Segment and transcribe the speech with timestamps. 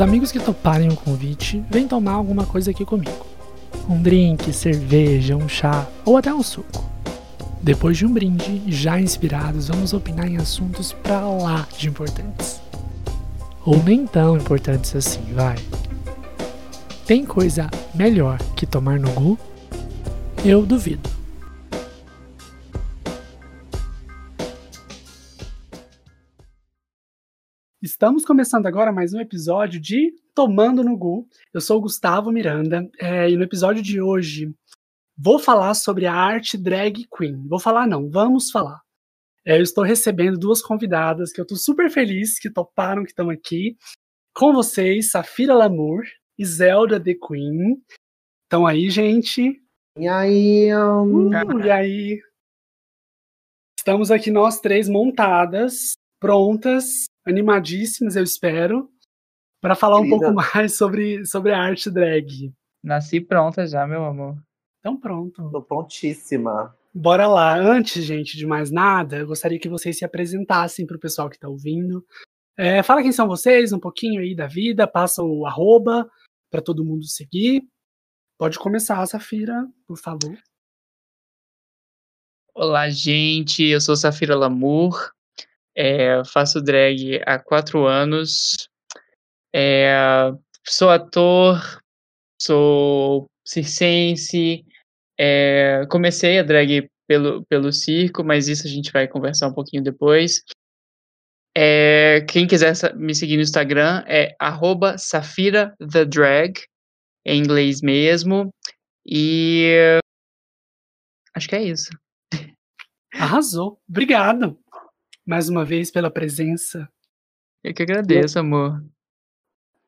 [0.00, 3.26] Os amigos que toparem o convite vêm tomar alguma coisa aqui comigo.
[3.86, 6.90] Um drink, cerveja, um chá ou até um suco.
[7.60, 12.62] Depois de um brinde, já inspirados, vamos opinar em assuntos pra lá de importantes.
[13.62, 15.58] Ou nem tão importantes assim, vai.
[17.04, 19.38] Tem coisa melhor que tomar no Gu?
[20.42, 21.10] Eu duvido.
[27.90, 31.26] Estamos começando agora mais um episódio de Tomando no Gu.
[31.52, 34.54] Eu sou o Gustavo Miranda é, e no episódio de hoje
[35.18, 37.48] vou falar sobre a arte drag queen.
[37.48, 38.80] Vou falar não, vamos falar.
[39.44, 43.28] É, eu estou recebendo duas convidadas que eu estou super feliz que toparam que estão
[43.28, 43.76] aqui.
[44.32, 46.04] Com vocês, Safira Lamour
[46.38, 47.82] e Zelda The Queen.
[48.44, 49.60] Estão aí, gente?
[49.98, 50.72] E aí?
[50.76, 51.30] Um...
[51.30, 52.20] Uh, e aí?
[53.76, 58.90] Estamos aqui nós três montadas, prontas animadíssimas, eu espero,
[59.60, 62.52] para falar um pouco mais sobre, sobre a arte drag.
[62.82, 64.36] Nasci pronta já, meu amor.
[64.80, 65.50] Então pronto.
[65.50, 66.74] Tô prontíssima.
[66.92, 67.56] Bora lá.
[67.56, 71.36] Antes, gente, de mais nada, eu gostaria que vocês se apresentassem para o pessoal que
[71.36, 72.04] está ouvindo.
[72.56, 76.10] É, fala quem são vocês, um pouquinho aí da vida, passa o arroba
[76.50, 77.62] para todo mundo seguir.
[78.38, 80.36] Pode começar, Safira, por favor.
[82.54, 83.62] Olá, gente.
[83.64, 85.12] Eu sou Safira Lamour.
[85.82, 88.68] É, faço drag há quatro anos.
[89.50, 90.30] É,
[90.68, 91.80] sou ator,
[92.38, 94.62] sou circense.
[95.18, 99.82] É, comecei a drag pelo, pelo circo, mas isso a gente vai conversar um pouquinho
[99.82, 100.42] depois.
[101.56, 104.36] É, quem quiser me seguir no Instagram é
[104.98, 106.60] Safira the Drag,
[107.24, 108.50] em inglês mesmo.
[109.06, 109.98] E
[111.34, 111.88] acho que é isso.
[113.14, 113.80] Arrasou.
[113.88, 114.60] Obrigado
[115.30, 116.88] mais uma vez pela presença.
[117.62, 118.40] Eu que agradeço, eu...
[118.40, 118.82] amor.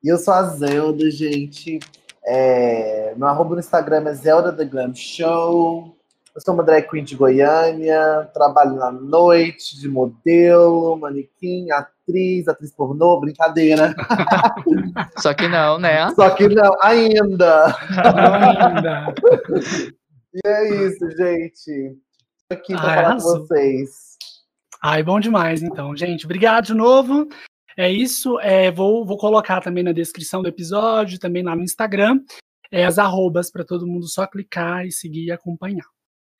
[0.00, 1.80] E eu sou a Zelda, gente.
[2.24, 3.12] É...
[3.16, 5.98] Meu arroba no Instagram é Zelda The Glam Show.
[6.32, 12.72] Eu sou uma drag queen de Goiânia, trabalho na noite de modelo, manequim, atriz, atriz
[12.72, 13.96] pornô, brincadeira.
[15.18, 16.08] Só que não, né?
[16.14, 17.66] Só que não, ainda.
[17.90, 19.12] ainda.
[20.32, 21.98] e é isso, gente.
[22.48, 24.11] Tô aqui pra falar com vocês.
[24.84, 25.96] Ai, bom demais, então.
[25.96, 27.28] Gente, obrigado de novo.
[27.76, 28.40] É isso.
[28.40, 32.20] É, vou, vou colocar também na descrição do episódio, também lá no Instagram,
[32.68, 35.86] é, as arrobas para todo mundo só clicar e seguir e acompanhar.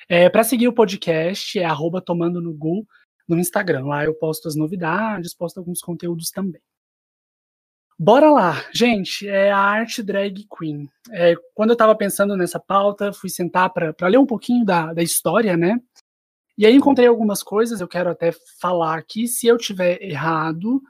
[0.09, 2.85] É, para seguir o podcast, é arroba tomando no Gu
[3.29, 3.87] no Instagram.
[3.87, 6.61] Lá eu posto as novidades, posto alguns conteúdos também.
[7.97, 10.89] Bora lá, gente, é a arte drag queen.
[11.13, 15.03] É, quando eu estava pensando nessa pauta, fui sentar para ler um pouquinho da, da
[15.03, 15.79] história, né?
[16.63, 18.31] E aí encontrei algumas coisas, eu quero até
[18.61, 19.27] falar aqui.
[19.27, 20.81] Se eu tiver errado,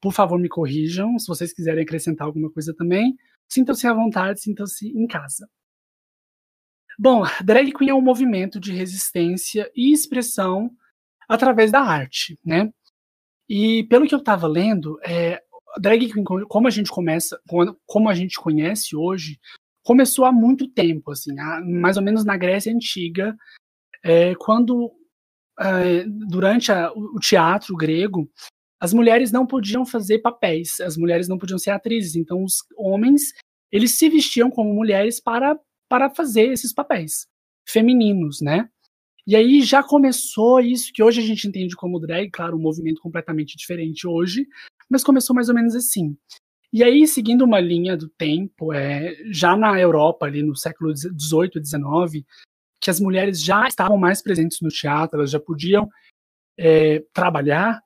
[0.00, 1.16] por favor me corrijam.
[1.16, 3.16] Se vocês quiserem acrescentar alguma coisa também,
[3.48, 5.48] sintam-se à vontade, sintam-se em casa.
[6.98, 10.72] Bom, drag queen é um movimento de resistência e expressão
[11.28, 12.68] através da arte, né?
[13.48, 15.40] E pelo que eu estava lendo, é,
[15.78, 17.40] drag queen, como a gente começa,
[17.86, 19.38] como a gente conhece hoje,
[19.84, 21.32] começou há muito tempo, assim,
[21.80, 23.36] mais ou menos na Grécia antiga,
[24.02, 24.92] é, quando
[26.28, 28.28] durante a, o teatro grego,
[28.80, 33.32] as mulheres não podiam fazer papéis, as mulheres não podiam ser atrizes, então os homens
[33.70, 35.58] eles se vestiam como mulheres para,
[35.88, 37.26] para fazer esses papéis
[37.66, 38.68] femininos, né?
[39.26, 43.00] E aí já começou isso que hoje a gente entende como drag, claro, um movimento
[43.00, 44.46] completamente diferente hoje,
[44.90, 46.16] mas começou mais ou menos assim.
[46.72, 51.50] E aí, seguindo uma linha do tempo, é, já na Europa, ali no século XVIII
[51.56, 52.26] e XIX,
[52.82, 55.88] que as mulheres já estavam mais presentes no teatro, elas já podiam
[56.58, 57.80] é, trabalhar,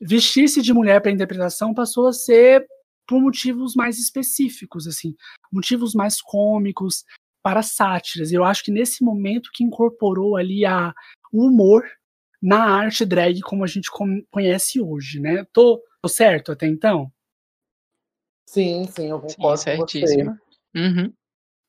[0.00, 2.66] vestir-se de mulher para interpretação passou a ser
[3.06, 5.14] por motivos mais específicos, assim,
[5.52, 7.04] motivos mais cômicos,
[7.42, 8.32] para sátiras.
[8.32, 10.92] Eu acho que nesse momento que incorporou ali a,
[11.32, 11.84] o humor
[12.40, 13.90] na arte drag como a gente
[14.30, 15.46] conhece hoje, né?
[15.52, 17.10] Tô, tô certo até então?
[18.46, 20.22] Sim, sim, eu concordo sim, com você.
[20.74, 21.12] Uhum.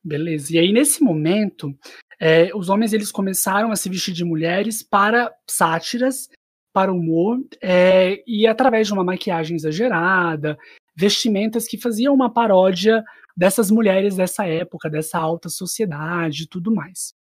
[0.03, 0.55] Beleza.
[0.55, 1.77] E aí, nesse momento,
[2.19, 6.29] é, os homens eles começaram a se vestir de mulheres para sátiras,
[6.73, 10.57] para humor, é, e através de uma maquiagem exagerada,
[10.95, 13.03] vestimentas que faziam uma paródia
[13.35, 17.13] dessas mulheres dessa época, dessa alta sociedade e tudo mais.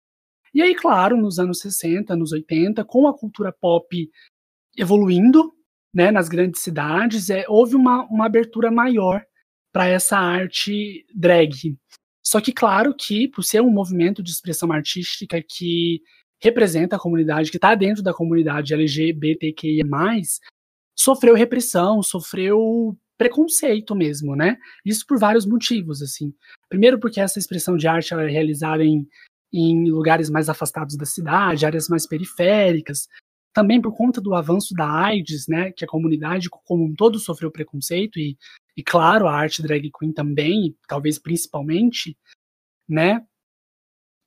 [0.53, 4.09] E aí, claro, nos anos 60, anos 80, com a cultura pop
[4.77, 5.53] evoluindo
[5.93, 9.23] né, nas grandes cidades, é, houve uma, uma abertura maior
[9.71, 11.77] para essa arte drag.
[12.29, 15.99] Só que, claro, que por ser um movimento de expressão artística que
[16.39, 19.83] representa a comunidade, que está dentro da comunidade LGBTQIA,
[20.95, 24.57] sofreu repressão, sofreu preconceito mesmo, né?
[24.85, 26.31] Isso por vários motivos, assim.
[26.69, 29.07] Primeiro porque essa expressão de arte é realizada em,
[29.51, 33.07] em lugares mais afastados da cidade, áreas mais periféricas,
[33.55, 37.49] também por conta do avanço da AIDS, né, que a comunidade como um todo sofreu
[37.49, 38.37] preconceito e,
[38.79, 42.17] e claro, a arte drag queen também, talvez principalmente,
[42.87, 43.21] né?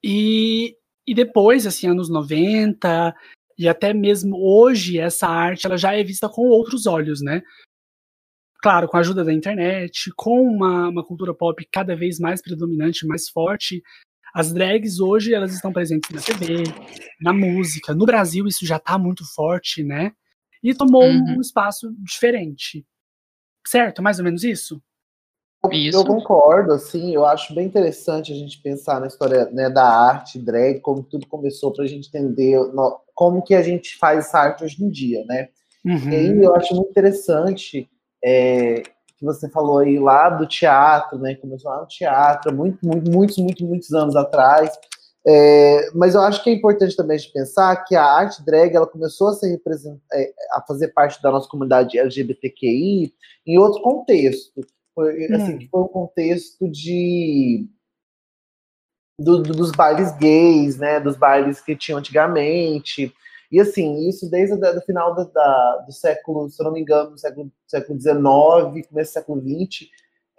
[0.05, 0.77] E,
[1.07, 3.15] e depois, assim, anos 90
[3.59, 7.41] e até mesmo hoje, essa arte ela já é vista com outros olhos, né?
[8.61, 13.07] Claro, com a ajuda da internet, com uma, uma cultura pop cada vez mais predominante,
[13.07, 13.83] mais forte,
[14.35, 16.65] as drags hoje elas estão presentes na TV,
[17.23, 17.95] na música.
[17.95, 20.13] No Brasil isso já está muito forte, né?
[20.63, 21.39] E tomou uhum.
[21.39, 22.85] um espaço diferente.
[23.67, 24.03] Certo?
[24.03, 24.83] Mais ou menos isso?
[25.71, 25.97] Isso.
[25.97, 30.39] Eu concordo, assim, eu acho bem interessante a gente pensar na história né, da arte
[30.39, 34.41] drag, como tudo começou para a gente entender no, como que a gente faz essa
[34.41, 35.49] arte hoje em dia, né?
[35.85, 36.11] Uhum.
[36.11, 37.89] E aí eu acho muito interessante
[38.25, 38.83] é,
[39.17, 41.37] que você falou aí lá do teatro, né?
[41.37, 44.77] Começou lá no teatro, muito, muito, muitos, muitos, muitos anos atrás.
[45.25, 48.87] É, mas eu acho que é importante também de pensar que a arte drag ela
[48.87, 49.61] começou a, ser
[50.13, 53.15] é, a fazer parte da nossa comunidade LGBTQI
[53.47, 54.61] em outro contexto.
[54.95, 55.37] Foi, hum.
[55.37, 57.67] assim, foi um contexto de
[59.19, 60.99] do, do, dos bailes gays, né?
[60.99, 63.15] Dos bailes que tinham antigamente.
[63.51, 67.53] E assim, isso desde o final do, da, do século, se não me engano, século,
[67.67, 69.89] século XIX, começo do século XX,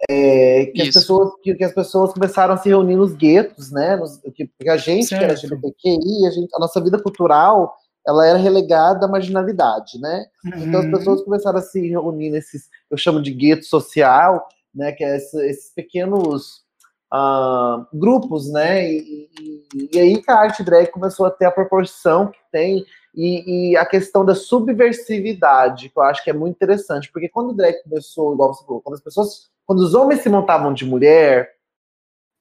[0.08, 3.96] é, que, as pessoas, que, que, as pessoas começaram a se reunir nos guetos, né?
[3.96, 5.20] Nos, que, porque a gente, certo.
[5.20, 7.74] que era LGBTQI, a, gente, a nossa vida cultural
[8.06, 10.26] ela era relegada à marginalidade, né?
[10.44, 10.64] Uhum.
[10.64, 14.92] Então as pessoas começaram a se reunir nesses, eu chamo de gueto social, né?
[14.92, 16.64] Que é esses, esses pequenos
[17.12, 18.90] uh, grupos, né?
[18.92, 22.84] E, e, e, aí que a arte drag começou a ter a proporção que tem
[23.14, 27.50] e, e, a questão da subversividade, que eu acho que é muito interessante, porque quando
[27.50, 30.84] o drag começou, igual você falou, quando as pessoas, quando os homens se montavam de
[30.84, 31.50] mulher,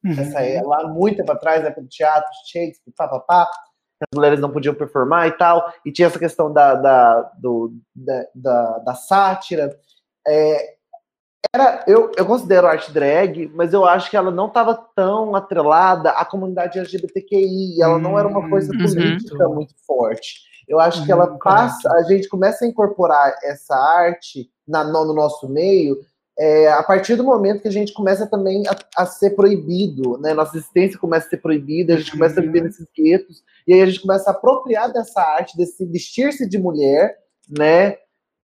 [0.04, 0.12] uhum.
[0.12, 3.50] essa é lá muito tempo atrás, né, pelo teatro, Shakespeare, papapá,
[4.02, 8.26] as mulheres não podiam performar e tal, e tinha essa questão da, da, do, da,
[8.36, 9.78] da, da sátira.
[10.28, 10.76] É,
[11.54, 16.10] era, eu, eu considero arte drag, mas eu acho que ela não estava tão atrelada
[16.12, 18.86] à comunidade LGBTQI, ela não era uma coisa hum, uhum.
[18.86, 19.56] política uhum.
[19.56, 20.42] muito forte.
[20.68, 22.06] Eu acho uhum, que ela passa, correto.
[22.06, 25.98] a gente começa a incorporar essa arte na, no nosso meio
[26.38, 30.34] é, a partir do momento que a gente começa também a, a, ser proibido, né?
[30.34, 32.66] Nossa existência começa a ser proibida, a gente começa a viver uhum.
[32.66, 37.18] nesses guetos, e aí a gente começa a apropriar dessa arte, desse vestir-se de mulher,
[37.48, 37.98] né?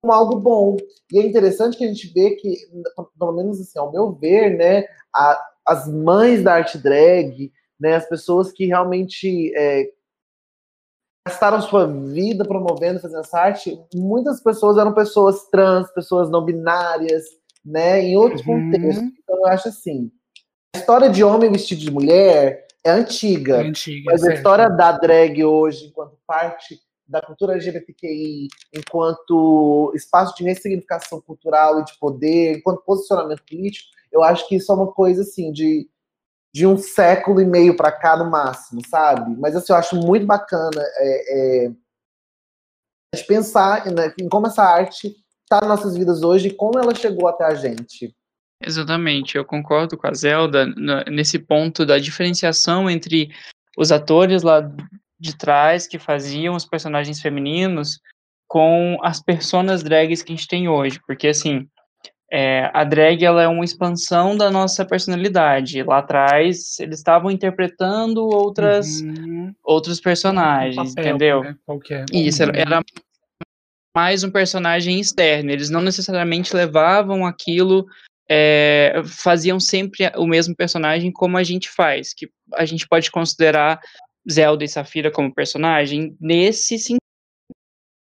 [0.01, 0.77] Como algo bom.
[1.11, 2.55] E é interessante que a gente vê que,
[3.17, 4.85] pelo menos assim, ao meu ver, né?
[5.15, 7.95] A, as mães da arte drag, né?
[7.95, 9.91] As pessoas que realmente é,
[11.27, 17.25] gastaram sua vida promovendo, fazendo essa arte, muitas pessoas eram pessoas trans, pessoas não binárias,
[17.67, 18.01] né?
[18.01, 18.71] Em outros uhum.
[18.71, 19.03] contextos.
[19.21, 20.11] Então, eu acho assim:
[20.75, 23.57] a história de homem vestido de mulher é antiga.
[23.57, 24.33] É antiga mas certo.
[24.33, 31.79] a história da drag hoje, enquanto parte da cultura LGBTQI, enquanto espaço de ressignificação cultural
[31.79, 35.89] e de poder, enquanto posicionamento político, eu acho que isso é uma coisa assim de,
[36.53, 39.35] de um século e meio para cá no máximo, sabe?
[39.39, 41.71] Mas assim, eu acho muito bacana é, é,
[43.27, 45.15] pensar né, em como essa arte
[45.47, 48.13] está nas nossas vidas hoje e como ela chegou até a gente.
[48.61, 50.65] Exatamente, eu concordo com a Zelda
[51.09, 53.29] nesse ponto da diferenciação entre
[53.77, 54.61] os atores lá
[55.19, 57.99] de trás que faziam os personagens femininos
[58.47, 61.67] com as personas drags que a gente tem hoje, porque assim,
[62.31, 65.83] é, a drag ela é uma expansão da nossa personalidade.
[65.83, 69.53] Lá atrás eles estavam interpretando outras uhum.
[69.63, 71.43] outros personagens, papel, entendeu?
[71.43, 71.55] Né?
[71.65, 72.05] Qualquer.
[72.11, 72.51] Isso uhum.
[72.53, 72.83] era
[73.97, 75.49] mais um personagem externo.
[75.49, 77.87] Eles não necessariamente levavam aquilo,
[78.29, 83.79] é, faziam sempre o mesmo personagem como a gente faz, que a gente pode considerar
[84.31, 86.77] Zelda e Safira como personagem nesse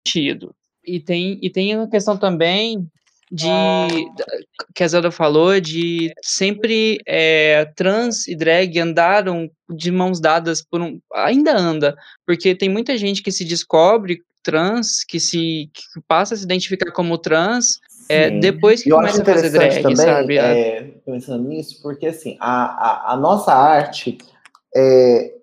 [0.08, 0.56] sentido.
[0.84, 2.90] E tem, e tem a questão também
[3.32, 3.48] de
[4.76, 10.80] que a Zelda falou de sempre é, trans e drag andaram de mãos dadas por
[10.80, 16.36] um ainda anda porque tem muita gente que se descobre trans, que se que passa
[16.36, 20.38] a se identificar como trans, é, depois que começa a fazer drag, também, sabe?
[20.38, 24.20] É, pensando nisso, porque assim, a, a, a nossa arte,
[24.76, 25.34] é,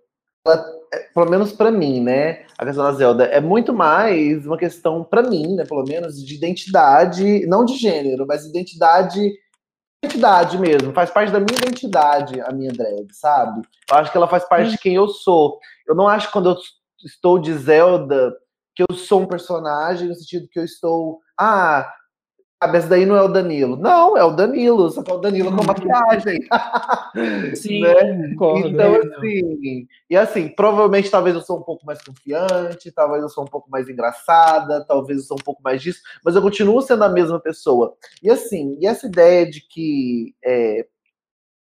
[0.47, 0.82] ela, é,
[1.15, 5.23] pelo menos para mim, né, a questão da Zelda, é muito mais uma questão, para
[5.23, 9.33] mim, né, pelo menos, de identidade, não de gênero, mas identidade
[10.05, 13.63] identidade mesmo, faz parte da minha identidade a minha drag, sabe?
[13.89, 15.61] Eu acho que ela faz parte de quem eu sou.
[15.87, 16.57] Eu não acho quando eu
[17.05, 18.35] estou de Zelda
[18.75, 21.21] que eu sou um personagem, no sentido que eu estou.
[21.39, 21.93] Ah,
[22.75, 23.77] esse daí não é o Danilo.
[23.77, 26.39] Não, é o Danilo, só que é o Danilo com maquiagem.
[27.55, 28.35] Sim, né?
[28.37, 28.69] Concordo.
[28.69, 33.45] Então, assim, e assim, provavelmente talvez eu sou um pouco mais confiante, talvez eu sou
[33.45, 37.05] um pouco mais engraçada, talvez eu sou um pouco mais disso, mas eu continuo sendo
[37.05, 37.95] a mesma pessoa.
[38.23, 40.87] E assim, e essa ideia de que é,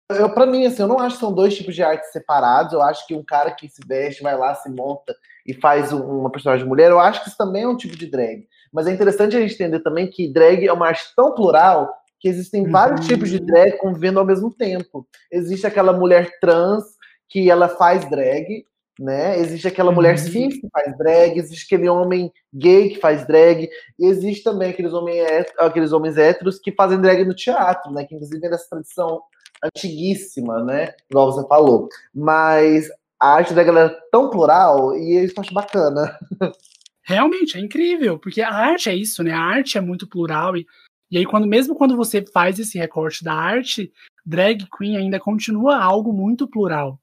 [0.10, 2.74] eu, para mim, assim, eu não acho que são dois tipos de arte separados.
[2.74, 6.20] Eu acho que um cara que se veste, vai lá, se monta e faz um-
[6.20, 8.48] uma personagem mulher, eu acho que isso também é um tipo de drag.
[8.74, 12.28] Mas é interessante a gente entender também que drag é uma arte tão plural que
[12.28, 13.08] existem vários Uhum.
[13.08, 15.06] tipos de drag convivendo ao mesmo tempo.
[15.32, 16.84] Existe aquela mulher trans
[17.30, 18.66] que ela faz drag,
[19.00, 19.38] né?
[19.40, 19.96] Existe aquela Uhum.
[19.96, 24.70] mulher cis que faz drag, existe aquele homem gay que faz drag, e existe também
[24.70, 25.20] aqueles, homem
[25.60, 28.06] aqueles homens héteros que fazem drag no teatro, né?
[28.06, 29.22] Que inclusive é dessa tradição
[29.64, 30.94] antiguíssima, né?
[31.10, 31.90] Igual você falou.
[32.14, 32.88] Mas
[33.20, 36.18] a arte da galera é tão plural e isso eu acho bacana.
[37.06, 39.32] Realmente, é incrível, porque a arte é isso, né?
[39.32, 40.66] A arte é muito plural e,
[41.12, 43.92] e aí quando mesmo quando você faz esse recorte da arte,
[44.26, 47.00] drag queen ainda continua algo muito plural.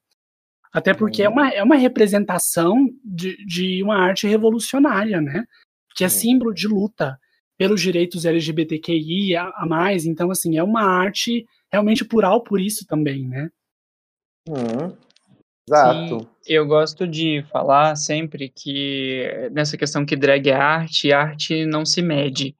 [0.73, 1.35] Até porque é, Uhum.
[1.35, 5.45] uma, é uma representação de, de uma arte revolucionária, né?
[5.95, 6.11] Que é Uhum.
[6.11, 7.19] símbolo de luta
[7.59, 10.07] pelos direitos LGBTQI a, a mais.
[10.07, 13.51] Então, assim, é uma arte realmente plural por isso também, né?
[14.49, 14.97] Hum,
[15.69, 16.27] exato.
[16.53, 22.03] Eu gosto de falar sempre que nessa questão que drag é arte, arte não se
[22.03, 22.57] mede.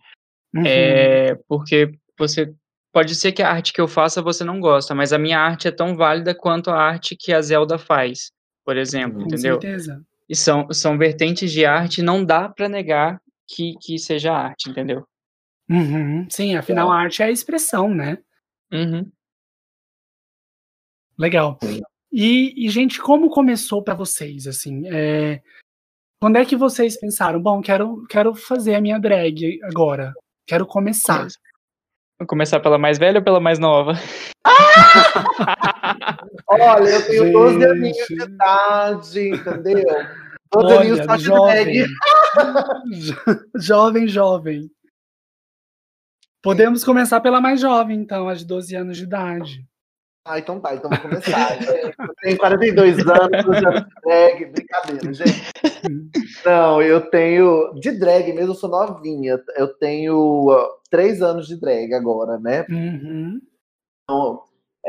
[0.55, 0.63] Uhum.
[0.65, 2.55] É, porque você
[2.93, 5.67] pode ser que a arte que eu faça você não gosta, mas a minha arte
[5.67, 8.31] é tão válida quanto a arte que a Zelda faz,
[8.65, 9.61] por exemplo, Com entendeu?
[9.61, 10.01] certeza.
[10.29, 15.05] E são, são vertentes de arte, não dá pra negar que, que seja arte, entendeu?
[15.69, 16.29] Uhum.
[16.31, 18.19] Sim, afinal, a arte é a expressão, né?
[18.73, 19.11] Uhum.
[21.19, 21.59] Legal.
[22.13, 24.87] E, e, gente, como começou pra vocês, assim?
[24.89, 25.41] É,
[26.21, 30.13] quando é que vocês pensaram, bom, quero, quero fazer a minha drag agora,
[30.47, 31.19] quero começar.
[31.19, 31.39] Começa.
[32.19, 33.95] Vou começar pela mais velha ou pela mais nova?
[36.47, 37.65] Olha, eu tenho 12 Gente.
[37.65, 39.85] aninhos de idade, entendeu?
[40.53, 41.65] 12 aninhos só de jovem.
[41.65, 41.89] drag.
[43.57, 44.71] jovem, jovem.
[46.43, 49.65] Podemos começar pela mais jovem, então, a de 12 anos de idade.
[50.25, 51.59] Ah, então tá, então vou começar.
[51.63, 55.51] Eu tenho 42 anos, eu já drag, brincadeira, gente.
[56.45, 57.73] Não, eu tenho.
[57.75, 59.41] De drag mesmo, eu sou novinha.
[59.57, 60.47] Eu tenho
[60.91, 62.67] 3 anos de drag agora, né?
[62.69, 63.41] Uhum.
[64.05, 64.43] Então,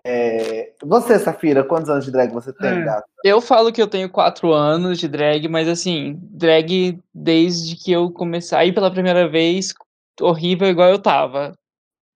[0.06, 2.84] é, Você, Safira, quantos anos de drag você tem, É.
[2.84, 3.06] gata?
[3.24, 8.12] Eu falo que eu tenho quatro anos de drag, mas assim, drag desde que eu
[8.12, 9.74] comecei a ir pela primeira vez,
[10.20, 11.54] horrível igual eu tava.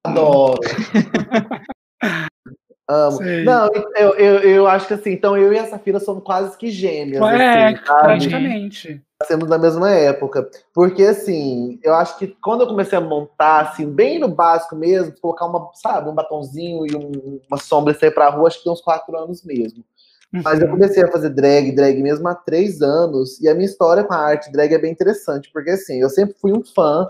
[0.05, 0.59] Adoro.
[2.87, 3.17] Amo.
[3.17, 3.43] Sei.
[3.43, 6.69] Não, eu, eu, eu acho que assim, então eu e a Safira somos quase que
[6.69, 7.23] gêmeas.
[7.31, 9.01] É, assim, praticamente.
[9.19, 10.47] Nascemos na mesma época.
[10.73, 15.13] Porque, assim, eu acho que quando eu comecei a montar, assim, bem no básico mesmo,
[15.21, 18.65] colocar uma, sabe, um batonzinho e um- uma sombra e sair pra rua, acho que
[18.65, 19.83] tem uns quatro anos mesmo.
[20.43, 20.73] Mas eu Uhum.
[20.73, 24.17] comecei a fazer drag, drag mesmo há três anos, e a minha história com a
[24.17, 27.07] arte drag é bem interessante, porque assim, eu sempre fui um fã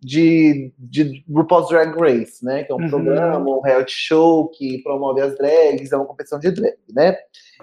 [0.00, 2.64] de, de RuPaul's Drag Race, né?
[2.64, 2.90] Que é um Uhum.
[2.90, 7.16] programa, um reality show que promove as drags, é uma competição de drag, né?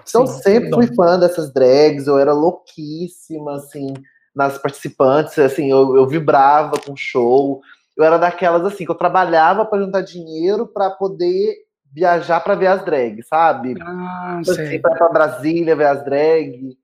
[0.08, 3.92] Então Sim, sempre fui fã dessas drags, eu era louquíssima, assim,
[4.34, 7.60] nas participantes, assim, eu, eu vibrava com o show.
[7.96, 11.56] Eu era daquelas, assim, que eu trabalhava para juntar dinheiro para poder
[11.90, 13.74] viajar para ver as drags, sabe?
[13.80, 16.76] Ah, Tipo assim, pra Brasília ver as drag,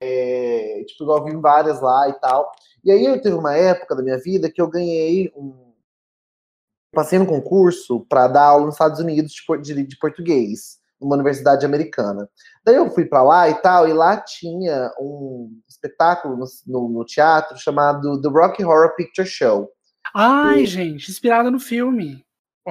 [0.00, 2.50] é, tipo, igual eu vi várias lá e tal.
[2.84, 5.70] E aí eu teve uma época da minha vida que eu ganhei um.
[6.92, 9.32] Passei no concurso para dar aula nos Estados Unidos
[9.62, 12.28] de, de- português, numa universidade americana.
[12.64, 17.04] Daí eu fui para lá e tal, e lá tinha um espetáculo no, no- no
[17.04, 19.70] teatro chamado The Rocky Horror Picture Show.
[20.14, 22.24] Ai, gente, inspirada no filme.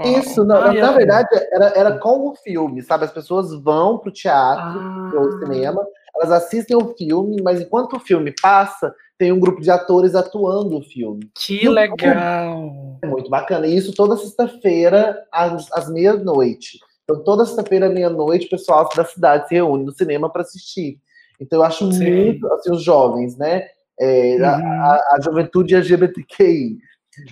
[0.05, 0.93] Isso, não, Ah, na, na é.
[0.93, 3.05] verdade, era, era com o filme, sabe?
[3.05, 5.85] As pessoas vão pro teatro Ah, ou cinema,
[6.15, 10.77] elas assistem o filme, mas enquanto o filme passa, tem um grupo de atores atuando
[10.77, 11.29] o filme.
[11.35, 12.97] que E legal.
[13.01, 13.67] É muito bacana.
[13.67, 16.79] E isso toda sexta-feira, às, às meia-noite.
[17.03, 20.99] Então, toda sexta-feira, meia-noite, o pessoal da cidade se reúne no cinema para assistir.
[21.41, 22.11] Então, eu acho Sim.
[22.13, 23.67] muito, assim, os jovens, né?
[23.99, 24.67] É, a, Uhum.
[24.67, 26.77] a- a juventude LGBTQI.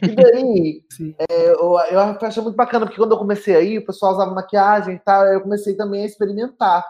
[0.04, 1.16] E daí, Sim.
[1.30, 5.00] eu, eu achei muito bacana, porque quando eu comecei aí, o pessoal usava maquiagem e
[5.00, 6.84] tal, eu comecei também a experimentar.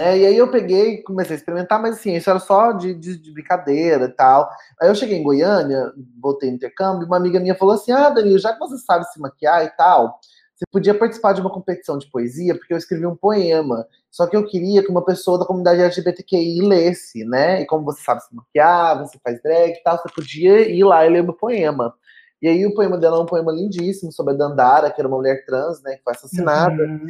[0.00, 3.18] É, e aí eu peguei, comecei a experimentar, mas assim, isso era só de, de,
[3.18, 4.48] de brincadeira e tal.
[4.80, 8.38] Aí eu cheguei em Goiânia, voltei no intercâmbio, uma amiga minha falou assim: Ah, Danilo,
[8.38, 10.18] já que você sabe se maquiar e tal,
[10.54, 13.86] você podia participar de uma competição de poesia, porque eu escrevi um poema.
[14.10, 17.60] Só que eu queria que uma pessoa da comunidade LGBTQI lesse, né?
[17.60, 21.04] E como você sabe se maquiar, você faz drag e tal, você podia ir lá
[21.04, 21.94] e ler meu poema.
[22.42, 25.18] E aí o poema dela é um poema lindíssimo sobre a Dandara, que era uma
[25.18, 26.82] mulher trans, né, que foi assassinada.
[26.84, 27.06] Uhum.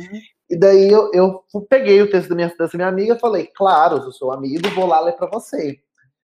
[0.49, 3.99] E daí eu, eu peguei o texto da minha, dessa minha amiga e falei, claro,
[3.99, 5.79] eu sou seu amigo, vou lá ler para você.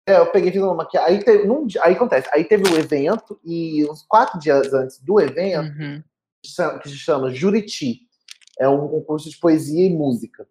[0.07, 1.17] É, eu peguei e fiz uma maquiagem.
[1.17, 5.19] Aí, teve, num, aí acontece, aí teve o evento, e uns quatro dias antes do
[5.19, 6.03] evento, Uhum.
[6.81, 8.01] que se chama Juriti.
[8.59, 10.47] É um concurso de poesia e música.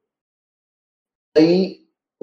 [1.36, 1.81] Aí,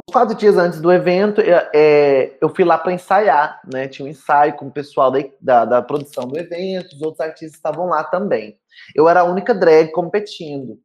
[0.09, 3.87] quatro dias antes do evento, é, eu fui lá para ensaiar, né?
[3.87, 7.55] Tinha um ensaio com o pessoal da, da, da produção do evento, os outros artistas
[7.55, 8.57] estavam lá também.
[8.95, 10.79] Eu era a única drag competindo.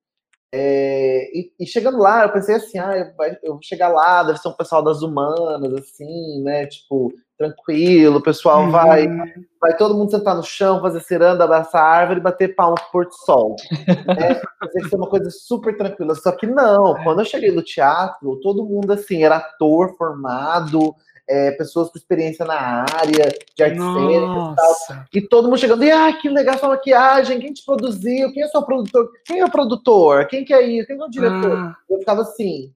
[0.56, 4.38] É, e, e chegando lá, eu pensei assim, ah, eu, vai- vou chegar lá, deve
[4.38, 6.64] ser um pessoal das humanas, assim, né?
[6.66, 9.44] Tipo, tranquilo, o pessoal vai Uhum.
[9.60, 12.90] vai todo mundo sentar no chão, fazer ciranda, abraçar a árvore e bater palma pro
[12.92, 13.56] pôr do sol.
[14.06, 14.40] né?
[14.88, 16.14] Ser uma coisa super tranquila.
[16.14, 20.94] Só que não, quando eu cheguei no teatro, todo mundo assim, era ator formado,
[21.28, 25.04] é, pessoas com experiência na área de arte cênica e tal.
[25.12, 28.32] E todo mundo chegando, e ah, que legal sua maquiagem, quem te produziu?
[28.32, 29.10] Quem é seu produtor?
[29.24, 30.26] Quem é o produtor?
[30.26, 30.86] Quem que é isso?
[30.86, 31.52] Quem é o diretor?
[31.52, 32.72] Ah, Eu ficava assim.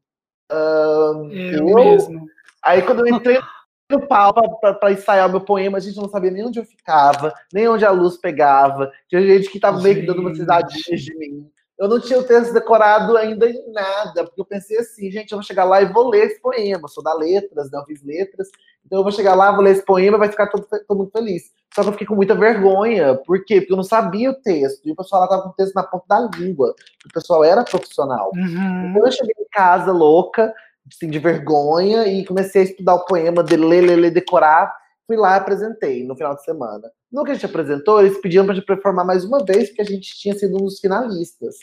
[0.50, 1.75] eu eu?
[1.75, 2.26] mesmo.
[2.64, 3.38] Aí quando eu entrei
[3.90, 7.33] no pau pra ensaiar o meu poema, a gente não sabia nem onde eu ficava,
[7.52, 8.93] nem onde a luz pegava.
[9.09, 10.38] Tinha gente que tava meio que dando Gente.
[10.38, 11.50] risadinhas de mim.
[11.78, 15.38] Eu não tinha o texto decorado ainda em nada, porque eu pensei assim, gente, eu
[15.38, 16.80] vou chegar lá e vou ler esse poema.
[16.82, 17.78] Eu sou da letras, né?
[17.78, 18.49] Eu fiz letras.
[18.85, 21.52] Então eu vou chegar lá, vou ler esse poema, vai ficar todo, todo mundo feliz.
[21.73, 23.14] Só que eu fiquei com muita vergonha.
[23.14, 23.61] Por quê?
[23.61, 24.88] Porque eu não sabia o texto.
[24.88, 26.75] E o pessoal lá tava com o texto na ponta da língua.
[27.06, 28.32] O pessoal era profissional.
[28.35, 28.90] Uhum.
[28.90, 30.52] Então eu cheguei em casa louca,
[30.92, 34.75] assim, de vergonha, e comecei a estudar o poema, de ler, ler, ler, decorar.
[35.09, 36.93] Fui lá e apresentei no final de semana.
[37.11, 39.85] No que a gente apresentou, eles pediam pra gente performar mais uma vez, porque a
[39.87, 41.57] gente tinha sido um dos finalistas.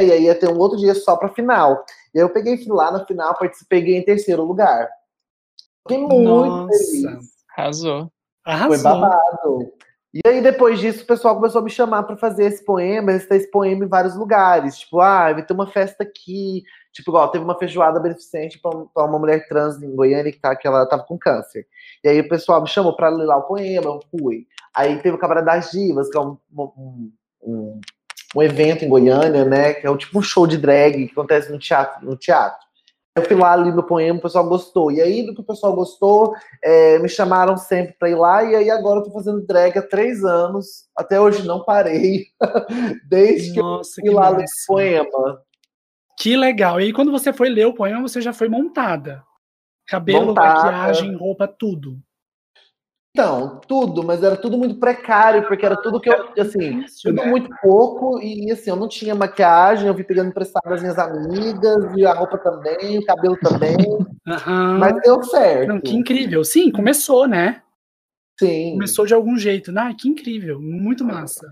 [0.00, 1.84] E aí ia ter um outro dia só pra final.
[2.12, 4.88] E aí eu peguei fui lá na final, participei e ganhei em terceiro lugar.
[5.86, 6.76] Fiquei muito Nossa.
[6.76, 7.30] feliz.
[7.56, 8.12] Arrasou.
[8.44, 8.82] Foi Arrasou.
[8.82, 9.72] babado.
[10.14, 13.38] E aí, depois disso, o pessoal começou a me chamar para fazer esse poema, recitar
[13.38, 14.78] esse poema em vários lugares.
[14.78, 16.64] Tipo, ah, vai ter uma festa aqui.
[16.92, 20.66] Tipo, igual, teve uma feijoada beneficente para uma mulher trans em Goiânia que, tá, que
[20.66, 21.66] ela tava com câncer.
[22.04, 24.46] E aí o pessoal me chamou para ler lá o poema, eu fui.
[24.74, 27.80] Aí teve o Cabaré das Divas, que é um, um, um,
[28.36, 29.72] um evento em Goiânia, né?
[29.72, 32.04] Que é um, tipo um show de drag que acontece no teatro.
[32.04, 32.60] No teatro.
[33.14, 34.90] Eu fui lá, li meu poema, o pessoal gostou.
[34.90, 38.56] E aí, do que o pessoal gostou, é, me chamaram sempre para ir lá, e
[38.56, 40.88] aí agora eu tô fazendo drag há três anos.
[40.96, 42.26] Até hoje não parei.
[43.06, 45.42] Desde que Nossa, eu que fui lá ler esse poema.
[46.18, 46.80] Que legal.
[46.80, 49.22] E aí, quando você foi ler o poema, você já foi montada.
[49.86, 50.54] Cabelo, Montada.
[50.54, 51.98] maquiagem, roupa, tudo.
[53.14, 57.26] Então, tudo, mas era tudo muito precário, porque era tudo que eu, assim, tudo né?
[57.26, 61.94] muito pouco, e assim, eu não tinha maquiagem, eu fui pegando emprestado das minhas amigas,
[61.94, 63.76] e a roupa também, o cabelo também,
[64.26, 64.78] Aham.
[64.78, 65.68] mas deu certo.
[65.68, 66.42] Não, que incrível.
[66.42, 67.62] Sim, começou, né?
[68.40, 69.70] Sim, Começou de algum jeito.
[69.76, 70.58] Ah, que incrível.
[70.58, 71.46] Muito massa.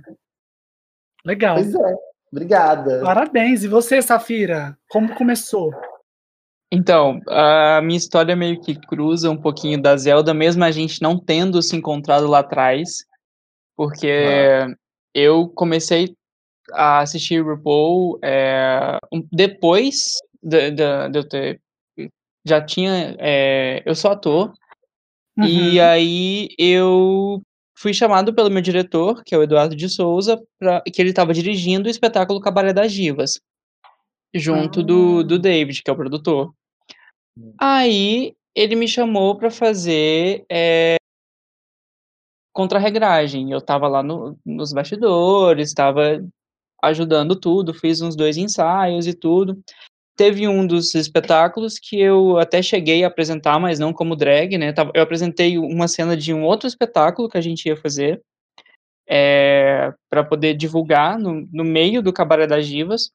[1.24, 1.56] Legal.
[1.56, 1.94] pois é.
[2.32, 3.00] Obrigada.
[3.02, 3.64] Parabéns.
[3.64, 4.78] E você, Safira?
[4.88, 5.72] Como começou?
[6.72, 11.18] Então, a minha história meio que cruza um pouquinho da Zelda, mesmo a gente não
[11.18, 13.04] tendo se encontrado lá atrás,
[13.76, 14.06] porque
[15.14, 16.14] eu comecei
[16.72, 18.98] a assistir RuPaul é,
[19.32, 21.60] depois de, de- de eu ter.
[22.46, 23.16] Já tinha.
[23.18, 24.52] é, eu sou ator,
[25.44, 25.84] e Uhum.
[25.84, 27.42] aí eu
[27.76, 31.34] fui chamado pelo meu diretor, que é o Eduardo de Souza, pra, que ele estava
[31.34, 33.40] dirigindo o espetáculo Cabaré das Divas,
[34.34, 35.38] junto do, do Ah.
[35.38, 36.54] David, que é o produtor.
[37.38, 37.54] Hum.
[37.58, 40.96] Aí ele me chamou para fazer é,
[42.52, 43.50] contra-regragem.
[43.50, 46.22] Eu tava lá no- nos bastidores, estava
[46.82, 49.58] ajudando tudo, fiz uns dois ensaios e tudo.
[50.16, 54.74] Teve um dos espetáculos que eu até cheguei a apresentar, mas não como drag, né?
[54.94, 58.20] Eu apresentei uma cena de um outro espetáculo que a gente ia fazer
[60.08, 63.10] para poder divulgar no, no meio do Cabaré das Divas.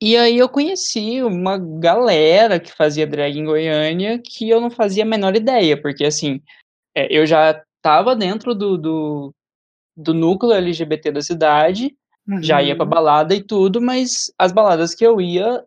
[0.00, 5.02] E aí eu conheci uma galera que fazia drag em Goiânia que eu não fazia
[5.04, 6.40] a menor ideia, porque assim,
[6.94, 9.34] é, eu já estava dentro do, do,
[9.96, 11.96] do núcleo LGBT da cidade,
[12.40, 12.90] já ia pra Uhum.
[12.90, 15.64] balada e tudo, mas as baladas que eu ia,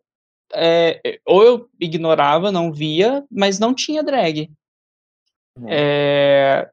[0.54, 4.50] é, ou eu ignorava, não via, mas não tinha drag.
[5.58, 5.68] Uhum.
[5.70, 6.70] É,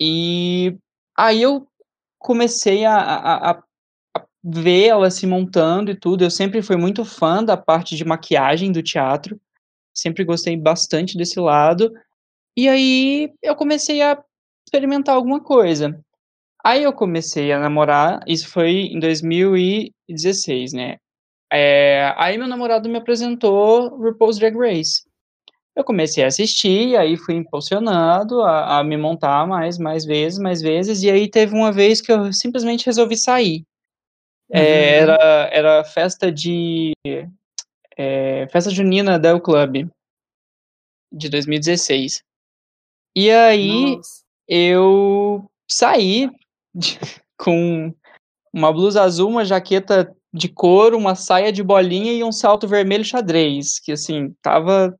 [0.00, 0.76] e
[1.16, 1.66] aí eu
[2.18, 3.62] comecei a, a- a
[4.42, 6.24] ver ela se montando e tudo.
[6.24, 9.40] Eu sempre fui muito fã da parte de maquiagem do teatro,
[9.94, 11.92] sempre gostei bastante desse lado.
[12.56, 14.22] E aí eu comecei a
[14.66, 15.98] experimentar alguma coisa.
[16.64, 20.98] Aí eu comecei a namorar, isso foi em 2016, né?
[21.52, 25.02] É, aí meu namorado me apresentou RuPaul's Drag Race.
[25.76, 30.60] eu comecei a assistir, aí fui impulsionado a, a, me montar mais, mais vezes, mais
[30.62, 33.64] vezes, e aí teve uma vez que eu simplesmente resolvi sair.
[34.52, 34.66] É, uhum.
[34.66, 36.92] É, era, era festa de.
[37.96, 39.88] É, festa junina Del Club,
[41.12, 42.22] de 2016.
[43.14, 44.24] E aí Nossa.
[44.48, 46.30] eu saí
[46.74, 46.98] de,
[47.38, 47.94] com
[48.52, 53.04] uma blusa azul, uma jaqueta de couro, uma saia de bolinha e um salto vermelho
[53.04, 54.96] xadrez, que assim, tava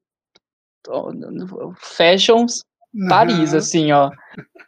[1.77, 2.65] fashions
[3.09, 4.11] Paris, assim, ó.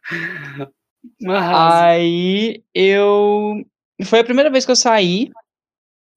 [1.28, 3.64] Aí eu.
[4.04, 5.30] Foi a primeira vez que eu saí.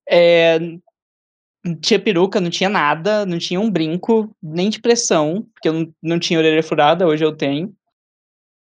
[0.09, 0.59] É...
[1.63, 5.73] Não tinha peruca, não tinha nada, não tinha um brinco, nem de pressão, porque eu
[5.73, 7.75] não, não tinha orelha furada, hoje eu tenho.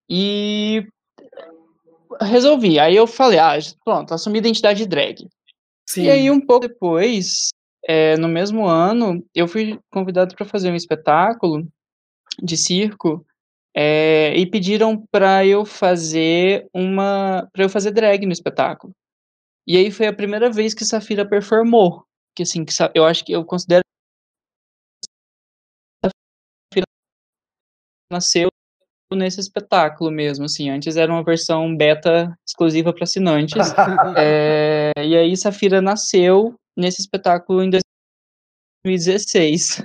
[0.10, 0.88] E
[2.22, 2.80] resolvi.
[2.80, 5.28] Aí eu falei, ah, pronto, assumi a identidade de drag.
[5.88, 6.04] Sim.
[6.04, 7.50] E aí, um pouco depois,
[7.86, 11.68] é, no mesmo ano, eu fui convidado para fazer um espetáculo
[12.42, 13.26] de circo
[13.76, 18.94] é, e pediram para eu fazer uma, para eu fazer drag no espetáculo.
[19.68, 22.04] E aí foi a primeira vez que Safira performou,
[22.36, 23.84] que assim, que eu acho que eu considero
[26.04, 26.86] Safira
[28.12, 28.50] nasceu
[29.14, 33.56] nesse espetáculo mesmo, assim, antes era uma versão beta exclusiva para assinantes,
[34.18, 37.72] é, e aí Safira nasceu nesse espetáculo em
[38.86, 39.84] 2016.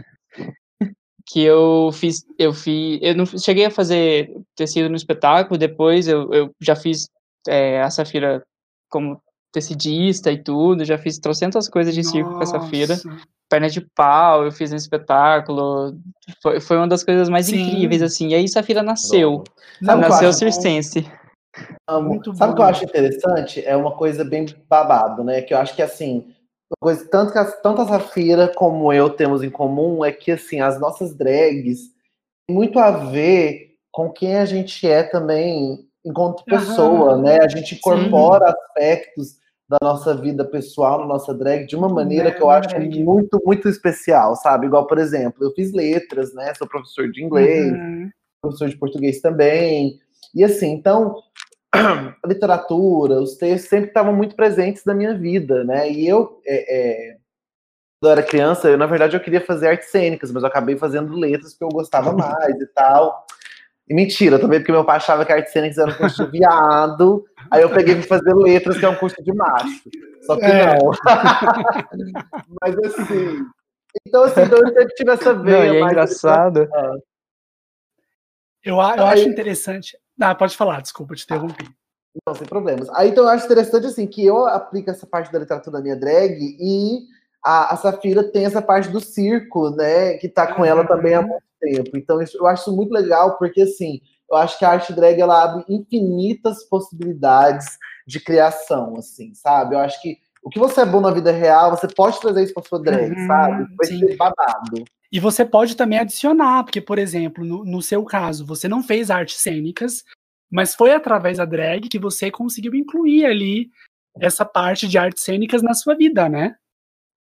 [1.27, 6.33] Que eu fiz, eu fiz, eu não cheguei a fazer tecido no espetáculo, depois eu,
[6.33, 7.09] eu já fiz
[7.49, 8.43] é, a Safira
[8.91, 9.21] como
[9.53, 12.13] tecidista e tudo, já fiz trocentas coisas de Nossa.
[12.13, 12.97] circo com a Safira,
[13.49, 15.97] perna de pau, eu fiz um espetáculo,
[16.43, 17.61] foi, foi uma das coisas mais Sim.
[17.61, 19.45] incríveis, assim, e aí Safira nasceu,
[19.81, 21.07] Não, nasceu circense.
[21.87, 23.65] Sabe o que eu acho interessante?
[23.65, 25.41] É uma coisa bem babado, né?
[25.43, 26.34] Que eu acho que assim,
[26.81, 30.81] coisa, tanto que tanto a Safira como eu temos em comum é que assim, as
[30.81, 31.81] nossas drags
[32.47, 37.23] têm muito a ver com quem a gente é também enquanto pessoa, uhum.
[37.23, 37.39] né?
[37.41, 38.55] A gente incorpora Sim.
[38.59, 39.37] aspectos
[39.69, 43.69] da nossa vida pessoal, na nossa drag, de uma maneira que eu acho muito, muito
[43.69, 44.67] especial, sabe?
[44.67, 46.53] Igual, por exemplo, eu fiz letras, né?
[46.55, 48.11] Sou professor de inglês, uhum.
[48.43, 49.99] professor de português também.
[50.35, 51.17] E assim, então,
[51.75, 55.91] a literatura, os textos sempre estavam muito presentes na minha vida, né?
[55.91, 57.17] E eu, é, é,
[58.01, 60.77] quando eu era criança, eu, na verdade, eu queria fazer artes cênicas, mas eu acabei
[60.77, 63.27] fazendo letras porque eu gostava mais e tal.
[63.89, 67.25] E mentira, também porque meu pai achava que artes cênicas era um curso de viado,
[67.51, 69.91] aí eu peguei para fazer letras, que é um curso de macho.
[70.23, 70.79] Só que é.
[70.79, 70.91] não.
[72.63, 73.45] mas assim.
[74.07, 75.81] Então, assim, então eu sempre tive essa veia.
[75.81, 76.69] Não, é engraçado.
[78.65, 79.97] Eu, eu acho interessante.
[80.21, 81.69] Ah, pode falar, desculpa, te interrompi.
[82.27, 82.89] Não, sem problemas.
[82.91, 85.97] Aí então eu acho interessante assim que eu aplico essa parte da literatura na minha
[85.97, 87.07] drag e
[87.45, 90.15] a, a Safira tem essa parte do circo, né?
[90.15, 90.67] Que tá com uhum.
[90.67, 91.97] ela também há muito tempo.
[91.97, 94.01] Então eu acho isso muito legal, porque assim,
[94.31, 99.75] eu acho que a arte drag ela abre infinitas possibilidades de criação, assim, sabe?
[99.75, 102.55] Eu acho que o que você é bom na vida real, você pode trazer isso
[102.55, 103.67] para sua drag, uhum, sabe?
[103.77, 103.99] Vai sim.
[103.99, 104.85] ser babado.
[105.15, 109.13] E você pode também adicionar, porque, por exemplo, no, no seu caso, você não fez
[109.13, 110.03] artes cênicas,
[110.51, 113.71] mas foi através da drag que você conseguiu incluir ali
[114.19, 116.57] essa parte de artes cênicas na sua vida, né?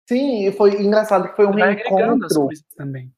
[0.08, 2.48] Sim, foi engraçado que foi um reencontro.
[2.74, 3.12] também.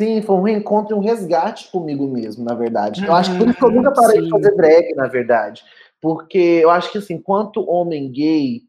[0.00, 3.04] Sim, foi um reencontro e um resgate comigo mesmo, na verdade.
[3.04, 4.24] eu acho que por isso que eu nunca parei sim.
[4.26, 5.64] de fazer drag, na verdade.
[6.00, 8.62] Porque eu acho que, assim, enquanto homem gay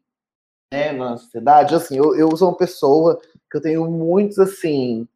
[0.72, 5.06] né, na sociedade, assim, eu, eu sou uma pessoa que eu tenho muitos, assim,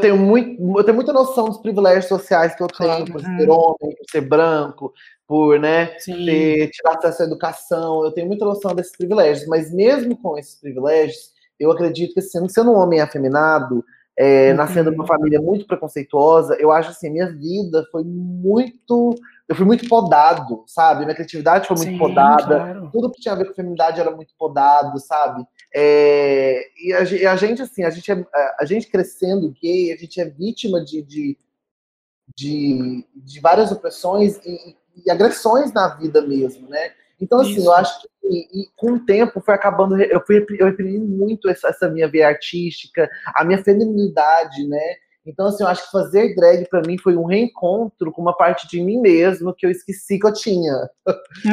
[0.00, 3.96] tenho, muito, eu tenho muita noção dos privilégios sociais que eu tenho por ser homem,
[3.96, 4.92] por ser branco,
[5.26, 8.04] por né, ter, tirar acesso à educação.
[8.04, 12.48] Eu tenho muita noção desses privilégios, mas mesmo com esses privilégios, eu acredito que assim,
[12.48, 13.84] sendo um homem afeminado,
[14.18, 14.56] é, uhum.
[14.56, 19.14] nascendo numa família muito preconceituosa, eu acho assim, minha vida foi muito.
[19.48, 21.04] Eu fui muito podado, sabe?
[21.04, 22.56] Minha criatividade foi muito Sim, podada.
[22.56, 22.90] Claro.
[22.92, 25.44] Tudo que tinha a ver com feminidade era muito podado, sabe?
[25.74, 28.26] É, e, a, e, a, gente, assim, a gente, é,
[28.58, 31.38] a gente crescendo gay, a gente é vítima de, de,
[32.36, 36.92] de, de várias opressões e, e, agressões na vida mesmo, né?
[37.20, 37.66] Então, assim, Isso.
[37.66, 41.68] eu acho que e, com o tempo foi acabando, eu fui eu reprimindo muito essa,
[41.68, 44.96] essa minha via artística, a minha feminilidade, né?
[45.24, 48.66] Então, assim, eu acho que fazer drag para mim foi um reencontro com uma parte
[48.68, 50.88] de mim mesmo que eu esqueci que eu tinha.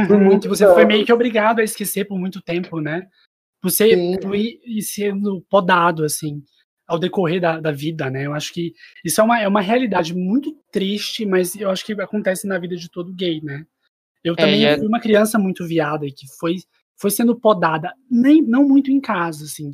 [0.10, 0.76] Uhum, muito você tempo.
[0.76, 3.08] foi meio que obrigado a esquecer por muito tempo, né?
[3.62, 6.42] Você ir sendo podado, assim,
[6.88, 8.26] ao decorrer da, da, vida, né?
[8.26, 8.74] Eu acho que
[9.06, 12.76] isso é uma, é uma realidade muito triste, mas eu acho que acontece na vida
[12.76, 13.66] de todo gay, né?
[14.24, 14.78] Eu é, também é...
[14.78, 16.56] fui uma criança muito viada e que foi,
[17.00, 19.72] foi sendo podada, nem, não muito em casa, assim,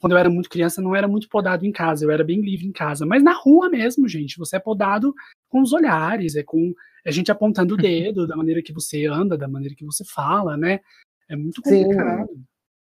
[0.00, 2.66] quando eu era muito criança, não era muito podado em casa, eu era bem livre
[2.66, 3.06] em casa.
[3.06, 5.14] Mas na rua mesmo, gente, você é podado
[5.48, 9.38] com os olhares, é com a gente apontando o dedo, da maneira que você anda,
[9.38, 10.80] da maneira que você fala, né?
[11.28, 12.26] É muito complicado.
[12.26, 12.44] Sim.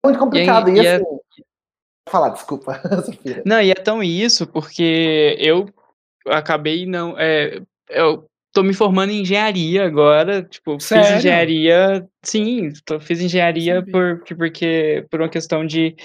[0.05, 0.69] Muito complicado.
[0.69, 1.05] E, e, e assim.
[1.05, 1.43] É...
[2.09, 3.43] Falar, desculpa, Sofia.
[3.47, 5.67] Não, e é tão isso, porque eu
[6.27, 7.19] acabei não.
[7.19, 10.43] É, eu tô me formando em engenharia agora.
[10.43, 11.07] Tipo, Sério?
[11.07, 12.09] fiz engenharia.
[12.23, 15.97] Sim, tô, fiz engenharia por, porque, por uma questão de.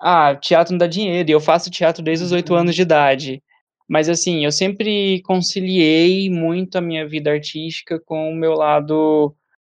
[0.00, 1.28] Ah, teatro não dá dinheiro.
[1.28, 2.60] E eu faço teatro desde os oito uhum.
[2.60, 3.42] anos de idade.
[3.88, 9.34] Mas assim, eu sempre conciliei muito a minha vida artística com o meu lado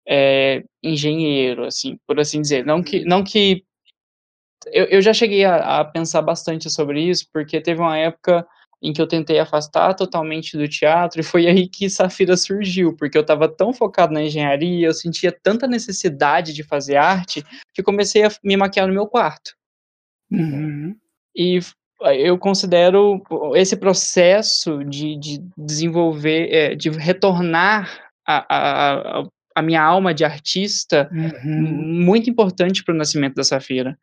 [0.07, 2.65] é, engenheiro, assim, por assim dizer.
[2.65, 3.65] Não que, não que
[4.67, 8.47] eu, eu já cheguei a, a, pensar bastante sobre isso, porque teve uma época
[8.83, 13.17] em que eu tentei afastar totalmente do teatro, e foi aí que Safira surgiu, porque
[13.17, 18.25] eu estava tão focado na engenharia, eu sentia tanta necessidade de fazer arte, que comecei
[18.25, 19.53] a me maquiar no meu quarto.
[20.33, 20.97] Uhum.
[21.37, 21.61] E
[22.19, 23.23] eu considero
[23.55, 31.09] esse processo de, de desenvolver, é, de retornar a, a, a, minha alma de artista
[31.13, 32.05] uhum.
[32.05, 33.99] muito importante para o nascimento da Safira.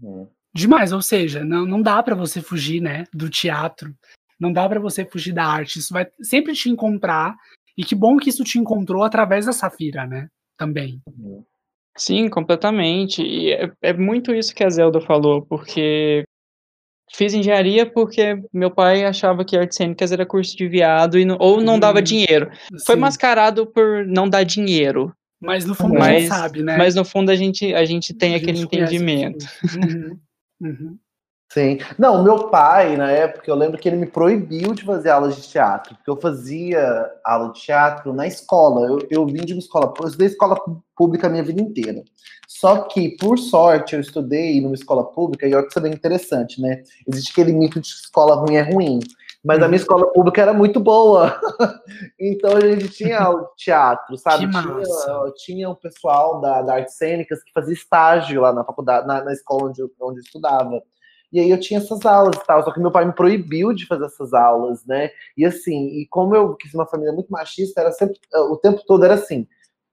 [0.00, 0.28] Uhum.
[0.54, 3.94] Demais, ou seja, não, não dá para você fugir, né, do teatro,
[4.40, 7.36] não dá para você fugir da arte, isso vai sempre te encontrar,
[7.76, 11.02] e que bom que isso te encontrou através da Safira, né, também.
[11.96, 16.24] Sim, completamente, e é, é muito isso que a Zelda falou, porque
[17.14, 21.36] fiz engenharia porque meu pai achava que artes cênicas era curso de viado, e não,
[21.40, 22.04] ou não dava uhum.
[22.04, 22.50] dinheiro.
[22.84, 26.76] Foi mascarado por não dar dinheiro, mas no fundo mas, a gente sabe, né?
[26.76, 29.46] Mas no fundo a gente, a gente tem a aquele gente entendimento.
[29.76, 30.18] Uhum.
[30.60, 30.98] Uhum.
[31.52, 31.78] Sim.
[31.98, 35.48] Não, meu pai, na época, eu lembro que ele me proibiu de fazer aulas de
[35.48, 38.86] teatro, porque eu fazia aula de teatro na escola.
[38.86, 40.56] Eu, eu vim de uma escola, eu estudei escola
[40.94, 42.02] pública a minha vida inteira.
[42.48, 45.92] Só que, por sorte, eu estudei numa escola pública, e olha que isso é bem
[45.92, 46.82] interessante, né?
[47.06, 49.00] Existe aquele mito de que escola ruim é ruim.
[49.44, 49.74] Mas a minha uhum.
[49.76, 51.40] escola pública era muito boa.
[52.18, 54.50] então a gente tinha aula de teatro, sabe?
[54.50, 59.22] Tinha, tinha o pessoal da, da artes cênicas que fazia estágio lá na faculdade, na,
[59.22, 60.82] na escola onde, onde eu estudava.
[61.36, 63.86] E aí eu tinha essas aulas e tal, só que meu pai me proibiu de
[63.86, 65.10] fazer essas aulas, né?
[65.36, 68.18] E assim, e como eu quis uma família muito machista, era sempre,
[68.50, 69.46] o tempo todo era assim,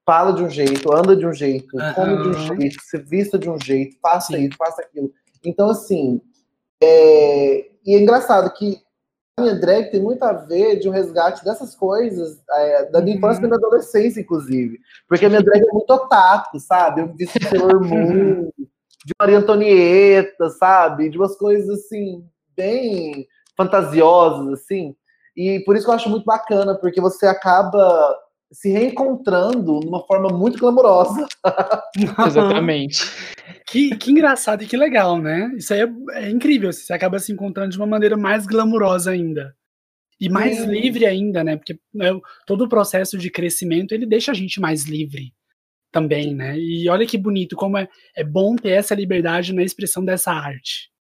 [0.06, 1.94] fala de um jeito, anda de um jeito, uhum.
[1.94, 4.46] come de um jeito, se vista de um jeito, faça Sim.
[4.46, 5.12] isso, faça aquilo.
[5.44, 6.22] Então, assim,
[6.82, 7.68] é...
[7.86, 8.78] e é engraçado que
[9.38, 13.16] a minha drag tem muito a ver de um resgate dessas coisas, é, da minha
[13.16, 13.18] uhum.
[13.18, 14.80] infância e da adolescência, inclusive.
[15.10, 17.02] Porque a minha drag é muito otaku, sabe?
[17.02, 18.50] Eu vi Sailor Moon,
[19.06, 21.10] de Maria Antonieta, sabe?
[21.10, 22.24] De umas coisas, assim,
[22.56, 24.96] bem fantasiosas, assim.
[25.36, 28.16] E por isso que eu acho muito bacana, porque você acaba
[28.52, 31.28] se reencontrando numa forma muito glamourosa.
[32.28, 33.04] Exatamente.
[33.68, 35.52] Que, que engraçado e que legal, né?
[35.58, 35.88] Isso aí é,
[36.26, 36.72] é incrível.
[36.72, 39.56] Você acaba se encontrando de uma maneira mais glamourosa ainda.
[40.20, 40.68] E mais Sim.
[40.68, 41.58] livre ainda, né?
[41.58, 42.12] Porque né,
[42.46, 45.34] todo o processo de crescimento ele deixa a gente mais livre
[45.94, 46.58] também, né?
[46.58, 50.92] E olha que bonito, como é, é bom ter essa liberdade na expressão dessa arte.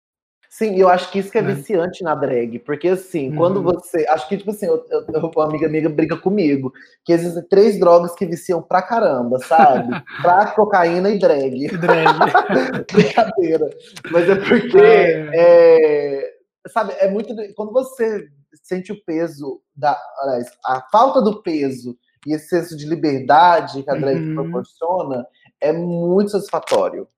[0.50, 1.44] Sim, eu acho que isso que é, é.
[1.44, 3.36] viciante na drag, porque assim, uhum.
[3.36, 4.06] quando você.
[4.06, 6.70] Acho que, tipo assim, eu, eu, uma amiga amiga briga comigo,
[7.06, 9.88] que existem três drogas que viciam pra caramba, sabe?
[10.20, 11.68] pra cocaína e drag.
[11.78, 12.18] Drag.
[12.92, 13.70] Brincadeira.
[14.10, 14.78] Mas é porque.
[14.78, 15.30] É.
[15.34, 16.32] É,
[16.68, 17.34] sabe, é muito.
[17.56, 18.28] Quando você
[18.62, 19.98] sente o peso da.
[20.20, 24.34] Aliás, a falta do peso e esse senso de liberdade que a drag uhum.
[24.34, 25.26] proporciona
[25.60, 27.08] é muito satisfatório.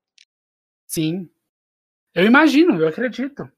[0.86, 1.28] Sim,
[2.14, 3.48] eu imagino, eu acredito.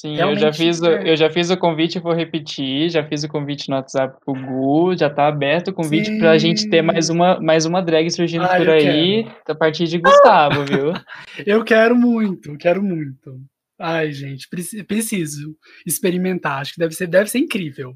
[0.00, 1.10] Sim, eu já, fiz o, é.
[1.10, 4.96] eu já fiz o convite, vou repetir, já fiz o convite no WhatsApp pro Gu,
[4.96, 6.18] já tá aberto o convite Sim.
[6.18, 9.36] pra gente ter mais uma, mais uma drag surgindo ah, por aí, quero.
[9.48, 10.94] a partir de Gustavo, viu?
[11.46, 13.42] Eu quero muito, quero muito.
[13.78, 14.48] Ai, gente,
[14.86, 15.54] preciso
[15.86, 17.94] experimentar, acho que deve ser, deve ser incrível.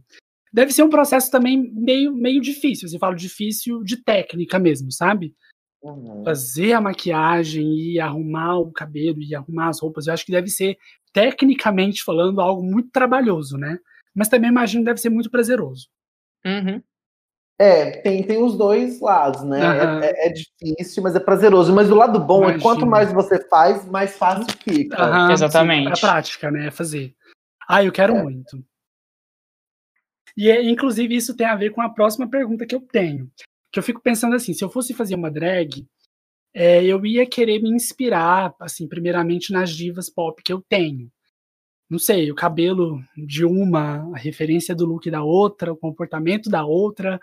[0.54, 5.34] Deve ser um processo também meio, meio difícil, você fala difícil de técnica mesmo, sabe?
[5.82, 6.22] Uhum.
[6.24, 10.48] Fazer a maquiagem e arrumar o cabelo e arrumar as roupas, eu acho que deve
[10.48, 10.78] ser,
[11.12, 13.80] tecnicamente falando, algo muito trabalhoso, né?
[14.14, 15.88] Mas também imagino que deve ser muito prazeroso.
[16.46, 16.80] Uhum.
[17.58, 19.58] É, tem, tem os dois lados, né?
[19.58, 20.00] Uhum.
[20.02, 21.74] É, é, é, difícil, mas é prazeroso.
[21.74, 22.58] Mas o lado bom Imagina.
[22.58, 25.04] é quanto mais você faz, mais fácil fica.
[25.04, 25.98] Uhum, Exatamente.
[25.98, 26.70] É prática, né?
[26.70, 27.12] Fazer.
[27.68, 28.22] Ah, eu quero é.
[28.22, 28.64] muito.
[30.36, 33.30] E, inclusive, isso tem a ver com a próxima pergunta que eu tenho
[33.74, 35.84] que eu fico pensando assim, se eu fosse fazer uma drag,
[36.54, 41.10] é, eu ia querer me inspirar, assim, primeiramente nas divas pop que eu tenho.
[41.90, 46.64] Não sei, o cabelo de uma, a referência do look da outra, o comportamento da
[46.64, 47.20] outra.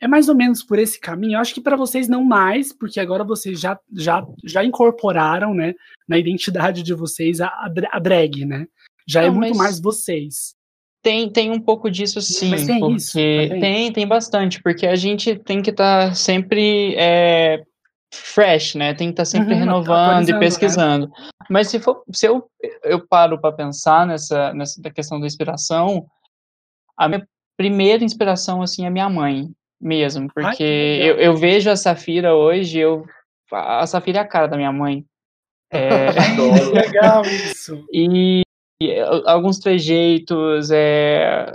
[0.00, 1.34] é mais ou menos por esse caminho.
[1.34, 5.74] Eu acho que para vocês não mais, porque agora vocês já, já, já incorporaram, né,
[6.08, 7.48] na identidade de vocês a,
[7.92, 8.66] a drag, né?
[9.06, 10.56] Já é não, é muito mais vocês.
[11.02, 14.96] Tem, tem um pouco disso sim, mas tem porque isso, tem, tem bastante, porque a
[14.96, 17.62] gente tem que estar tá sempre é,
[18.12, 18.94] fresh, né?
[18.94, 20.38] Tem que estar tá sempre uhum, renovando e né?
[20.38, 21.06] pesquisando.
[21.06, 21.30] Né?
[21.48, 22.50] Mas se for, se eu,
[22.82, 26.06] eu paro para pensar nessa, nessa questão da inspiração,
[26.96, 31.76] a minha primeira inspiração assim é minha mãe mesmo, porque Ai, eu, eu vejo a
[31.76, 33.04] Safira hoje, eu
[33.52, 35.04] a Safira é a cara da minha mãe.
[35.70, 36.06] É...
[36.74, 37.84] legal isso.
[37.92, 38.42] E,
[38.80, 41.50] e alguns trejeitos, é...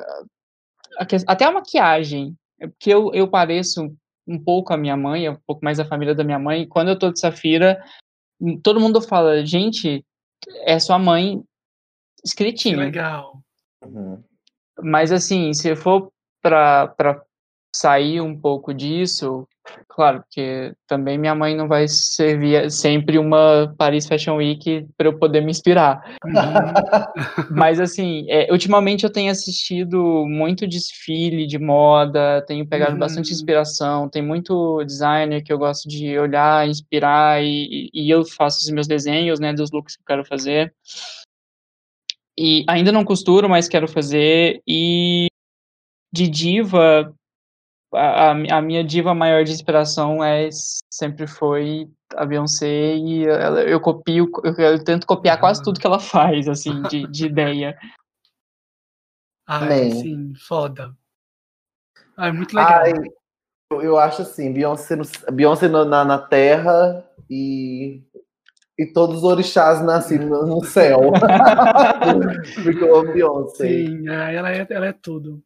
[1.28, 3.96] até a maquiagem, é porque eu, eu pareço
[4.28, 6.68] um pouco a minha mãe, um pouco mais a família da minha mãe.
[6.68, 7.84] Quando eu tô de Safira,
[8.64, 10.06] todo mundo fala, gente,
[10.62, 11.44] é sua mãe
[12.24, 12.78] escritinho.
[12.78, 13.42] Que legal.
[13.84, 14.24] Uhum.
[14.82, 17.24] Mas assim, se for para
[17.76, 19.48] sair um pouco disso,
[19.88, 25.18] claro, porque também minha mãe não vai servir sempre uma Paris Fashion Week para eu
[25.18, 26.18] poder me inspirar.
[26.26, 26.34] Uhum.
[27.56, 33.00] Mas assim, é, ultimamente eu tenho assistido muito desfile de moda, tenho pegado uhum.
[33.00, 38.60] bastante inspiração, tem muito designer que eu gosto de olhar, inspirar e, e eu faço
[38.64, 40.74] os meus desenhos, né, dos looks que eu quero fazer.
[42.38, 44.62] E ainda não costuro, mas quero fazer.
[44.68, 45.28] E
[46.12, 47.14] de diva,
[47.94, 50.50] a, a, minha diva maior de inspiração é
[50.92, 55.88] sempre foi a Beyoncé e ela, eu copio, eu, eu, tento copiar quase tudo que
[55.88, 57.78] ela faz, assim, de, de ideia.
[59.48, 60.96] Ai, sim, foda.
[62.18, 62.82] Ai, muito legal.
[62.82, 62.94] Ai,
[63.72, 68.02] eu, eu acho assim, Beyoncé, no, Beyoncé na, na Terra e
[68.78, 71.00] e todos os orixás nascem no, no céu.
[72.64, 73.68] Porque eu amo Beyoncé.
[73.68, 75.44] Sim, é, ela é, ela é tudo.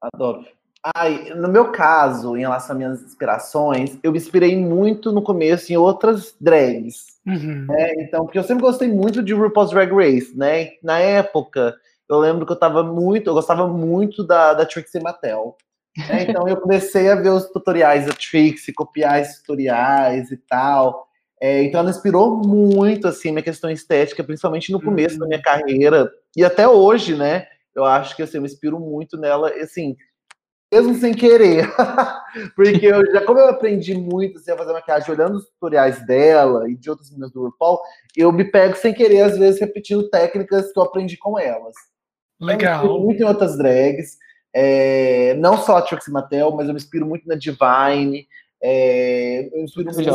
[0.00, 0.46] Adoro.
[0.94, 5.72] Ai, no meu caso, em relação às minhas inspirações, eu me inspirei muito no começo
[5.72, 7.18] em outras drags.
[7.26, 7.66] Uhum.
[7.66, 7.94] Né?
[7.98, 10.70] Então, porque eu sempre gostei muito de RuPaul's Drag Race, né?
[10.82, 11.74] Na época,
[12.08, 15.56] eu lembro que eu tava muito, eu gostava muito da, da Trixie Mattel.
[15.56, 15.64] Né?
[16.28, 21.08] Então eu comecei a ver os tutoriais da Trixie, copiar esses tutoriais e tal.
[21.40, 25.20] É, então ela inspirou muito assim minha questão estética, principalmente no começo uhum.
[25.20, 27.46] da minha carreira e até hoje, né?
[27.74, 29.96] Eu acho que assim, eu me inspiro muito nela, assim,
[30.72, 31.68] mesmo sem querer.
[32.54, 36.70] Porque eu já, como eu aprendi muito assim, a fazer maquiagem olhando os tutoriais dela
[36.70, 37.80] e de outras meninas do RuPaul,
[38.16, 41.74] eu me pego sem querer, às vezes, repetindo técnicas que eu aprendi com elas.
[42.40, 42.84] Legal.
[42.84, 44.16] Eu me muito em outras drags.
[44.54, 48.26] É, não só a Trixie Mattel, mas eu me inspiro muito na Divine.
[48.62, 50.10] É, eu me inspiro muito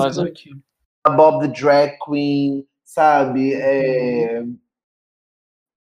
[1.06, 3.54] na Bob the Drag Queen, sabe?
[3.54, 4.44] É,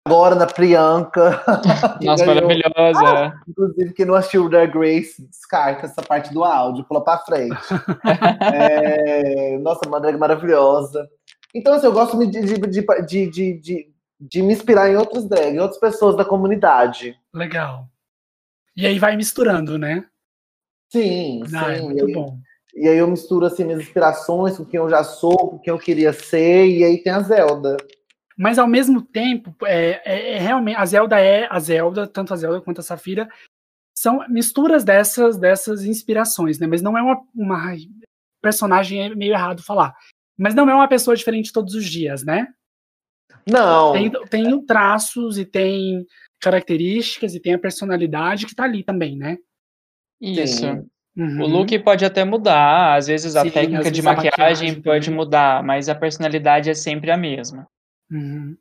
[0.07, 1.43] agora na Priyanka.
[2.01, 3.05] Nossa, maravilhosa.
[3.05, 7.57] Ah, inclusive, quem não assistiu Drag Grace, descarta essa parte do áudio, pula pra frente.
[8.53, 11.09] é, nossa, uma drag maravilhosa.
[11.53, 13.89] Então, assim, eu gosto de, de, de, de, de,
[14.19, 17.17] de me inspirar em outras drags, em outras pessoas da comunidade.
[17.33, 17.87] Legal.
[18.75, 20.05] E aí vai misturando, né?
[20.91, 21.71] Sim, ah, sim.
[21.71, 22.37] É muito e aí, bom.
[22.75, 25.79] E aí eu misturo assim minhas inspirações com quem eu já sou, com quem eu
[25.79, 27.77] queria ser, e aí tem a Zelda.
[28.37, 32.37] Mas ao mesmo tempo, é, é, é, realmente a Zelda é a Zelda, tanto a
[32.37, 33.29] Zelda quanto a Safira
[33.97, 36.67] são misturas dessas dessas inspirações, né?
[36.67, 37.75] Mas não é uma, uma
[38.41, 39.95] personagem é meio errado falar.
[40.37, 42.47] Mas não é uma pessoa diferente todos os dias, né?
[43.47, 43.93] Não.
[43.93, 46.05] Tem, tem traços e tem
[46.41, 49.37] características e tem a personalidade que tá ali também, né?
[50.19, 50.65] Isso.
[51.15, 51.43] Uhum.
[51.43, 55.17] O look pode até mudar, às vezes a Sim, técnica de maquiagem, maquiagem pode também.
[55.17, 57.65] mudar, mas a personalidade é sempre a mesma.
[58.11, 58.57] Uhum.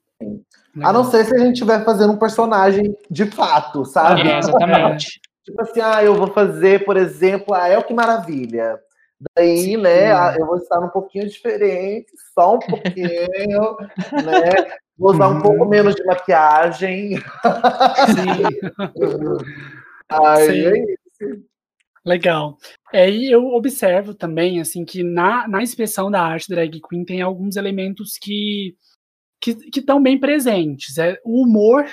[0.82, 4.22] A não ser se a gente estiver fazendo um personagem de fato, sabe?
[4.22, 5.20] É, exatamente.
[5.44, 8.78] tipo assim, ah, eu vou fazer, por exemplo, a El Que Maravilha.
[9.36, 9.76] Daí, Sim.
[9.78, 13.76] né, eu vou estar um pouquinho diferente, só um pouquinho,
[14.12, 14.76] né?
[14.98, 15.68] Vou usar um pouco uhum.
[15.68, 17.18] menos de maquiagem.
[17.18, 17.22] Sim.
[20.10, 20.66] Ai, Sim.
[20.66, 21.44] é isso.
[22.04, 22.58] Legal.
[22.92, 27.22] É, e eu observo também, assim, que na, na inspeção da arte drag queen tem
[27.22, 28.76] alguns elementos que
[29.52, 30.96] que estão bem presentes.
[30.96, 31.84] É, o humor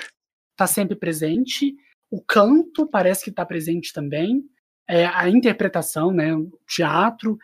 [0.52, 1.74] está sempre presente,
[2.10, 4.44] o canto parece que está presente também,
[4.88, 7.36] é, a interpretação, né, o teatro.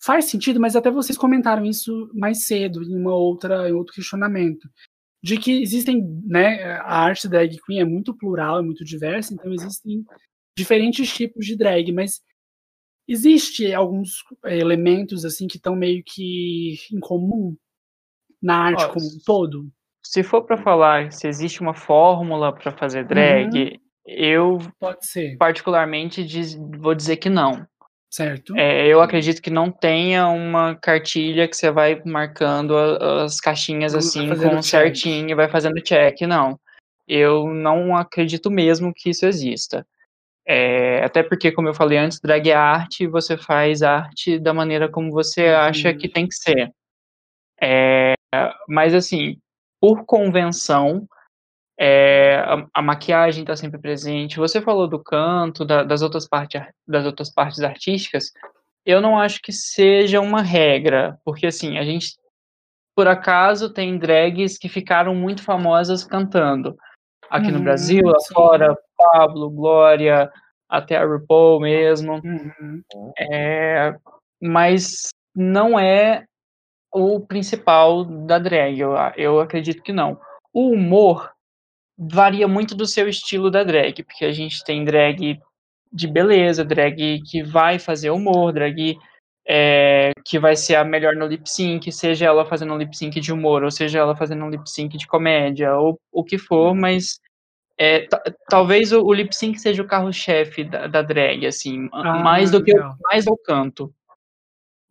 [0.00, 4.68] Faz sentido, mas até vocês comentaram isso mais cedo, em uma outra, em outro questionamento.
[5.22, 9.52] De que existem, né, a arte drag queen é muito plural, é muito diversa, então
[9.52, 10.04] existem
[10.56, 12.20] diferentes tipos de drag, mas
[13.08, 17.56] existe alguns elementos assim que estão meio que em comum
[18.42, 19.66] na arte Ó, como um todo?
[20.02, 23.78] Se for para falar se existe uma fórmula para fazer drag, uhum.
[24.10, 24.58] Eu,
[25.38, 27.66] particularmente, diz- vou dizer que não.
[28.10, 28.56] Certo?
[28.56, 33.94] É, eu acredito que não tenha uma cartilha que você vai marcando a- as caixinhas
[33.94, 34.62] assim com check.
[34.64, 36.58] certinho e vai fazendo check, não.
[37.06, 39.86] Eu não acredito mesmo que isso exista.
[40.46, 44.54] É, até porque, como eu falei antes, drag é arte e você faz arte da
[44.54, 45.98] maneira como você acha Uhum.
[45.98, 46.72] que tem que ser.
[47.60, 48.14] É,
[48.68, 49.38] mas assim,
[49.80, 51.08] por convenção,
[51.78, 54.38] é, a, a maquiagem está sempre presente.
[54.38, 58.32] Você falou do canto, da- das, outras parte, ar- das outras partes artísticas.
[58.84, 62.16] Eu não acho que seja uma regra, porque assim, a gente,
[62.96, 66.76] por acaso, tem drags que ficaram muito famosas cantando.
[67.30, 68.34] Aqui no Uhum, Brasil, lá sim.
[68.34, 70.30] fora, Pablo, Glória,
[70.68, 72.14] até a RuPaul mesmo.
[72.24, 72.82] Uhum.
[73.18, 73.94] É,
[74.40, 76.24] mas não é
[76.92, 80.18] o principal da drag, eu, eu acredito que não.
[80.52, 81.30] O humor
[81.96, 85.38] varia muito do seu estilo da drag, porque a gente tem drag
[85.92, 88.96] de beleza, drag que vai fazer humor, drag
[89.46, 93.18] é, que vai ser a melhor no lip sync, seja ela fazendo um lip sync
[93.18, 96.74] de humor, ou seja ela fazendo um lip sync de comédia, ou o que for,
[96.74, 97.18] mas
[97.78, 102.18] é, ta- talvez o, o lip sync seja o carro-chefe da, da drag, assim, Ah,
[102.18, 103.92] mais do que o, mais ao canto.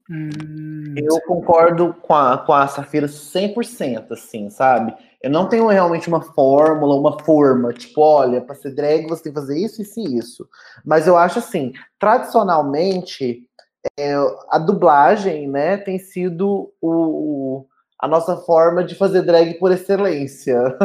[0.10, 4.94] Hum, Eu concordo com a, com a Safira 100%, assim, sabe?
[5.22, 9.34] Eu não tenho realmente uma fórmula, uma forma, tipo, olha, para ser drag você tem
[9.34, 10.48] que fazer isso, isso e isso.
[10.86, 13.44] Mas eu acho assim, tradicionalmente,
[14.00, 14.16] é,
[14.50, 17.68] a dublagem, né, tem sido o, o-
[18.00, 20.78] a nossa forma de fazer drag por excelência,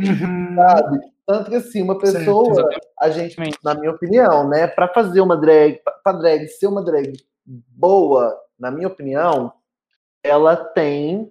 [0.00, 0.54] uhum.
[0.56, 1.00] sabe?
[1.26, 2.68] Tanto que assim, uma pessoa,
[3.00, 7.12] a gente, na minha opinião, né, para fazer uma drag, para drag ser uma drag
[7.44, 9.52] boa, na minha opinião,
[10.22, 11.30] ela tem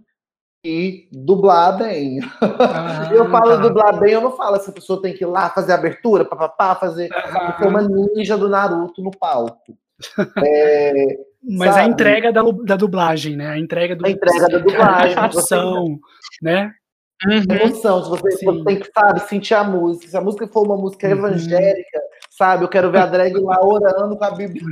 [0.63, 2.19] que dublar bem.
[2.41, 3.61] Ah, eu falo tá.
[3.61, 7.09] dublar bem, eu não falo essa pessoa tem que ir lá fazer abertura, papapá, fazer
[7.09, 9.77] ser uma ninja do Naruto no palco.
[10.45, 10.91] É,
[11.41, 11.89] Mas a sabe?
[11.89, 13.47] entrega da, da dublagem, né?
[13.47, 15.99] A entrega do A entrega da dublagem, a emoção,
[16.41, 16.73] né?
[17.25, 17.55] Uhum.
[17.55, 20.07] emoção, se você, você tem que, sabe, sentir a música.
[20.07, 21.13] Se a música for uma música Uhum.
[21.13, 22.01] evangélica,
[22.37, 24.63] sabe, eu quero ver a drag lá orando com a Bíblia.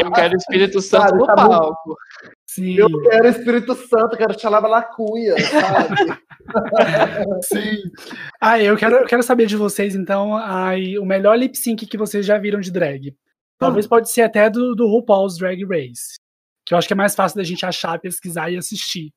[0.00, 1.96] Eu quero o Espírito Santo Sabe, no tá muito- palco.
[2.46, 6.18] Sim, Eu quero o Espírito Santo, eu quero Xalabalacuia, sabe?
[7.42, 7.82] sim.
[8.40, 11.98] Ah, eu quero, eu quero saber de vocês, então, ai, o melhor lip sync que
[11.98, 13.16] vocês já viram de drag.
[13.58, 16.18] Talvez pode ser até do, do RuPaul's Drag Race.
[16.66, 19.10] Que eu acho que é mais fácil da gente achar, pesquisar e assistir.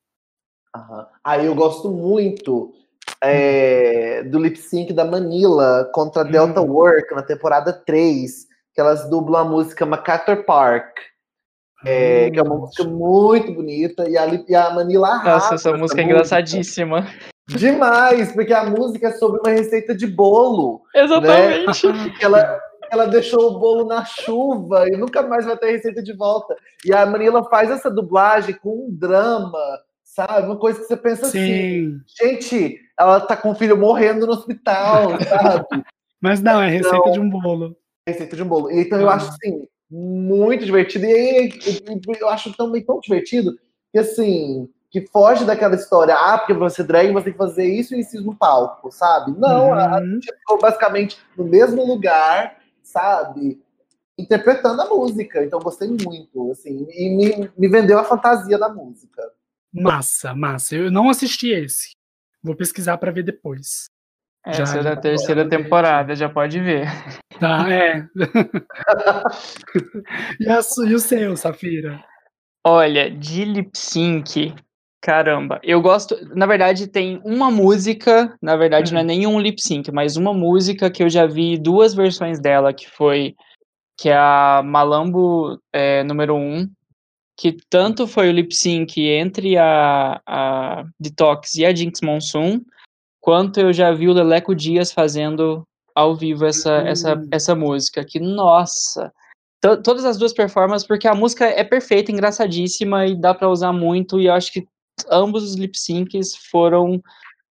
[0.74, 1.06] Aham.
[1.24, 2.72] Aí eu gosto muito
[3.22, 6.70] é, do lip sync da Manila contra a Delta Hum.
[6.70, 10.98] Work na temporada 3, que elas dublam a música MacArthur Park,
[11.84, 15.54] é, que é uma Hum, música muito bonita, e a, e a Manila arrasa Nossa,
[15.54, 17.06] essa nessa música é engraçadíssima.
[17.48, 20.82] Demais, porque a música é sobre uma receita de bolo.
[20.94, 22.12] Exatamente.
[22.18, 22.60] que ela,
[22.90, 26.54] ela deixou o bolo na chuva e nunca mais vai ter receita de volta.
[26.84, 29.58] E a Manila faz essa dublagem com um drama,
[30.18, 30.46] sabe?
[30.48, 32.00] Uma coisa que você pensa assim, Sim.
[32.20, 35.84] gente, ela tá com o filho morrendo no hospital, sabe?
[36.20, 37.76] Mas não, é receita de um bolo.
[38.06, 38.68] receita de um bolo.
[38.70, 39.12] Então eu Uhum.
[39.12, 41.50] acho assim muito divertido e aí,
[42.20, 43.58] eu acho também tão divertido
[43.92, 47.94] que assim que foge daquela história, ah, porque você drag você tem que fazer isso
[47.94, 49.38] e isso no palco, sabe?
[49.38, 50.14] Não, a a Uhum.
[50.14, 53.62] gente ficou basicamente no mesmo lugar, sabe?
[54.18, 55.44] Interpretando a música.
[55.44, 59.22] Então gostei muito, assim, e me, me vendeu a fantasia da música.
[59.72, 60.76] Massa, massa.
[60.76, 61.90] Eu não assisti esse.
[62.42, 63.86] Vou pesquisar pra ver depois.
[64.46, 66.86] Já- Essa é da terceira temporada, já pode ver.
[67.38, 68.06] Tá, é.
[70.40, 72.02] e, a e o seu, Safira?
[72.64, 74.54] Olha, de lip sync,
[75.02, 76.16] caramba, eu gosto.
[76.34, 80.90] Na verdade, tem uma música, na verdade, não é nenhum lip sync, mas uma música
[80.90, 83.34] que eu já vi duas versões dela, que foi
[84.00, 86.70] que é a Malambo é, número 1, um,
[87.38, 92.60] que tanto foi o lip sync entre a, a Detox e a Jinx Monsoon,
[93.20, 95.62] quanto eu já vi o Leleco Dias fazendo
[95.94, 97.28] ao vivo essa, essa, Hum.
[97.30, 99.12] essa música, que nossa,
[99.60, 103.72] to- todas as duas performances, porque a música é perfeita, engraçadíssima e dá pra usar
[103.72, 104.66] muito, e eu acho que
[105.08, 107.00] ambos os lip syncs foram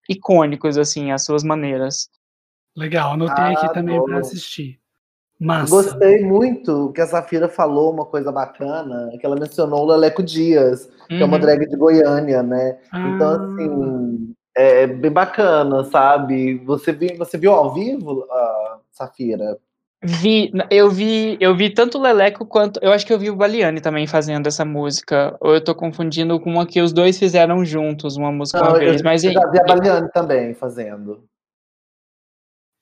[0.10, 2.10] icônicos, assim, as suas maneiras.
[2.76, 4.80] Legal, anotei Ah, aqui também pra assistir.
[5.40, 5.70] Massa.
[5.70, 10.90] Gostei muito que a Safira falou uma coisa bacana, que ela mencionou o Leleco Dias,
[11.08, 11.42] que é uma Uhum.
[11.42, 12.78] drag de Goiânia, né?
[12.94, 16.58] Então, Ah, assim, é bem bacana, sabe?
[16.66, 19.58] Você viu, você viu ao vivo, a Safira?
[20.04, 22.80] Vi, eu vi, eu vi tanto o Leleco quanto.
[22.84, 25.36] Eu acho que eu vi o Baliani também fazendo essa música.
[25.42, 28.78] Ou eu tô confundindo com uma que os dois fizeram juntos, uma música Não, uma
[28.78, 29.02] eu, vez.
[29.02, 31.24] Mas eu já vi a Baliane também fazendo.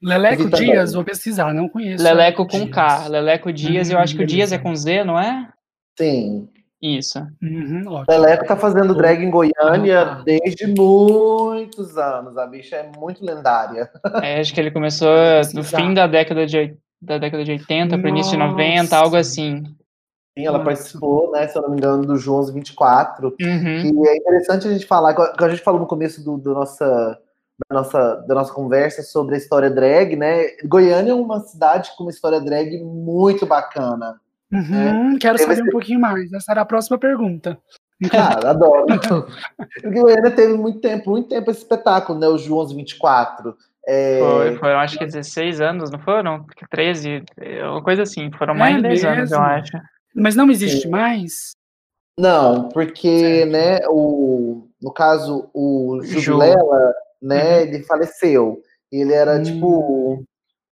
[0.06, 0.72] Leleco também.
[0.72, 2.04] Dias, vou pesquisar, não conheço.
[2.04, 2.70] Leleco com Dias.
[2.70, 3.08] K.
[3.08, 5.50] Leleco Dias, eu Hum, acho que o Dias é com Z, não é?
[5.98, 6.48] Sim.
[6.82, 7.20] Isso.
[7.42, 8.04] Uhum.
[8.08, 10.22] Leleco tá fazendo drag em Goiânia Ah.
[10.24, 12.38] desde muitos anos.
[12.38, 13.90] A bicha é muito lendária.
[14.22, 15.10] É, acho que ele começou
[15.54, 18.52] no fim da década de, da década de 80 para o início de Nossa.
[18.52, 19.64] 90, algo assim.
[20.38, 20.66] Sim, ela Nossa.
[20.66, 23.34] participou, né, se eu não me engano, do João 24.
[23.42, 24.04] Uhum.
[24.04, 27.18] E é interessante a gente falar, igual a gente falou no começo do, do nossa,
[27.70, 30.48] da, nossa, da nossa conversa sobre a história drag, né?
[30.66, 34.20] Goiânia é uma cidade com uma história drag muito bacana.
[34.52, 36.32] Uhum, quero Teve saber um pouquinho mais.
[36.34, 37.58] Essa era a próxima pergunta.
[38.12, 38.86] Cara, adoro.
[38.86, 42.28] Porque Goiânia teve muito tempo, muito tempo esse espetáculo, né?
[42.28, 43.56] O João 24.
[43.88, 46.44] É, Foi, foram acho que 16 anos, não foram?
[46.44, 48.32] Porque 13, é uma coisa assim.
[48.38, 49.54] Foram É mais de 10 anos, eu mesmo?
[49.54, 49.72] acho.
[50.14, 50.90] Mas não existe Sim.
[50.90, 51.52] mais?
[52.18, 53.52] Não, porque, Certo.
[53.52, 56.20] né, o, no caso, o Ju.
[56.20, 58.62] Jubilela, né, ele faleceu.
[58.92, 59.44] Ele era, Hum.
[59.44, 60.24] tipo,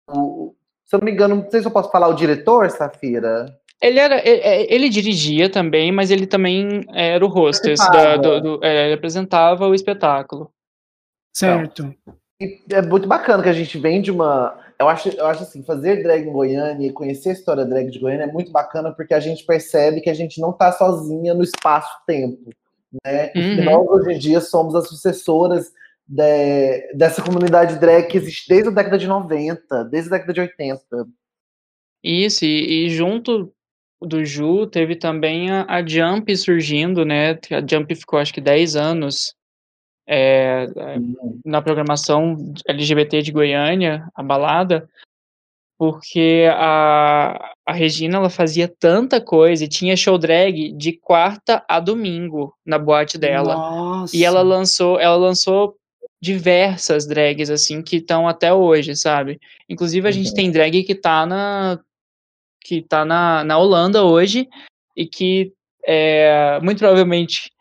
[0.09, 3.45] o- se eu não me engano, não sei se eu posso falar o diretor, Safira.
[3.81, 8.63] Ele era, ele, ele dirigia também, mas ele também era o hostess, da, do, do-
[8.65, 10.51] é, ele apresentava o espetáculo.
[11.33, 11.93] Certo.
[12.39, 14.59] E é muito bacana que a gente vem de uma.
[14.79, 17.99] Eu acho, eu acho assim, fazer drag em Goiânia e conhecer a história drag de
[17.99, 21.43] Goiânia é muito bacana porque a gente percebe que a gente não tá sozinha no
[21.43, 22.49] espaço-tempo.
[23.05, 23.31] Né?
[23.35, 23.63] Uhum.
[23.63, 25.71] Nós, hoje em dia, somos as sucessoras
[26.07, 30.41] de- dessa comunidade drag que existe desde a década de 90, desde a década de
[30.41, 31.07] 80.
[32.03, 33.53] Isso, e, e junto
[34.01, 37.31] do Ju teve também a, a Jump surgindo, né?
[37.51, 39.35] A Jump ficou acho que 10 anos
[40.07, 40.97] é, é,
[41.45, 42.35] na programação
[42.67, 44.89] LGBT de Goiânia, a balada,
[45.77, 51.79] porque a, a Regina ela fazia tanta coisa e tinha show drag de quarta a
[51.79, 53.55] domingo na boate dela.
[53.55, 54.15] Nossa.
[54.15, 55.75] E ela lançou, ela lançou
[56.21, 59.39] diversas drags assim que estão até hoje, sabe?
[59.67, 60.35] Inclusive a gente Uhum.
[60.35, 61.79] tem drag que tá na
[62.63, 64.47] que tá na, na Holanda hoje
[64.95, 65.51] e que
[65.83, 67.51] é, muito provavelmente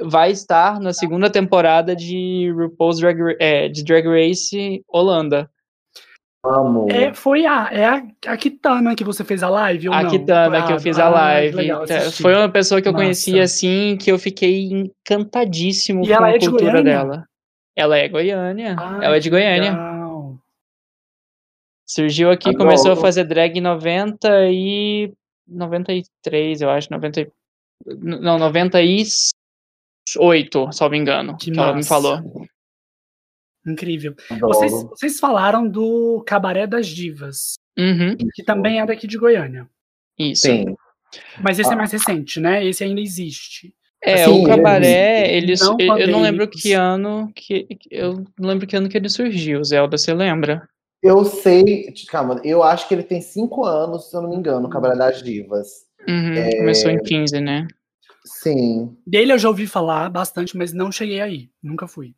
[0.00, 5.50] vai estar na segunda temporada de RuPaul's Drag, Ra- é, de Drag Race Holanda.
[6.44, 6.88] Amo.
[6.90, 10.10] É, foi a, é a, a Kitana que você fez a live ou a não?
[10.10, 11.56] Kitana, que eu Ah, fiz ah, a que live.
[11.56, 12.10] legal, tá.
[12.10, 13.04] Foi uma pessoa que eu Massa.
[13.04, 16.92] conheci assim, que eu fiquei encantadíssimo E com ela a é de cultura Goiânia?
[16.98, 17.26] dela.
[17.76, 18.76] Ela é Goiânia.
[18.78, 19.70] Ai, ela é de Goiânia.
[19.72, 20.38] legal.
[21.86, 22.64] Surgiu aqui, Adoro.
[22.64, 25.12] começou a fazer drag em 90 e
[25.46, 27.30] 93, eu acho, 90 e-
[27.98, 29.32] não, 98,
[30.72, 32.18] salvo engano, Que que, ela me falou.
[33.66, 34.14] Incrível.
[34.40, 39.68] Vocês, vocês falaram do Cabaré das Divas, Uhum, que também é daqui de Goiânia.
[40.18, 40.42] isso.
[40.42, 40.74] Sim.
[41.42, 41.76] Mas esse é Ah.
[41.76, 42.64] mais recente, né?
[42.64, 43.74] Esse ainda existe.
[44.04, 48.48] É, Assim, o cabaré, ele, não eu- eu não lembro que ano que eu não
[48.48, 50.68] lembro que ano que ele surgiu, Zelda, você lembra?
[51.02, 54.66] Eu sei, calma, eu acho que ele tem cinco anos, se eu não me engano,
[54.66, 55.68] o Cabaré das Divas.
[56.08, 56.56] Uhum, É.
[56.56, 57.66] Começou em 15, né?
[58.24, 58.96] Sim.
[59.06, 61.48] Dele eu já ouvi falar bastante, mas não cheguei aí.
[61.62, 62.14] Nunca fui.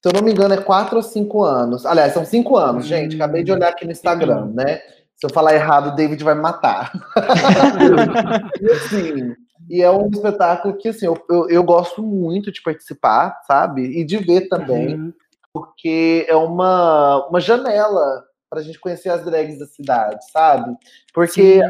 [0.00, 1.84] Se eu não me engano, é quatro ou cinco anos.
[1.86, 2.88] Aliás, são cinco anos, Hum.
[2.88, 3.14] gente.
[3.16, 4.78] Acabei de olhar aqui no Instagram, né?
[5.16, 6.92] Se eu falar errado, o David vai me matar.
[8.60, 9.34] e assim,
[9.68, 13.82] e é um espetáculo que assim, eu, eu, eu gosto muito de participar, sabe?
[13.82, 15.12] E de ver também, Uhum.
[15.52, 20.76] porque é uma, uma janela pra gente conhecer as drags da cidade, sabe?
[21.14, 21.60] Porque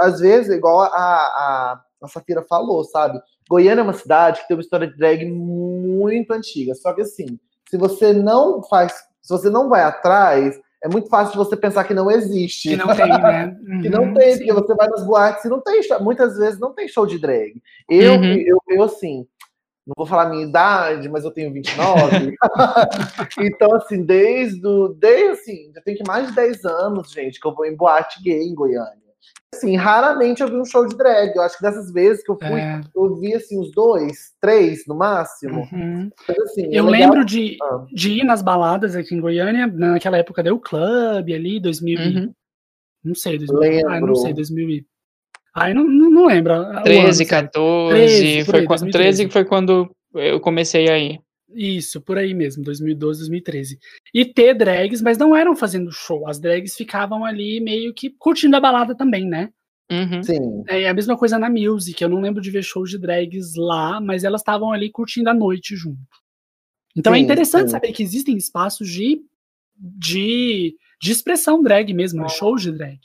[0.00, 3.20] às vezes, igual a, a, a Safira falou, sabe?
[3.48, 6.74] Goiânia é uma cidade que tem uma história de drag muito antiga.
[6.74, 7.38] Só que assim,
[7.68, 11.84] se você não faz, se você não vai atrás, é muito fácil de você pensar
[11.84, 12.70] que não existe.
[12.70, 13.56] Que não tem, né?
[13.82, 14.38] Que não Uhum, tem, sim.
[14.46, 17.18] porque você vai nas boates e não tem show, muitas vezes não tem show de
[17.18, 17.60] drag.
[17.88, 18.24] Eu, Uhum.
[18.34, 19.26] eu, eu, assim,
[19.86, 22.36] não vou falar a minha idade, mas eu tenho 29.
[23.38, 24.60] então, assim, desde,
[24.98, 28.22] desde assim, já tem que mais de 10 anos, gente, que eu vou em boate
[28.22, 29.01] gay em Goiânia.
[29.54, 31.34] Assim, raramente eu vi um show de drag.
[31.36, 34.86] Eu acho que dessas vezes que eu fui, É, eu vi assim, uns dois, três
[34.86, 35.68] no máximo.
[35.72, 36.10] uhum.
[36.26, 37.84] Mas, assim, é Eu legal- lembro de, Ah.
[37.92, 42.34] de ir nas baladas aqui em Goiânia, naquela época deu clube ali, 2000, e- Uhum.
[43.04, 44.16] não sei, 2000, ah, não Lembro.
[44.16, 44.86] sei, 2000 e...
[45.54, 46.54] Ai, não, não, não lembro.
[46.54, 47.28] o ano 13, certo.
[47.52, 48.92] 14, 13, por foi aí, quan- 2013.
[48.92, 51.18] 13 que foi quando eu comecei aí.
[51.54, 53.78] Isso, por aí mesmo, 2012, 2013.
[54.14, 58.56] E ter drags, mas não eram fazendo show, as drags ficavam ali meio que curtindo
[58.56, 59.50] a balada também, né?
[59.90, 60.22] Uhum.
[60.22, 63.54] Sim, É a mesma coisa na Music, eu não lembro de ver shows de drags
[63.56, 65.98] lá, mas elas estavam ali curtindo a noite junto.
[66.96, 67.72] Então é Sim, interessante sim.
[67.72, 69.20] saber que existem espaços de,
[69.76, 72.28] de, de expressão drag mesmo, né?
[72.28, 72.98] shows de drag.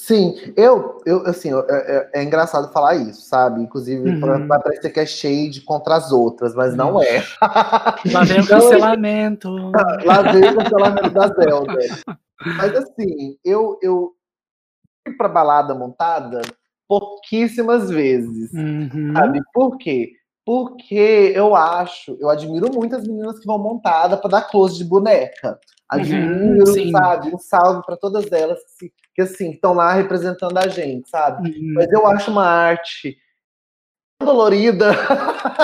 [0.00, 3.60] Sim, eu, eu assim, eu- é, é- é engraçado falar isso, sabe?
[3.60, 4.46] Inclusive, Uhum.
[4.46, 7.24] vai parecer que é shade contra as outras, mas não é.
[8.12, 9.72] Lá vem o Então, cancelamento.
[10.04, 11.78] Lá veio o cancelamento da Zelda.
[12.56, 14.12] Mas assim, eu, eu
[15.04, 16.42] fui pra balada montada
[16.86, 18.52] pouquíssimas vezes.
[18.52, 19.12] Uhum.
[19.16, 19.42] Sabe?
[19.52, 20.12] Por quê?
[20.46, 24.84] Porque eu acho, eu admiro muito as meninas que vão montada para dar close de
[24.84, 25.58] boneca.
[25.88, 26.90] Admiro, sim.
[26.90, 27.34] sabe?
[27.34, 31.48] Um salve para todas elas que, que assim, estão lá representando a gente, sabe?
[31.48, 31.72] Uhum.
[31.74, 33.16] Mas eu acho uma arte
[34.20, 34.92] dolorida.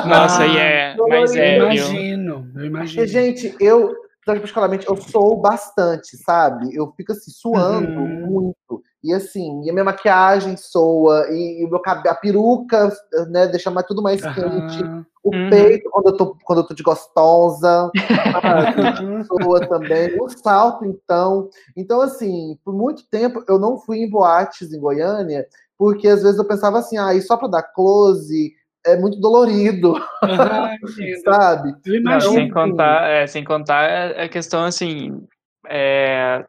[0.06, 3.06] Nossa, Ah, e é, eu mas é, eu imagino, eu Porque, imagino.
[3.06, 3.94] gente, eu,
[4.24, 6.74] particularmente, eu sou bastante, sabe?
[6.74, 8.26] Eu fico assim, suando Uhum.
[8.26, 8.82] muito.
[9.04, 12.90] E assim, e a minha maquiagem soa, e, e o meu cabelo, a peruca,
[13.28, 14.82] né, deixa mais, tudo mais quente.
[14.82, 15.04] Aham.
[15.22, 15.48] O Uhum.
[15.48, 17.90] peito, quando eu, tô, quando eu tô de gostosa,
[19.26, 20.10] soa também.
[20.18, 21.48] O salto, então.
[21.76, 25.46] Então, assim, por muito tempo eu não fui em boates em Goiânia,
[25.78, 28.52] porque às vezes eu pensava assim, ah, e só pra dar close
[28.86, 31.22] é muito dolorido, entendo.
[31.24, 31.74] sabe?
[32.02, 35.26] Não, sem contar, é, sem contar a questão assim,
[35.68, 36.44] é,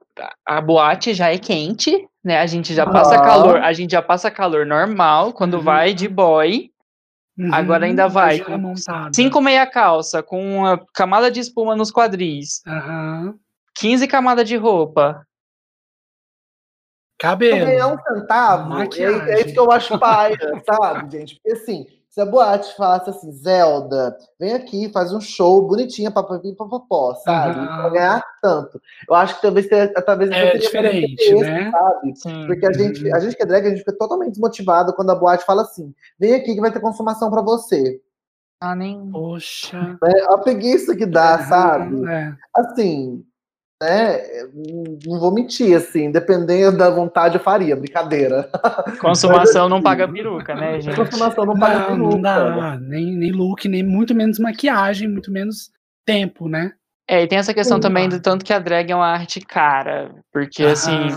[0.45, 2.39] a boate já é quente, né?
[2.39, 3.23] A gente já passa Aham.
[3.23, 5.63] calor, a gente já passa calor normal quando Uhum.
[5.63, 6.71] vai de boy.
[7.37, 9.11] Uhum, Agora ainda vai com montada.
[9.13, 13.35] Cinco meia calça com uma camada de espuma nos quadris, Aham.
[13.77, 15.25] 15 camadas de roupa.
[17.21, 17.93] Ganhar Cabelo.
[17.93, 21.35] um centavo, é, é isso que eu acho paia, sabe, gente?
[21.35, 21.85] Porque assim,
[22.15, 27.59] se a boate falasse assim, Zelda, vem aqui, faz um show bonitinha, papapim, papapó, sabe?
[27.59, 27.67] Aham.
[27.81, 28.81] Pra ganhar tanto.
[29.09, 31.69] Eu acho que talvez, ter- talvez É diferente, né?
[31.71, 32.15] sabe?
[32.15, 32.47] Sim.
[32.47, 35.15] Porque a gente, a gente que é drag, a gente fica totalmente desmotivado quando a
[35.15, 37.99] boate fala assim: vem aqui que vai ter consumação pra você.
[38.61, 39.11] Ah, nem.
[39.11, 39.97] Poxa.
[40.01, 42.07] É a preguiça que dá, Aham, sabe?
[42.07, 42.33] é.
[42.55, 43.25] Assim,
[43.85, 44.21] né?
[45.05, 48.49] Não vou mentir, assim, dependendo da vontade eu faria, brincadeira.
[48.99, 50.95] Consumação não paga peruca, né, gente?
[50.95, 52.21] consumação não paga Não, não peruca.
[52.21, 52.77] dá.
[52.81, 55.71] Nem, nem look, nem muito menos maquiagem, muito menos
[56.05, 56.73] tempo, né?
[57.07, 57.81] É, e tem essa questão Sim.
[57.81, 60.11] também do tanto que a drag é uma arte cara.
[60.33, 61.07] Porque, assim,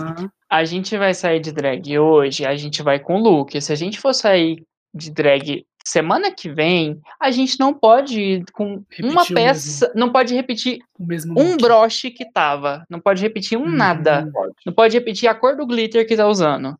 [0.49, 3.59] a gente vai sair de drag hoje, a gente vai com look.
[3.59, 4.63] Se a gente for sair
[4.93, 10.11] de drag semana que vem, a gente não pode ir com Repetir uma peça, não
[10.11, 11.61] pode repetir O mesmo um look.
[11.61, 13.75] broche que tava, não pode repetir um Uhum.
[13.75, 14.31] nada,
[14.65, 16.77] não pode repetir a cor do glitter que tá usando.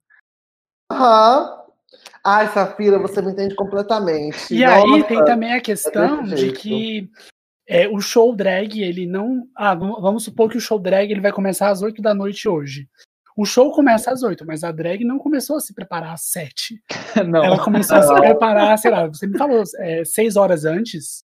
[0.92, 1.58] Aham.
[2.24, 4.54] Ai, Safira, você me entende completamente.
[4.54, 5.04] E aí Nossa.
[5.08, 7.10] tem também a questão desse de que
[7.68, 9.48] é, o show drag, ele não.
[9.56, 12.48] Ah, vamos vamos supor que o show drag ele vai começar às 8 da noite
[12.50, 12.88] hoje.
[13.40, 16.78] O show começa às 8, mas a drag não começou a se preparar às 7.
[17.26, 17.42] não.
[17.42, 21.24] Ela começou a se preparar, sei lá, você me falou, é, 6 horas antes.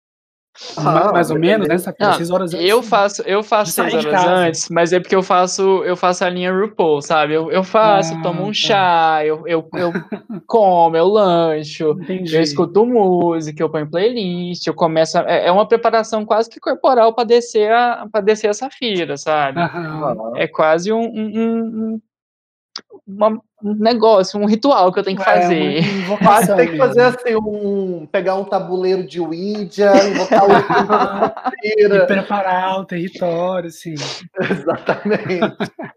[0.77, 1.77] Ah, ma- mais ou menos, né?
[1.99, 2.69] Não, 6 horas antes.
[2.69, 6.25] Eu faço, eu faço sair seis horas antes, mas é porque eu faço, eu faço
[6.25, 7.35] a linha RuPaul, sabe?
[7.35, 8.53] Eu, eu faço, Ah, tomo um tá.
[8.55, 9.93] chá, eu, eu, eu
[10.47, 12.37] como, eu lancho, Entendi.
[12.37, 15.19] eu escuto música, eu ponho playlist, eu começo.
[15.19, 19.17] a- é, é uma preparação quase que corporal para descer a, para descer a Safira,
[19.17, 19.61] sabe?
[19.61, 20.33] Aham.
[20.37, 21.37] É quase um, um-
[21.95, 22.01] um-
[23.17, 25.81] uma- um negócio, um ritual que eu tenho que É, fazer.
[25.81, 28.09] invocação tem que fazer assim, um.
[28.11, 30.53] Pegar um tabuleiro de Ouija, invocar o
[31.63, 33.95] E preparar o território, assim.
[34.41, 35.57] Exatamente.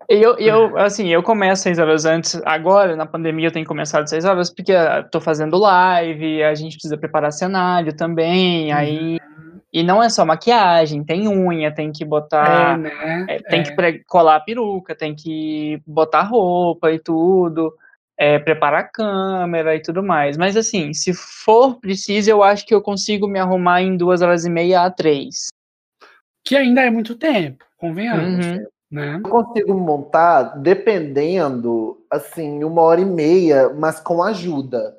[0.10, 2.42] E eu, e eu, assim, eu começo seis horas antes.
[2.46, 6.74] Agora, na pandemia, eu tenho começado seis horas, porque eu tô fazendo live, a gente
[6.74, 9.20] precisa preparar cenário também, aí.
[9.74, 12.78] E não é só maquiagem, tem unha, tem que É, botar.
[12.78, 13.26] né?
[13.28, 13.64] é, tem É.
[13.64, 17.74] que colar a peruca, tem que botar roupa e tudo,
[18.16, 20.38] é, preparar a câmera e tudo mais.
[20.38, 24.46] Mas assim, se for preciso, eu acho que eu consigo me arrumar em duas horas
[24.46, 25.48] e meia a três.
[26.46, 28.66] Que ainda é muito tempo, convenhamos, Uhum.
[28.92, 29.22] né?
[29.26, 34.96] Eu consigo montar, dependendo, assim, uma hora e meia, mas com ajuda.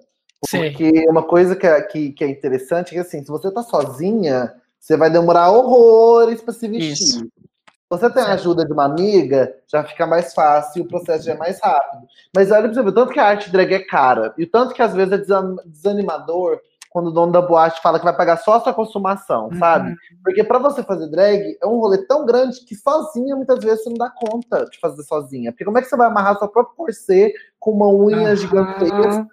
[0.50, 3.62] Porque uma coisa que é, que, que é interessante é que, assim, se você tá
[3.62, 4.52] sozinha,
[4.84, 6.92] você vai demorar horrores para se vestir.
[6.92, 7.18] Isso.
[7.20, 11.24] Se você tem a ajuda de uma amiga, já fica mais fácil e o processo
[11.24, 12.02] já é mais rápido.
[12.36, 14.50] Mas olha pra você ver, o tanto que a arte drag é cara, e o
[14.50, 16.60] tanto que às vezes é desan- desanimador
[16.90, 19.90] quando o dono da boate fala que vai pagar só a sua consumação, sabe?
[19.90, 19.96] Uhum.
[20.22, 23.90] Porque pra você fazer drag é um rolê tão grande que sozinha muitas vezes você
[23.90, 25.50] não dá conta de fazer sozinha.
[25.50, 28.36] Porque como é que você vai amarrar seu próprio corset com uma unha Aham.
[28.36, 29.26] gigantesca?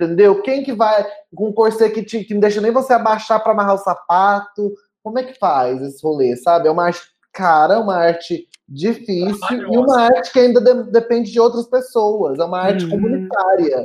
[0.00, 0.40] Entendeu?
[0.40, 3.52] Quem que vai com um corset que, te, que não deixa nem você abaixar pra
[3.52, 4.72] amarrar o sapato?
[5.02, 6.68] Como é que faz esse rolê, sabe?
[6.68, 11.38] É uma arte cara, uma arte difícil e uma arte que ainda de- depende de
[11.38, 12.38] outras pessoas.
[12.38, 12.90] É uma arte Uhum.
[12.90, 13.84] comunitária,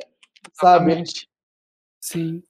[0.53, 0.91] sabe?
[0.91, 1.29] Exatamente.
[2.01, 2.43] Sim.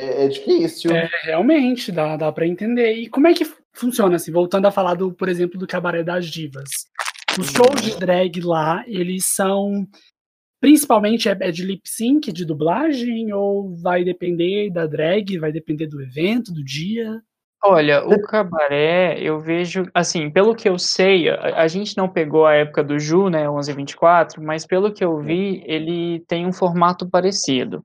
[0.00, 0.92] É, é difícil.
[0.92, 2.92] É, realmente, dá, dá para entender.
[2.94, 6.26] E como é que funciona, assim, voltando a falar, do, por exemplo, do Cabaré das
[6.26, 6.70] Divas?
[7.38, 9.86] Os shows de drag lá, eles são.
[10.60, 15.86] Principalmente é, é de lip sync, de dublagem, ou vai depender da drag, vai depender
[15.86, 17.20] do evento, do dia?
[17.64, 22.46] Olha, o cabaré, eu vejo, assim, pelo que eu sei, a, a gente não pegou
[22.46, 27.08] a época do Ju, né, 1124, mas pelo que eu vi, ele tem um formato
[27.10, 27.82] parecido.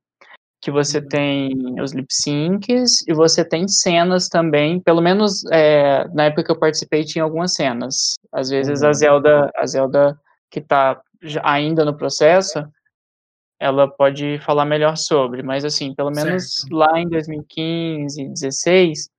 [0.62, 1.08] Que você Uhum.
[1.10, 6.52] tem os lip syncs e você tem cenas também, pelo menos é, na época que
[6.52, 8.14] eu participei tinha algumas cenas.
[8.32, 8.94] Às vezes a Uhum.
[8.94, 10.16] Zelda, a Zelda
[10.52, 11.02] que tá
[11.44, 12.64] ainda no processo,
[13.60, 16.76] ela pode falar melhor sobre, mas assim, pelo menos Certo.
[16.76, 19.10] lá em 2015, 16,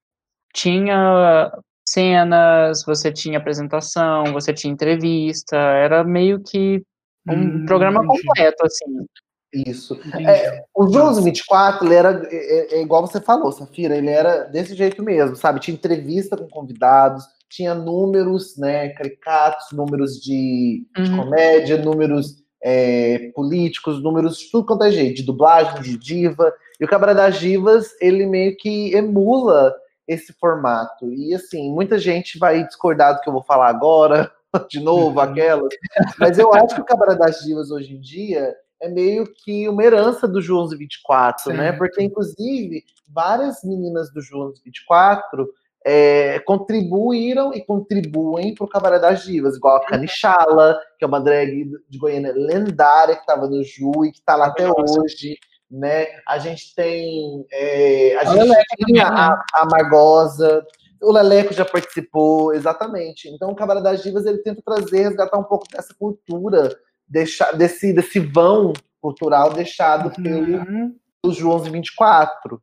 [0.53, 1.53] tinha
[1.89, 6.83] cenas, você tinha apresentação, você tinha entrevista, era meio que
[7.27, 8.23] um Hum, programa entendi.
[8.23, 9.07] completo, assim.
[9.55, 10.01] Isso.
[10.27, 14.75] É, o Jones 24, ele era é, é igual você falou, Safira, ele era desse
[14.75, 15.61] jeito mesmo, sabe?
[15.61, 17.25] Tinha entrevista com convidados,
[17.55, 21.17] tinha números, né, caricatos, números de, de Uhum.
[21.17, 26.53] comédia, números é, políticos, números de tudo quanto é jeito, de dublagem, de diva.
[26.81, 29.75] E o Cabaré das Divas, ele meio que emula
[30.09, 31.13] esse formato.
[31.13, 34.31] E assim, muita gente vai discordar do que eu vou falar agora,
[34.71, 35.21] de novo, Uhum.
[35.21, 35.75] aquelas.
[36.19, 39.83] Mas eu acho que o Cabaré das Divas hoje em dia é meio que uma
[39.85, 41.65] herança do João 24, né?
[41.65, 41.79] Certo.
[41.79, 45.49] Porque, inclusive, várias meninas do João 24
[45.85, 51.21] é, contribuíram e contribuem para o Cabaré das Divas, igual a Canichala, que é uma
[51.21, 55.01] drag de Goiânia lendária, que estava no Ju e que está lá até Nossa.
[55.01, 55.37] hoje.
[55.71, 56.07] Né?
[56.27, 57.45] A gente tem.
[57.53, 58.55] é, a gente
[58.87, 59.17] tinha né?
[59.17, 60.65] a, a Margosa,
[61.03, 63.29] o Leleco já participou, exatamente.
[63.29, 66.75] Então, o Cabaré das Divas ele tenta trazer, resgatar um pouco dessa cultura,
[67.07, 70.97] deixar, desse, desse vão cultural deixado pelo Uhum.
[71.25, 72.63] os João 24,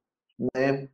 [0.56, 0.88] né?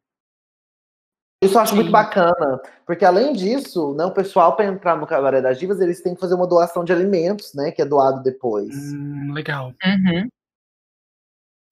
[1.44, 1.92] Isso eu acho muito Sim.
[1.92, 6.16] bacana, porque além disso, né, o pessoal para entrar no Cabaré das Divas, eles têm
[6.16, 8.76] que fazer uma doação de alimentos, né, que é doado depois.
[8.94, 9.72] Hum, legal.
[9.86, 10.28] Uhum.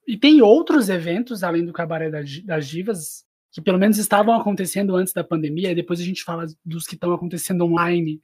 [0.08, 5.14] E tem outros eventos, além do Cabaré das Divas, que pelo menos estavam acontecendo antes
[5.14, 8.22] da pandemia, e depois a gente fala dos que estão acontecendo online.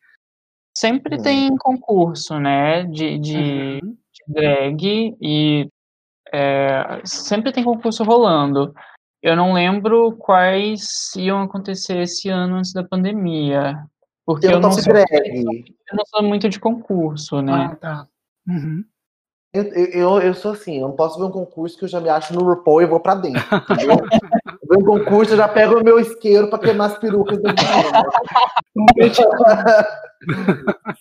[0.77, 1.21] Sempre Hum.
[1.23, 3.35] tem concurso, né, de, de,
[3.83, 3.97] Uhum.
[4.13, 5.67] de drag e
[6.31, 8.73] é, sempre tem concurso rolando.
[9.21, 13.77] Eu não lembro quais iam acontecer esse ano antes da pandemia,
[14.25, 15.05] porque eu o não, Top sou, Drag.
[15.13, 17.69] eu não sou muito de concurso, né?
[17.71, 18.07] Ah, tá.
[18.47, 18.83] Uhum.
[19.53, 22.07] Eu, eu, eu sou assim, eu não posso ver um concurso que eu já me
[22.09, 23.43] acho no RuPaul e vou pra dentro.
[23.79, 24.01] Eu
[24.79, 27.91] um concurso, eu já pego o meu isqueiro pra queimar as perucas meninas.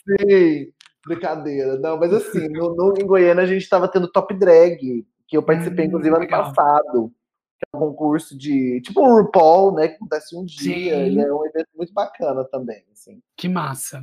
[0.04, 0.72] Sim,
[1.06, 1.78] brincadeira.
[1.78, 5.42] Não, mas assim, no, no- em Goiânia a gente estava tendo Top Drag, que eu
[5.42, 6.42] participei, Hum, inclusive, ano legal.
[6.52, 7.12] passado.
[7.60, 8.80] Que é um concurso de.
[8.80, 9.88] Tipo um RuPaul, né?
[9.88, 10.96] Que acontece um dia.
[10.96, 11.18] Sim.
[11.18, 12.82] E é um evento muito bacana também.
[12.90, 13.20] Assim.
[13.36, 14.02] Que massa.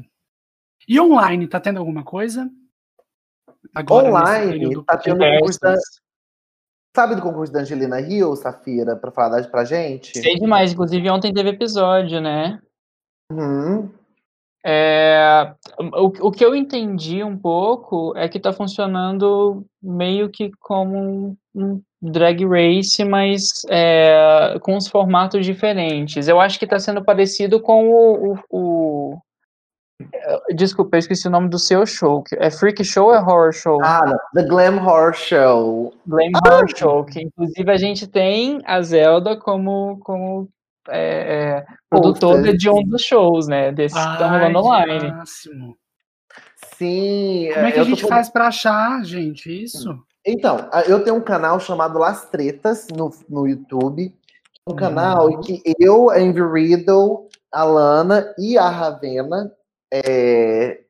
[0.88, 2.50] E online, tá tendo alguma coisa?
[3.76, 5.76] Agora, Online, tá tendo concurso da.
[6.96, 10.18] Sabe do concurso da Angelina Hill, Safira, pra falar pra gente?
[10.18, 12.60] Sei demais, inclusive ontem teve episódio, né?
[13.32, 13.92] Uhum.
[14.66, 20.98] É, o, o que eu entendi um pouco é que tá funcionando meio que como
[20.98, 26.28] um, um drag race, mas é, com os formatos diferentes.
[26.28, 29.18] Eu acho que tá sendo parecido com o, o- o-
[30.14, 32.24] é, Desculpa, eu esqueci o nome do seu show.
[32.36, 33.80] É Freak Show ou é Horror Show?
[33.84, 34.02] Ah.
[34.36, 35.94] The Glam Horror Show.
[36.06, 40.48] Glam Horror Show, que inclusive a gente tem a Zelda como, como
[40.90, 43.72] é, é, produtora de um dos shows, né?
[43.72, 45.12] Desses que estão Ai, rolando online.
[45.12, 45.76] máximo.
[46.76, 47.50] Sim.
[47.56, 49.98] Como é que a eu tô gente com- faz pra achar, gente, isso?
[50.30, 54.14] Então, eu tenho um canal chamado Las Tretas no, no YouTube.
[54.68, 54.76] Um Uhum.
[54.76, 59.50] canal em que eu, a Envy Riddle, a Lana e a Ravena,
[59.94, 60.82] é,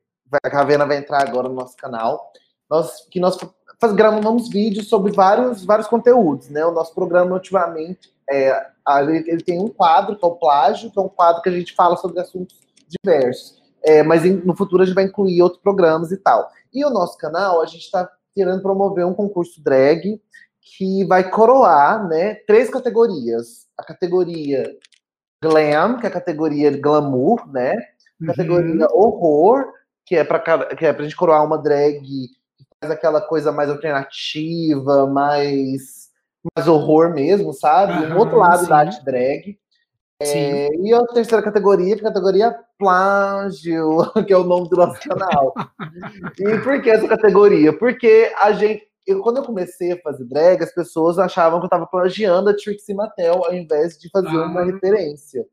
[0.42, 2.32] a Ravena vai entrar agora no nosso canal,
[2.68, 3.38] nós, que nós
[3.80, 6.66] faz, gravamos vídeos sobre vários, vários conteúdos, né?
[6.66, 8.66] O nosso programa, ultimamente, é,
[9.26, 11.72] ele tem um quadro, que é o Plágio, que é um quadro que a gente
[11.76, 12.58] fala sobre assuntos
[12.88, 13.62] diversos.
[13.84, 16.50] É, mas em- no futuro a gente vai incluir outros programas e tal.
[16.74, 20.20] E o nosso canal, a gente está querendo promover um concurso drag
[20.60, 23.66] que vai coroar né, três categorias.
[23.76, 24.64] A categoria
[25.42, 27.74] Glam, que é a categoria glamour, né?
[28.20, 28.26] Uhum.
[28.28, 29.72] Categoria horror,
[30.04, 30.38] que é para
[30.74, 36.08] que é pra gente coroar uma drag que faz aquela coisa mais alternativa, mais,
[36.56, 37.92] mais horror mesmo, sabe?
[37.92, 38.68] um Aham, outro lado sim.
[38.68, 39.58] da arte drag.
[40.20, 44.76] É, e a terceira categoria, que é a categoria plágio, que é o nome do
[44.76, 45.54] nosso canal.
[46.38, 47.72] e por que essa categoria?
[47.72, 51.68] Porque a gente, eu, quando eu comecei a fazer drag, as pessoas achavam que eu
[51.68, 54.64] estava plagiando a Trixie Mattel ao invés de fazer uma Ah.
[54.64, 55.46] referência.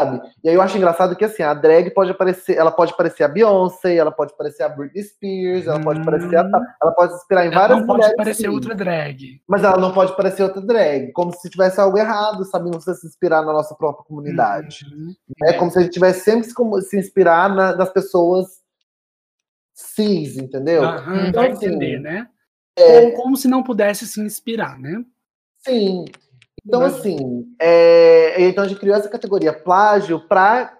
[0.00, 0.20] Sabe?
[0.42, 3.28] E aí eu acho engraçado que assim, a drag pode aparecer, ela pode parecer a
[3.28, 6.50] Beyoncé, ela pode parecer a Britney Spears, ela pode parecer a, Hum.
[6.82, 8.48] ela pode se inspirar em Ela várias não pode parecer sim.
[8.48, 9.40] outra drag.
[9.46, 12.70] Mas ela não pode parecer outra drag, como se tivesse algo errado, sabe?
[12.70, 14.84] Você se inspirar na nossa própria comunidade.
[14.92, 15.14] Uhum.
[15.44, 16.54] É como se a gente tivesse sempre se,
[16.88, 18.62] se inspirar na- nas pessoas
[19.72, 20.84] cis, entendeu?
[20.84, 22.28] Aham, Então, vai assim, entender, né?
[22.76, 25.04] é- Ou como se não pudesse se inspirar, né?
[25.60, 26.04] Sim.
[26.66, 30.76] Então, Mas- assim, é, então a gente criou essa categoria plágio para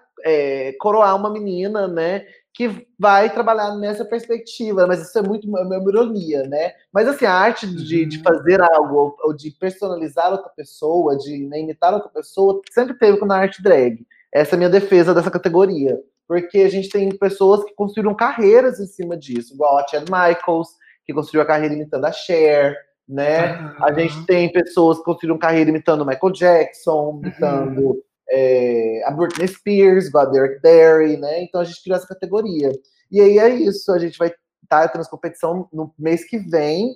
[0.79, 2.25] coroar uma menina, né?
[2.53, 6.71] Que vai trabalhar nessa perspectiva, mas isso é muito uma, uma ironia, né?
[6.91, 8.23] Mas assim, a arte de, de Uhum.
[8.23, 13.23] fazer algo, ou, ou de personalizar outra pessoa, de né, imitar outra pessoa, sempre teve
[13.25, 14.05] na arte drag.
[14.33, 15.99] Essa é a minha defesa dessa categoria.
[16.27, 20.69] Porque a gente tem pessoas que construíram carreiras em cima disso, igual a Chad Michaels,
[21.05, 22.75] que construiu a carreira imitando a Cher,
[23.07, 23.47] né?
[23.79, 23.99] A Aham.
[23.99, 30.25] gente tem pessoas que construíram carreira imitando Michael Jackson, imitando é, a Britney Spears, a
[30.25, 31.43] Derek Barry, né?
[31.43, 32.71] Então a gente criou essa categoria.
[33.11, 34.33] E aí é isso, a gente vai
[34.63, 36.95] estar tendo essa competição no mês que vem.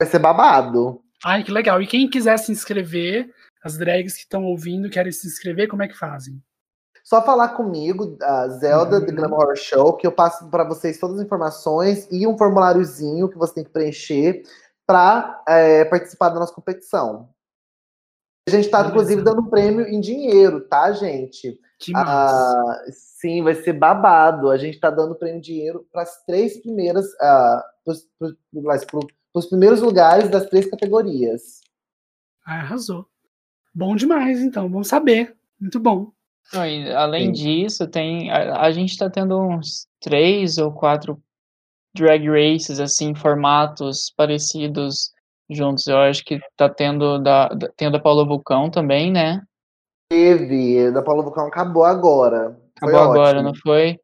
[0.00, 1.00] Vai ser babado.
[1.24, 1.80] Ai, que legal.
[1.80, 3.30] E quem quiser se inscrever,
[3.64, 6.42] as drags que estão ouvindo, querem se inscrever, como é que fazem?
[7.04, 9.06] Só falar comigo, a Zelda Uhum.
[9.06, 13.28] do Glamour Horror Show, que eu passo para vocês todas as informações e um formuláriozinho
[13.28, 14.42] que você tem que preencher
[14.86, 15.42] para
[15.90, 17.28] participar da nossa competição.
[18.48, 21.58] A gente está, inclusive, dando um prêmio em dinheiro, tá, gente?
[21.78, 21.92] Que.
[21.94, 24.50] Ah, sim, vai ser babado.
[24.50, 27.94] A gente está dando prêmio em dinheiro para as três primeiras, ah, para
[29.34, 31.60] os primeiros lugares das três categorias.
[32.44, 33.06] Ah, arrasou.
[33.72, 34.68] Bom demais, então.
[34.68, 35.36] Bom saber.
[35.60, 36.10] Muito bom.
[36.52, 36.62] Não,
[36.96, 37.32] além Sim.
[37.32, 41.22] disso, tem a, a gente tá tendo uns três ou quatro
[41.94, 45.12] drag races, assim, formatos parecidos
[45.50, 45.86] juntos.
[45.86, 49.42] Eu acho que tá tendo da, da, tem o da Paula Vulcão também, né?
[50.10, 52.58] Teve, da Paula Vulcão acabou agora.
[52.78, 53.48] Foi Acabou agora, ótimo.
[53.48, 53.98] não foi?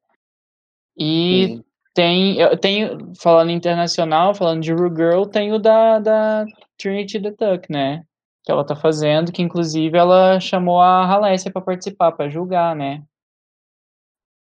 [0.97, 1.65] E Sim.
[1.95, 7.33] tem, eu tenho, falando internacional, falando de Ru Girl, tem o da, da Trinity the
[7.33, 8.05] Tuck, né?
[8.45, 13.03] Que ela tá fazendo, que inclusive ela chamou a Halécia pra participar, pra julgar, né?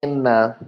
[0.04, 0.58] Menina,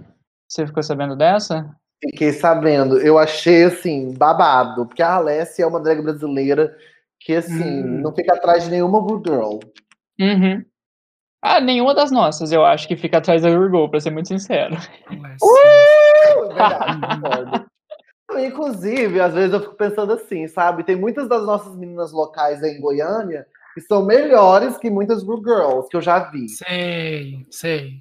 [0.47, 1.78] Você ficou sabendo dessa?
[2.01, 2.97] Fiquei sabendo.
[2.99, 4.85] Eu achei, assim, babado.
[4.85, 6.75] Porque a Alessia é uma drag brasileira
[7.19, 8.01] que, assim, Hum.
[8.01, 9.59] não fica atrás de nenhuma Blue Girl.
[10.19, 10.63] Uhum.
[11.41, 14.75] Ah, nenhuma das nossas, eu acho que fica atrás da Urgol, pra ser muito sincero.
[15.09, 17.65] É verdade.
[18.45, 20.83] Inclusive, às vezes eu fico pensando assim, sabe?
[20.83, 25.41] Tem muitas das nossas meninas locais aí em Goiânia que são melhores que muitas Blue
[25.43, 26.47] Girls que eu já vi.
[26.49, 27.97] Sei, sei.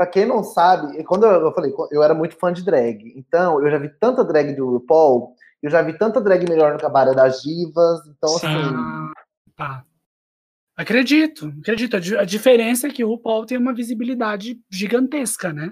[0.00, 3.12] Pra quem não sabe, quando eu, eu falei, eu era muito fã de drag.
[3.14, 6.78] Então, eu já vi tanta drag do RuPaul, eu já vi tanta drag melhor no
[6.78, 8.00] Cabaré das Divas.
[8.08, 8.46] Então, Sim.
[8.46, 9.12] assim, Ah,
[9.54, 9.84] tá.
[10.74, 11.96] Acredito, acredito.
[11.96, 15.70] A di- A diferença é que o RuPaul tem uma visibilidade gigantesca, né?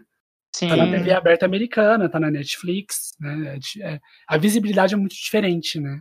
[0.55, 0.69] Sim.
[0.69, 3.59] Tá na TV aberta americana, tá na Netflix, né?
[3.81, 6.01] É é- a visibilidade é muito diferente, né?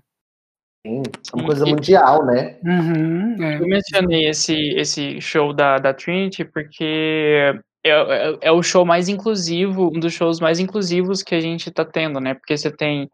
[0.86, 1.02] sim,
[1.34, 2.60] é uma coisa e- mundial, né?
[2.62, 3.56] Uhum, é.
[3.62, 7.58] Eu mencionei esse, esse show da, da Trinity porque
[7.88, 11.72] é, é, é o show mais inclusivo, um dos shows mais inclusivos que a gente
[11.72, 12.34] tá tendo, né?
[12.34, 13.10] Porque você tem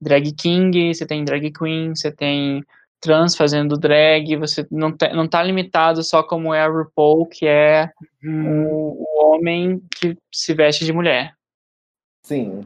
[0.00, 2.62] drag king, você tem drag queen, você tem
[3.00, 7.46] trans fazendo drag, você não, te, não tá limitado só como é a RuPaul, que
[7.46, 7.90] é
[8.22, 8.64] Hum.
[8.66, 11.34] o, o homem que se veste de mulher.
[12.24, 12.64] Sim.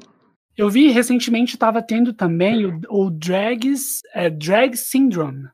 [0.57, 5.49] Eu vi recentemente estava tendo também o, o Drags, é, Drag Syndrome.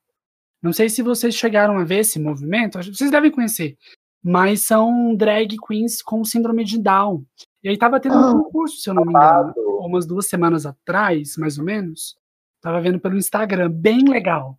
[0.63, 3.77] Não sei se vocês chegaram a ver esse movimento, vocês devem conhecer.
[4.23, 7.25] Mas são drag queens com síndrome de Down.
[7.63, 10.67] E aí estava tendo Ah, um concurso, se eu não me engano, umas duas semanas
[10.67, 12.17] atrás, mais ou menos.
[12.61, 14.59] Tava vendo pelo Instagram, bem legal.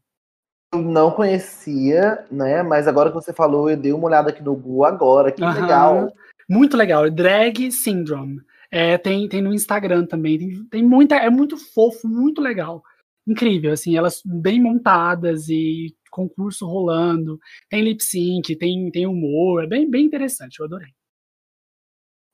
[0.74, 2.62] Eu não conhecia, né?
[2.62, 5.32] Mas agora que você falou, eu dei uma olhada aqui no Google agora.
[5.32, 5.62] Que Aham.
[5.62, 6.14] legal.
[6.48, 8.42] Muito legal, Drag Syndrome.
[8.72, 10.38] É, tem, tem no Instagram também.
[10.38, 12.84] Tem, tem muita, é muito fofo, muito legal.
[13.30, 17.40] Incrível, assim, elas bem montadas e concurso rolando.
[17.70, 20.90] Tem lip sync, tem, tem humor, é bem, bem interessante, eu adorei.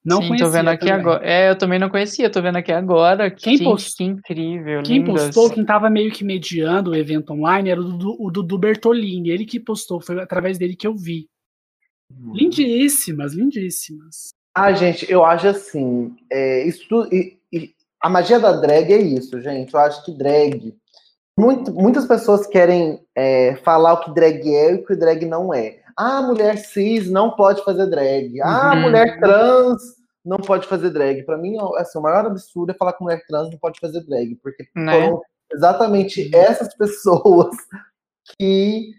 [0.05, 1.01] Não Sim, conhecia tô vendo aqui também.
[1.01, 1.25] agora.
[1.27, 3.29] É, eu também não conhecia, tô vendo aqui agora.
[3.29, 5.33] Quem Gente, post- que incrível, Quem lindas.
[5.33, 9.29] postou, quem tava meio que mediando o evento online era o Dudu, o Dudu Bertolini.
[9.31, 11.27] Ele que postou, foi através dele que eu vi.
[12.33, 14.29] Lindíssimas, lindíssimas.
[14.53, 19.01] Ah, gente, eu acho assim, é, isso tudo- e- e a magia da drag é
[19.01, 19.73] isso, gente.
[19.73, 20.73] Eu acho que drag,
[21.37, 25.53] muito- muitas pessoas querem é, falar o que drag é e o que drag não
[25.53, 25.79] é.
[25.97, 28.41] Ah, mulher cis não pode fazer drag.
[28.41, 28.81] Ah, Uhum.
[28.81, 29.81] mulher trans
[30.23, 31.23] não pode fazer drag.
[31.23, 34.35] Pra mim, assim, o maior absurdo é falar que mulher trans não pode fazer drag,
[34.41, 34.91] porque Né?
[34.91, 35.21] foram
[35.53, 36.29] exatamente Uhum.
[36.41, 37.55] essas pessoas
[38.39, 38.91] que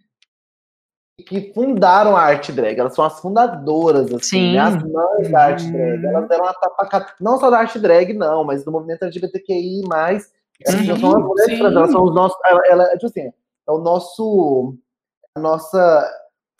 [1.27, 2.79] que fundaram a arte drag.
[2.79, 4.59] Elas são as fundadoras, assim, né?
[4.61, 6.05] as mães da arte drag.
[6.05, 9.83] Elas deram uma tapa não só da arte drag, não, mas do movimento LGBTQI+.
[10.65, 12.39] Sim, são as mulheres trans, elas são os nossos...
[12.45, 14.75] Ela, ela, tipo assim, é o nosso...
[15.37, 16.13] A nossa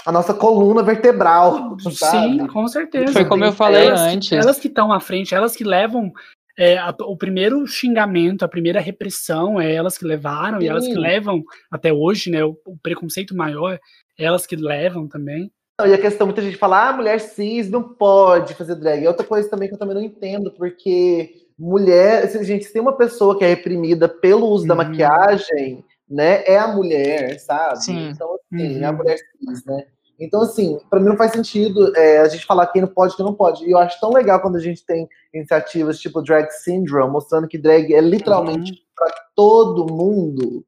[0.05, 1.77] a nossa coluna vertebral.
[1.91, 2.39] Sabe?
[2.39, 3.13] Sim, com certeza.
[3.13, 4.31] Foi como eu falei elas antes.
[4.31, 6.13] Elas que estão à frente, elas que levam
[6.57, 10.65] é, a, o primeiro xingamento, a primeira repressão, é elas que levaram, Sim.
[10.65, 12.45] e elas que levam até hoje, né?
[12.45, 13.75] O, o, preconceito maior,
[14.19, 15.51] é elas que levam também.
[15.85, 19.05] E a questão, muita gente fala, ah, mulher cis não pode fazer drag.
[19.05, 22.97] É outra coisa também que eu também não entendo, porque mulher, gente, se tem uma
[22.97, 24.69] pessoa que é reprimida pelo uso uhum.
[24.69, 27.83] da maquiagem, né, é a mulher, sabe?
[27.83, 28.09] Sim.
[28.11, 28.83] Então, assim, uhum.
[28.83, 28.97] é a uhum.
[28.97, 29.87] mulher cis, né?
[30.19, 33.25] Então, assim, para mim não faz sentido é, a gente falar quem não pode quem
[33.25, 33.65] não pode.
[33.65, 37.59] E eu acho tão legal quando a gente tem iniciativas tipo Drag Syndrome, mostrando que
[37.59, 38.79] drag é literalmente uhum.
[38.97, 40.65] para todo mundo.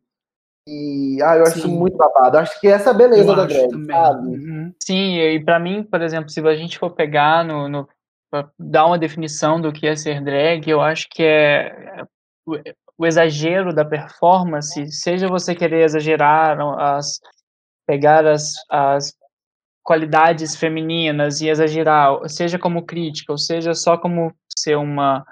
[0.67, 1.79] E ah, eu acho Sim.
[1.79, 2.37] muito babado.
[2.37, 3.97] Acho que essa é a beleza eu da drag, também.
[3.97, 4.29] sabe?
[4.29, 4.75] Uhum.
[4.83, 7.89] Sim, e para mim, por exemplo, se a gente for pegar no, no
[8.59, 12.05] dar uma definição do que é ser drag, eu acho que é, é
[12.47, 12.57] o,
[12.99, 17.21] o exagero da performance, seja você querer exagerar as
[17.87, 19.15] pegar as, as
[19.83, 25.25] qualidades femininas e exagerar, seja como crítica, ou seja só como ser uma,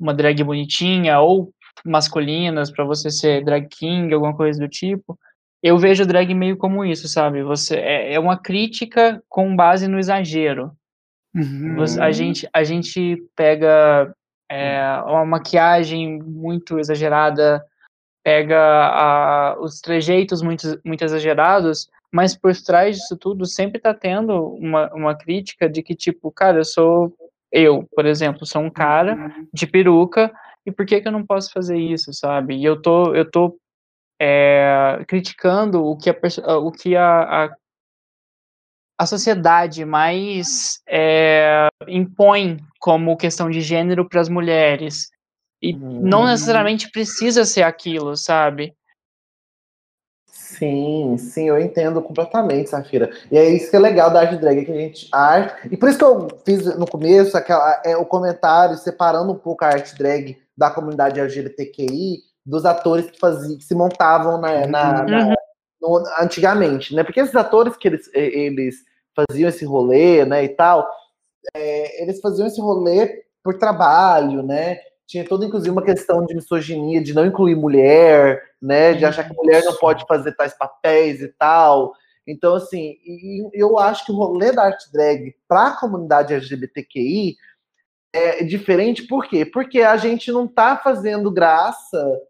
[0.00, 1.52] uma drag bonitinha, ou
[1.84, 5.18] masculinas, para você ser drag king, alguma coisa do tipo,
[5.62, 7.42] eu vejo drag meio como isso, sabe?
[7.42, 10.72] Você é, é uma crítica com base no exagero.
[11.34, 11.76] Uhum.
[12.00, 14.12] A, gente, a gente pega
[14.50, 17.64] é, uma maquiagem muito exagerada,
[18.24, 24.54] pega a, os trejeitos muito, muito exagerados mas por trás disso tudo sempre tá tendo
[24.54, 27.14] uma, uma crítica de que, tipo, cara, eu sou
[27.52, 29.48] eu, por exemplo, sou um cara uhum.
[29.52, 30.32] de peruca,
[30.64, 32.56] e por que que eu não posso fazer isso, sabe?
[32.56, 33.56] E eu tô, eu tô
[34.20, 36.14] é, criticando o que a,
[36.58, 37.56] o que a, a,
[39.00, 45.08] a sociedade mais é, impõe como questão de gênero para as mulheres.
[45.62, 46.02] E uhum.
[46.02, 48.74] não necessariamente precisa ser aquilo, sabe?
[50.26, 53.10] Sim, sim, eu entendo completamente, Safira.
[53.32, 55.68] E é isso que é legal da arte drag, que a gente arte.
[55.72, 59.64] E por isso que eu fiz no começo aquela, é, o comentário separando um pouco
[59.64, 65.02] a arte drag da comunidade LGBTQI dos atores que faziam, que se montavam na, na,
[65.04, 65.34] na uhum.
[65.80, 67.02] no, antigamente, né?
[67.02, 70.88] Porque esses atores que eles, eles faziam esse rolê, né, e tal,
[71.54, 74.78] é, eles faziam esse rolê por trabalho, né?
[75.10, 78.94] tinha toda, inclusive, uma questão de misoginia, de não incluir mulher, né?
[78.94, 81.92] De achar que mulher não pode fazer tais papéis e tal.
[82.24, 82.96] Então, assim,
[83.52, 87.34] eu acho que o rolê da arte drag para a comunidade LGBTQI
[88.12, 89.44] é diferente, por quê?
[89.44, 92.20] Porque a gente não está fazendo graça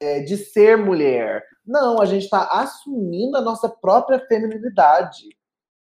[0.00, 1.44] é, de ser mulher.
[1.64, 5.37] Não, a gente está assumindo a nossa própria feminilidade.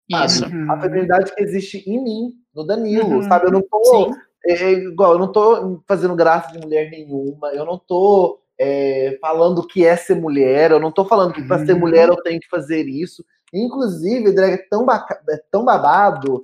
[0.09, 0.45] Isso.
[0.45, 3.23] A feminilidade que existe em mim, no Danilo, uhum.
[3.23, 3.47] sabe?
[3.47, 4.15] Eu não tô
[4.47, 9.59] é, igual, eu não tô fazendo graça de mulher nenhuma, eu não tô é, falando
[9.59, 11.81] o que é ser mulher, eu não tô falando que para ser uhum.
[11.81, 13.25] mulher eu tenho que fazer isso.
[13.53, 16.41] Inclusive, drag é tão, é tão babado,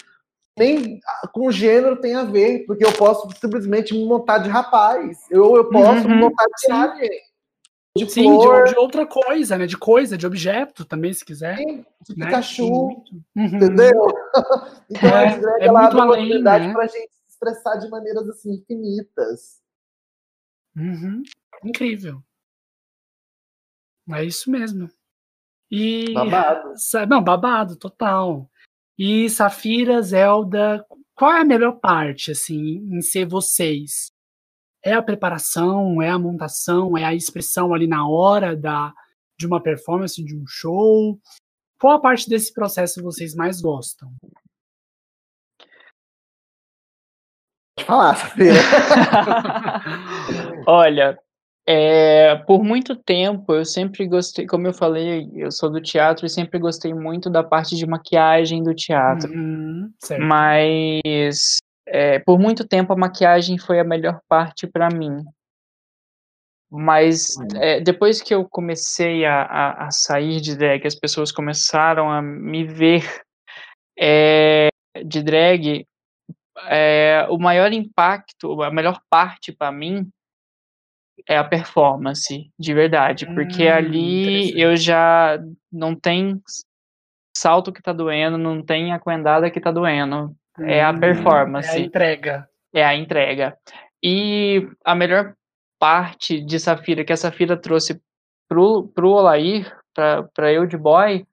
[0.58, 1.00] nem
[1.32, 5.68] com gênero tem a ver, porque eu posso simplesmente me montar de rapaz, eu, eu
[5.70, 6.14] posso uhum.
[6.14, 7.10] me montar de alien.
[7.97, 8.64] De Sim, flor.
[8.64, 9.66] De, de, outra coisa, né?
[9.66, 11.57] De coisa, de objeto também, se quiser.
[11.59, 12.26] Sim, de né?
[12.26, 13.05] Pikachu, uhum.
[13.36, 14.07] entendeu?
[14.90, 16.72] então é, a drag é ela abre uma oportunidade né?
[16.72, 19.61] pra gente expressar de maneiras assim infinitas.
[20.74, 21.22] Uhum.
[21.64, 22.22] Incrível.
[24.11, 24.90] É isso mesmo.
[25.70, 26.74] E babado.
[27.09, 28.51] Não, babado total.
[28.99, 30.84] E Safira, Zelda,
[31.14, 34.11] qual é a melhor parte assim em ser vocês?
[34.85, 38.93] É a preparação, é a montação, é a expressão ali na hora da
[39.39, 41.18] de uma performance, de um show?
[41.80, 44.12] Qual a parte desse processo vocês mais gostam?
[47.83, 48.55] falar, Safira.
[50.66, 51.18] Olha,
[51.66, 56.30] é, por muito tempo eu sempre gostei, como eu falei, eu sou do teatro e
[56.30, 59.33] sempre gostei muito da parte de maquiagem do teatro.
[59.33, 61.59] Uhum, Mas
[61.93, 65.22] é, por muito tempo a maquiagem foi a melhor parte para mim.
[66.70, 72.11] Mas é, depois que eu comecei a, a, a, sair de drag, as pessoas começaram
[72.11, 73.05] a me ver
[73.99, 74.70] é,
[75.05, 75.86] de drag,
[76.70, 80.09] é, o maior impacto, a melhor parte para mim
[81.28, 85.38] é a performance, de verdade, porque hum, ali eu já
[85.70, 86.40] não tem
[87.36, 90.34] salto que tá doendo, não tem aquendada que tá doendo,
[90.66, 91.68] é a performance.
[91.68, 92.48] É a entrega.
[92.72, 93.56] É a entrega.
[94.02, 95.34] E a melhor
[95.78, 98.00] parte de Safira, que a Safira trouxe
[98.48, 101.26] pro, pro Olair, pra, pra eu de boy,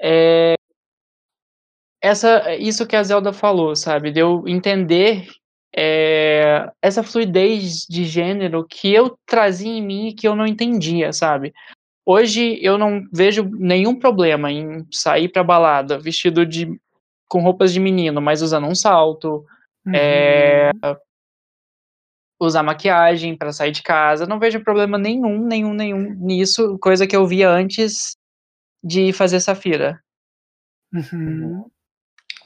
[0.00, 0.54] é
[2.02, 4.10] essa, isso que a Zelda falou, sabe?
[4.10, 5.28] De eu entender
[5.74, 11.12] é, essa fluidez de gênero que eu trazia em mim e que eu não entendia,
[11.12, 11.54] sabe?
[12.04, 16.76] Hoje eu não vejo nenhum problema em sair pra balada vestido de
[17.32, 19.46] com roupas de menino, mas usando um salto,
[19.86, 19.92] Uhum.
[19.96, 20.70] é,
[22.38, 24.26] usar maquiagem para sair de casa.
[24.26, 28.14] Não vejo problema nenhum, nenhum, nenhum nisso, coisa que eu via antes
[28.84, 29.98] de fazer Safira.
[30.92, 31.64] Uhum.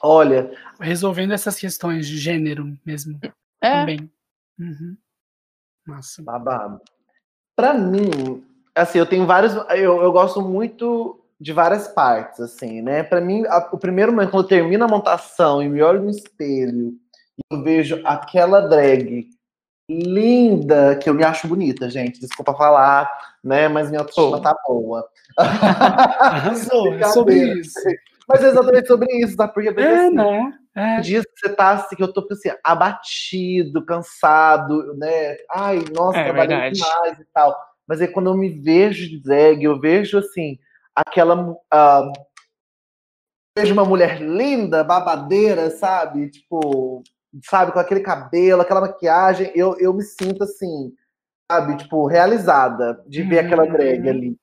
[0.01, 3.19] Olha, Resolvendo essas questões de gênero mesmo.
[3.61, 4.11] É, Também.
[4.57, 4.97] Uhum.
[5.85, 6.23] Massa.
[6.23, 6.81] babado.
[7.57, 9.53] Pra mim, assim, eu tenho vários.
[9.71, 13.03] Eu, eu gosto muito de várias partes, assim, né?
[13.03, 16.11] Pra mim, a- o primeiro momento, quando eu termino a montação e me olho no
[16.11, 16.93] espelho
[17.39, 19.29] e eu vejo aquela drag
[19.89, 22.19] linda, que eu me acho bonita, gente.
[22.21, 23.09] Desculpa falar,
[23.45, 23.69] né?
[23.69, 24.41] Mas minha autoestima Oh.
[24.41, 25.07] tá boa.
[25.37, 27.79] Arrasou, é sobre isso.
[28.29, 29.47] Mas é exatamente sobre isso, tá?
[29.47, 30.53] Porque, porque É, assim, né?
[30.75, 31.01] É.
[31.01, 35.37] dias que você tá assim, que eu tô assim, abatido, cansado, né?
[35.51, 36.75] Ai, nossa, É trabalhei verdade.
[36.77, 37.57] demais e tal.
[37.87, 40.59] Mas aí quando eu me vejo de drag, eu vejo assim,
[40.97, 41.55] aquela.
[41.73, 42.11] ah,
[43.57, 46.31] vejo uma mulher linda, babadeira, sabe?
[46.31, 47.03] Tipo,
[47.45, 50.93] sabe, com aquele cabelo, aquela maquiagem, eu, eu me sinto assim,
[51.51, 53.73] sabe, tipo, realizada de ver aquela Uhum.
[53.73, 54.37] drag ali.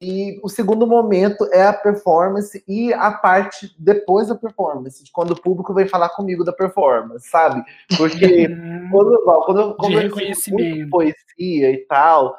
[0.00, 5.32] E o segundo momento é a performance e a parte depois da performance, de quando
[5.32, 7.64] o público vem falar comigo da performance, sabe?
[7.96, 8.48] Porque
[8.92, 9.20] quando,
[9.76, 10.76] quando eu reconhecimento.
[10.76, 12.36] muito poesia e tal,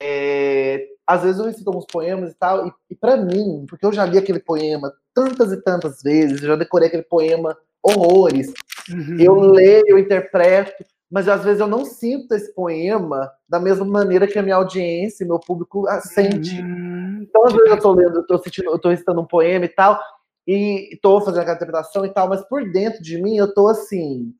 [0.00, 3.92] é, às vezes eu recito alguns poemas e tal, e, e para mim, porque eu
[3.92, 8.52] já li aquele poema tantas e tantas vezes, eu já decorei aquele poema horrores,
[8.90, 9.16] Uhum.
[9.20, 14.26] eu leio, eu interpreto, mas às vezes eu não sinto esse poema da mesma maneira
[14.26, 16.60] que a minha audiência, meu público ah, sente.
[16.60, 17.26] Uhum.
[17.28, 19.68] Então, às vezes eu tô lendo, eu tô sentindo, eu tô recitando um poema e
[19.68, 20.00] tal,
[20.46, 24.32] e tô fazendo aquela interpretação e tal, mas por dentro de mim eu tô assim,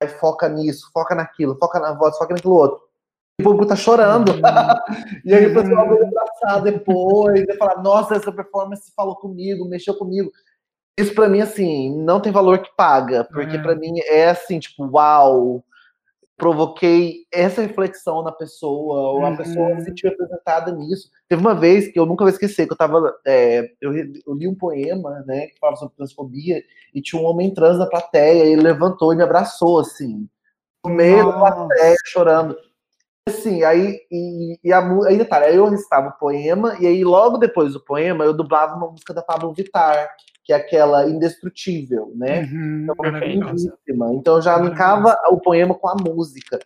[0.00, 2.89] ai, foca nisso, foca naquilo, foca na voz, foca naquilo outro.
[3.40, 4.32] O público tá chorando.
[5.24, 9.94] e aí o pessoal vai abraçar depois, e falar, nossa, essa performance falou comigo, mexeu
[9.94, 10.30] comigo.
[10.98, 13.62] Isso pra mim, assim, não tem valor que paga, porque É.
[13.62, 15.64] pra mim é assim, tipo, uau,
[16.36, 19.36] provoquei essa reflexão na pessoa, ou a Uhum.
[19.36, 21.10] pessoa se sentiu representada nisso.
[21.28, 23.14] Teve uma vez que eu nunca vou esquecer, que eu tava.
[23.26, 26.62] é, eu, eu li um poema, né, que falava sobre transfobia,
[26.94, 30.26] e tinha um homem trans na plateia, e ele levantou e me abraçou, assim,
[30.84, 32.56] no meio da plateia, chorando.
[33.28, 37.38] Assim, aí, e, e a, aí detalhe, aí eu recitava o poema, e aí logo
[37.38, 40.08] depois do poema eu dublava uma música da Pablo Vittar,
[40.44, 42.42] que é aquela Indestrutível, né?
[42.50, 42.86] Uhum.
[42.90, 44.12] Então, lindíssima.
[44.14, 46.58] Então eu já linkava o poema com a música.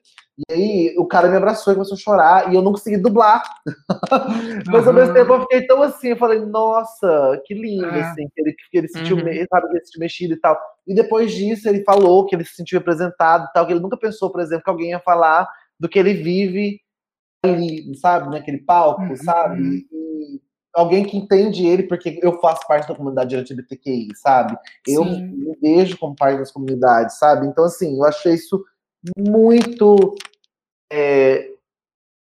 [0.48, 3.42] E aí o cara me abraçou e começou a chorar e eu não consegui dublar.
[4.66, 8.00] Mas ao mesmo tempo eu fiquei tão assim, eu falei, nossa, que lindo, É.
[8.00, 9.22] assim, que ele, que ele se sentiu, Uhum.
[9.50, 10.58] sabe, que ele se sentiu mexido e tal.
[10.86, 13.96] E depois disso ele falou que ele se sentiu representado e tal, que ele nunca
[13.96, 15.48] pensou, por exemplo, que alguém ia falar
[15.84, 16.80] do que ele vive
[17.44, 19.16] ali, sabe, naquele palco, Uhum.
[19.16, 19.86] sabe?
[19.92, 20.40] E
[20.72, 24.56] alguém que entende ele, porque eu faço parte da comunidade LGBTQI, sabe?
[24.88, 25.28] Eu Sim.
[25.30, 27.46] me vejo como parte das comunidades, sabe?
[27.46, 28.64] Então, assim, eu achei isso
[29.18, 30.14] muito
[30.90, 31.50] é,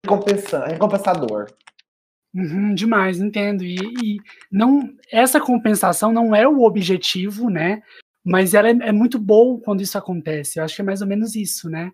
[0.04, 1.46] recompensa- recompensador.
[2.34, 3.62] Uhum, demais, entendo.
[3.62, 4.16] E, e
[4.50, 7.80] não, essa compensação não é o objetivo, né?
[8.24, 10.58] Mas ela é, é muito bom quando isso acontece.
[10.58, 11.92] Eu acho que é mais ou menos isso, né?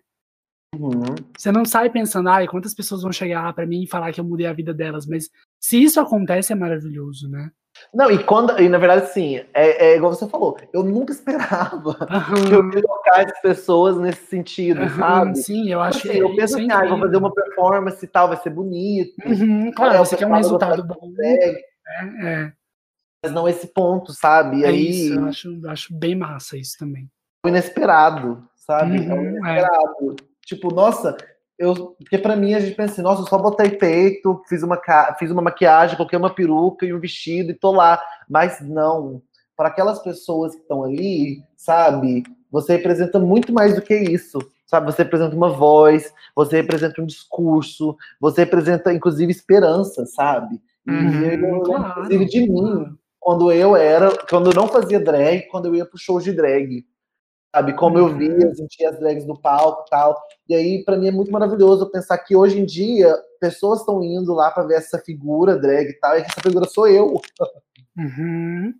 [0.73, 1.15] Uhum.
[1.37, 4.19] Você não sai pensando, ai, quantas pessoas vão chegar lá pra mim e falar que
[4.19, 7.51] eu mudei a vida delas, mas se isso acontece é maravilhoso, né?
[7.93, 11.95] Não, e quando, e na verdade, sim, é, é igual você falou, eu nunca esperava
[12.47, 15.35] que eu ia tocar as pessoas nesse sentido, aham, sabe?
[15.37, 18.07] sim, eu acho Assim, que eu penso é assim, ah, vou fazer uma performance e
[18.07, 19.11] tal, vai ser bonito.
[19.25, 21.35] Uhum, claro, É, você quer um resultado bom, né?
[22.23, 22.53] É,
[23.23, 24.59] mas não esse ponto, sabe?
[24.59, 27.09] E é aí, isso, eu acho, acho bem massa isso também.
[27.43, 28.97] o inesperado, sabe?
[28.97, 29.59] é o Uhum, é.
[29.59, 30.15] inesperado.
[30.45, 31.15] Tipo, nossa,
[31.57, 34.79] eu, porque pra mim a gente pensa assim, nossa, eu só botei peito, fiz uma,
[35.17, 38.01] fiz uma maquiagem, coloquei uma peruca e um vestido e tô lá.
[38.29, 39.21] Mas não,
[39.55, 42.23] para aquelas pessoas que estão ali, sabe?
[42.51, 44.39] Você representa muito mais do que isso.
[44.65, 50.59] Sabe, você representa uma voz, você representa um discurso, você representa, inclusive, esperança, sabe?
[50.87, 54.99] E Uhum, eu lembro, claro, inclusive, de mim, quando eu era, quando eu não fazia
[54.99, 56.83] drag, quando eu ia pro show de drag.
[57.55, 58.17] Sabe, como eu Uhum.
[58.17, 60.19] via, eu sentia as drags no palco e tal.
[60.49, 64.33] E aí, pra mim, é muito maravilhoso pensar que hoje em dia pessoas estão indo
[64.33, 67.21] lá pra ver essa figura drag e tal, e que essa figura sou eu.
[67.95, 68.73] Uhum.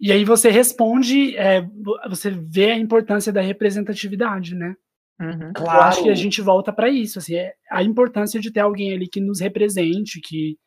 [0.00, 4.74] E aí você responde, é, vo- você vê a importância da representatividade, né?
[5.20, 5.52] Uhum.
[5.58, 8.92] Eu acho que a gente volta para isso, assim, é a importância de ter alguém
[8.92, 10.58] ali que nos represente, que,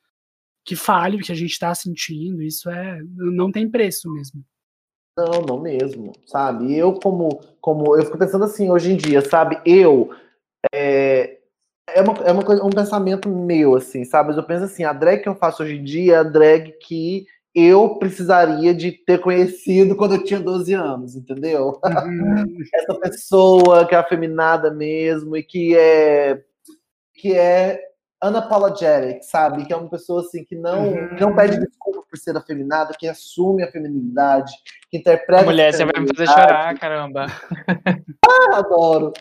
[0.65, 4.43] que fale o que a gente está sentindo, isso é não tem preço mesmo.
[5.25, 6.75] Não, não mesmo, sabe?
[6.75, 9.59] Eu como, como eu fico pensando assim hoje em dia, sabe?
[9.65, 10.11] Eu
[10.73, 11.37] é,
[11.93, 14.29] é, uma, é uma coisa, um pensamento meu, assim, sabe?
[14.29, 16.73] Mas eu penso assim, a drag que eu faço hoje em dia é a drag
[16.81, 21.79] que eu precisaria de ter conhecido quando eu tinha 12 anos, entendeu?
[21.83, 22.57] Uhum.
[22.73, 26.41] Essa pessoa que é afeminada mesmo e que é
[27.13, 27.88] que é
[28.23, 29.65] unapologetic, sabe?
[29.65, 31.17] Que é uma pessoa assim que não, uhum.
[31.19, 34.51] não pede desculpa por ser afeminada, que assume a feminilidade,
[34.89, 35.45] que interpreta.
[35.45, 37.27] Mulher, você vai me fazer chorar, caramba.
[38.27, 39.13] ah, adoro.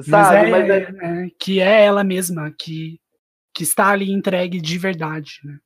[0.00, 0.50] Sabe?
[0.50, 1.24] Mas é, Mas é...
[1.26, 2.98] é, que é ela mesma que
[3.54, 5.58] que está ali entregue de verdade, né?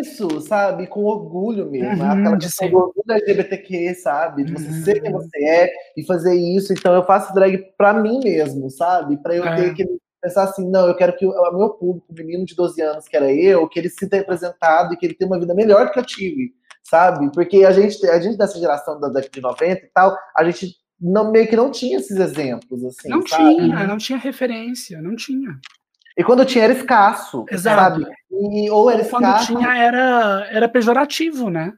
[0.00, 0.86] Isso, sabe?
[0.86, 2.02] Com orgulho mesmo.
[2.02, 4.44] Uhum, aquela questão do orgulho LGBTQ, sabe?
[4.44, 4.84] De você uhum.
[4.84, 6.72] ser quem você é e fazer isso.
[6.72, 9.18] Então eu faço drag pra mim mesmo, sabe?
[9.18, 9.56] Pra eu é.
[9.56, 9.84] ter que
[10.22, 13.16] pensar assim, não, eu quero que o meu público, o menino de 12 anos, que
[13.16, 15.92] era eu, que ele se sinta representado e que ele tenha uma vida melhor do
[15.92, 16.54] que eu tive,
[16.84, 17.30] sabe?
[17.32, 20.76] Porque a gente, a gente dessa geração da década de 90 e tal, a gente
[21.00, 23.56] não, meio que não tinha esses exemplos, assim, Não sabe?
[23.56, 25.58] tinha, não tinha referência, não tinha.
[26.16, 28.00] E quando tinha era escasso, Exato.
[28.00, 28.14] sabe?
[28.30, 29.46] E, ou era quando escasso...
[29.46, 31.72] tinha era, era pejorativo, né?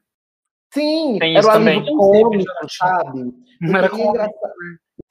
[0.75, 3.33] Sim, Tem era o alívio cômico, sabe?
[3.61, 4.27] Não era cômico.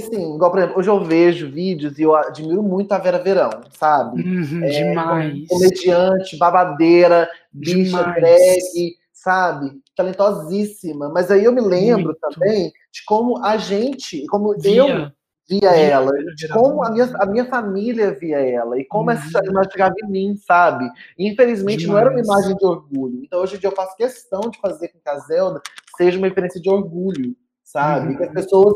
[0.02, 3.61] Sim, igual, por exemplo, hoje eu vejo vídeos e eu admiro muito a Vera Verão,
[3.72, 4.22] sabe?
[4.22, 5.48] Uhum, é, demais.
[5.48, 8.15] Comediante, babadeira, bicha demais.
[8.15, 9.72] drag, sabe?
[9.95, 11.10] Talentosíssima.
[11.10, 12.20] Mas aí eu me lembro muito.
[12.20, 14.78] também de como a gente, como via.
[14.78, 15.14] eu via,
[15.48, 19.15] via ela, de como a minha, a minha família via ela, e como uhum.
[19.15, 20.90] essa imagem chegava em mim, sabe?
[21.18, 21.94] E, infelizmente demais.
[21.94, 23.24] não era uma imagem de orgulho.
[23.24, 25.61] Então hoje em dia eu faço questão de fazer com que a Zelda
[25.95, 28.10] seja uma referência de orgulho, sabe?
[28.10, 28.18] Uhum.
[28.18, 28.74] Que as pessoas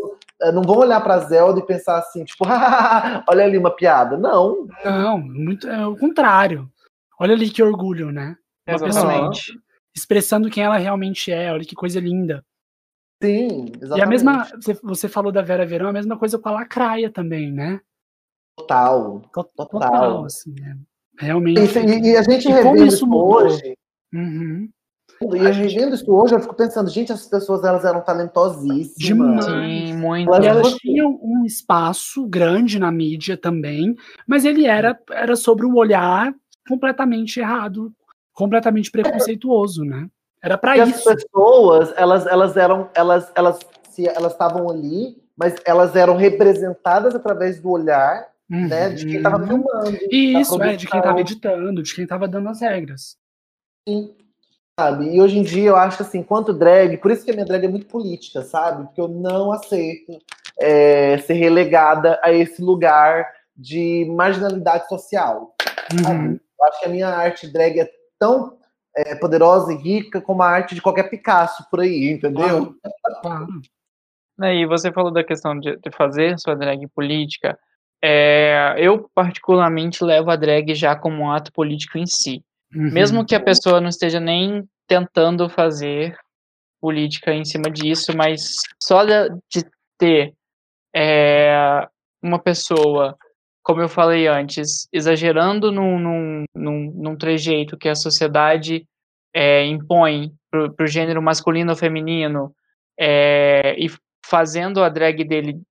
[0.53, 2.45] não vão olhar para Zelda e pensar assim, tipo,
[3.27, 4.18] olha ali uma piada.
[4.18, 4.68] Não.
[4.84, 6.69] Não, muito é o contrário.
[7.19, 8.38] Olha ali que orgulho, né?
[8.68, 9.31] Uma pessoa
[9.95, 11.51] expressando quem ela realmente é.
[11.51, 12.43] Olha que coisa linda.
[13.22, 13.99] Sim, exatamente.
[13.99, 17.11] E a mesma, você, você falou da Vera Verão, a mesma coisa com a Lacraia
[17.11, 17.81] também, né?
[18.55, 19.22] Total.
[19.34, 20.76] Total, total assim, é.
[21.19, 21.59] Realmente.
[21.59, 23.76] E, e, a gente revendo isso hoje.
[24.14, 24.69] Uhum.
[25.22, 29.45] E eu revendo isso hoje, eu fico pensando, gente, essas pessoas elas eram talentosíssimas.
[29.45, 29.45] Demais.
[29.45, 30.34] Sim, muito.
[30.34, 33.95] Elas, elas tinham um espaço grande na mídia também,
[34.27, 36.34] mas ele era, era sobre um olhar
[36.68, 37.91] completamente errado,
[38.34, 40.07] completamente preconceituoso, né?
[40.44, 41.10] Era para isso.
[41.10, 47.15] As pessoas, elas, elas eram, elas, elas, se elas estavam ali, mas elas eram representadas
[47.15, 48.68] através do olhar, uhum.
[48.68, 49.48] né, de quem estava uhum.
[49.48, 49.98] filmando.
[50.11, 53.18] Isso, é, de quem estava editando, de quem estava dando as regras.
[53.88, 54.14] Sim
[54.79, 55.15] sabe?
[55.15, 57.65] E hoje em dia eu acho assim, quanto drag, por isso que a minha drag
[57.65, 58.85] é muito política, sabe?
[58.85, 60.19] Porque eu não aceito
[60.59, 65.55] é, ser relegada a esse lugar de marginalidade social.
[65.91, 66.39] Uhum.
[66.59, 67.89] Eu acho que a minha arte drag é
[68.19, 68.57] tão
[68.95, 72.75] é, poderosa e rica como a arte de qualquer Picasso por aí, entendeu?
[73.25, 73.47] Ah,
[74.53, 77.57] E você falou da questão de, de fazer sua drag política.
[77.99, 82.43] É, eu, particularmente, levo a drag já como um ato político em si.
[82.73, 82.91] Uhum.
[82.91, 86.15] Mesmo que a pessoa não esteja nem tentando fazer
[86.80, 89.65] política em cima disso, mas só de
[89.98, 90.34] ter
[90.95, 91.88] é,
[92.22, 93.18] uma pessoa,
[93.64, 98.88] como eu falei antes, exagerando num, num, num, num trejeito que a sociedade
[99.34, 102.53] é, impõe para o gênero masculino ou feminino
[102.99, 103.88] é, e
[104.26, 105.61] fazendo a drag dele,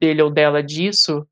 [0.00, 1.26] dele ou dela disso,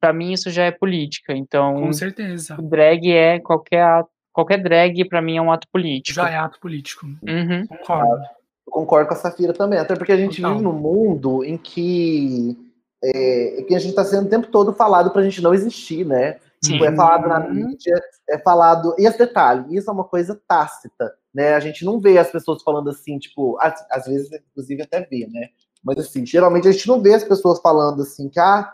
[0.00, 1.34] para mim isso já é política.
[1.34, 2.56] Então, com certeza.
[2.60, 6.16] Drag é qualquer ato qualquer drag para mim é um ato político.
[6.16, 7.06] Já é ato político.
[7.06, 7.66] Uhum.
[7.66, 8.22] Concordo.
[8.66, 10.52] Eu concordo com a Safira também, até porque a gente Total.
[10.52, 12.54] vive num mundo em que,
[13.02, 16.04] é, que a gente está sendo o tempo todo falado para a gente não existir,
[16.04, 16.36] né?
[16.62, 17.94] Tipo, é falado na mídia,
[18.28, 18.94] é falado.
[18.98, 21.54] E esse detalhe, isso é uma coisa tácita, né?
[21.54, 25.26] A gente não vê as pessoas falando assim, tipo, às, às vezes, inclusive, até vê,
[25.32, 25.48] né?
[25.82, 28.70] Mas assim, geralmente a gente não vê as pessoas falando assim, que ah,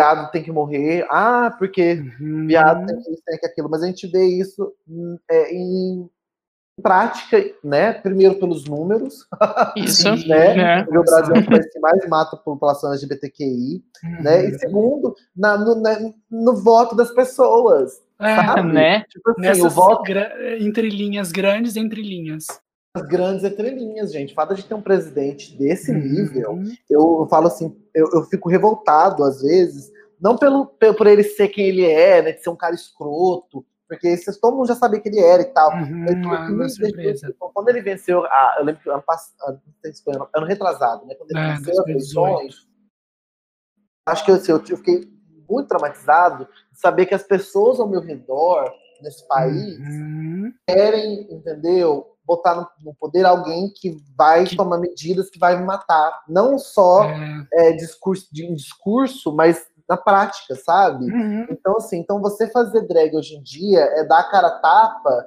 [0.00, 2.46] viado tem que morrer, ah, porque uhum.
[2.46, 6.08] viado tem que isso, tem que aquilo, mas a gente vê isso hum, é, em
[6.82, 7.92] prática, né?
[7.92, 9.26] Primeiro pelos números,
[9.76, 10.80] isso, né?
[10.80, 10.82] É.
[10.82, 14.22] O Brasil é o país que mais mata a população LGBTQI, uhum.
[14.22, 14.46] né?
[14.46, 15.98] E segundo, na, no, na,
[16.30, 18.72] no voto das pessoas, é, sabe?
[18.72, 19.04] Né?
[19.10, 20.02] Tipo assim, Nessas o voto
[20.58, 22.46] entre linhas grandes, entre linhas
[22.94, 24.32] as grandes entrelinhas, gente.
[24.32, 25.98] O fato de ter um presidente desse uhum.
[25.98, 26.58] nível,
[26.88, 31.22] eu, eu, falo assim, eu, eu, fico revoltado às vezes, não pelo, pelo, por ele
[31.22, 34.74] ser quem ele é, né, de ser um cara escroto, porque isso, todo mundo já
[34.74, 35.70] sabia que ele era e tal.
[35.72, 36.04] Uhum,
[36.56, 39.60] mas, é quando ele venceu, a, eu lembro que ano passado,
[40.06, 42.68] ano, ano retrasado, né, quando ele é, venceu as eleições,
[44.06, 45.08] acho que assim, eu, eu fiquei
[45.48, 48.72] muito traumatizado de saber que as pessoas ao meu redor
[49.02, 50.52] nesse país uhum.
[50.68, 52.09] querem, entendeu?
[52.36, 56.22] Botar no, poder alguém que vai Que- tomar medidas que vai me matar.
[56.28, 57.46] Não só É.
[57.54, 61.04] é, discurso, de discurso, mas na prática, sabe?
[61.06, 61.46] Uhum.
[61.50, 65.26] Então, assim, então você fazer drag hoje em dia é dar a cara tapa,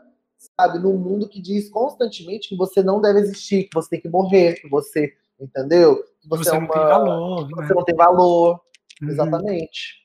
[0.57, 4.07] sabe, num mundo que diz constantemente que você não deve existir, que você tem que
[4.09, 6.01] morrer, que você, entendeu?
[6.21, 7.43] Que Você, você, é não uma, tem valor.
[7.49, 7.67] né?
[7.67, 8.61] você não tem valor.
[9.01, 9.09] Uhum.
[9.09, 10.03] Exatamente.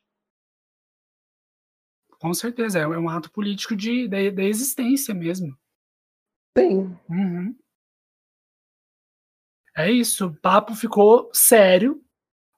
[2.20, 5.56] Com certeza, é é um ato político de, da, da existência mesmo.
[6.66, 7.54] Uhum.
[9.76, 12.02] É isso, o papo ficou sério,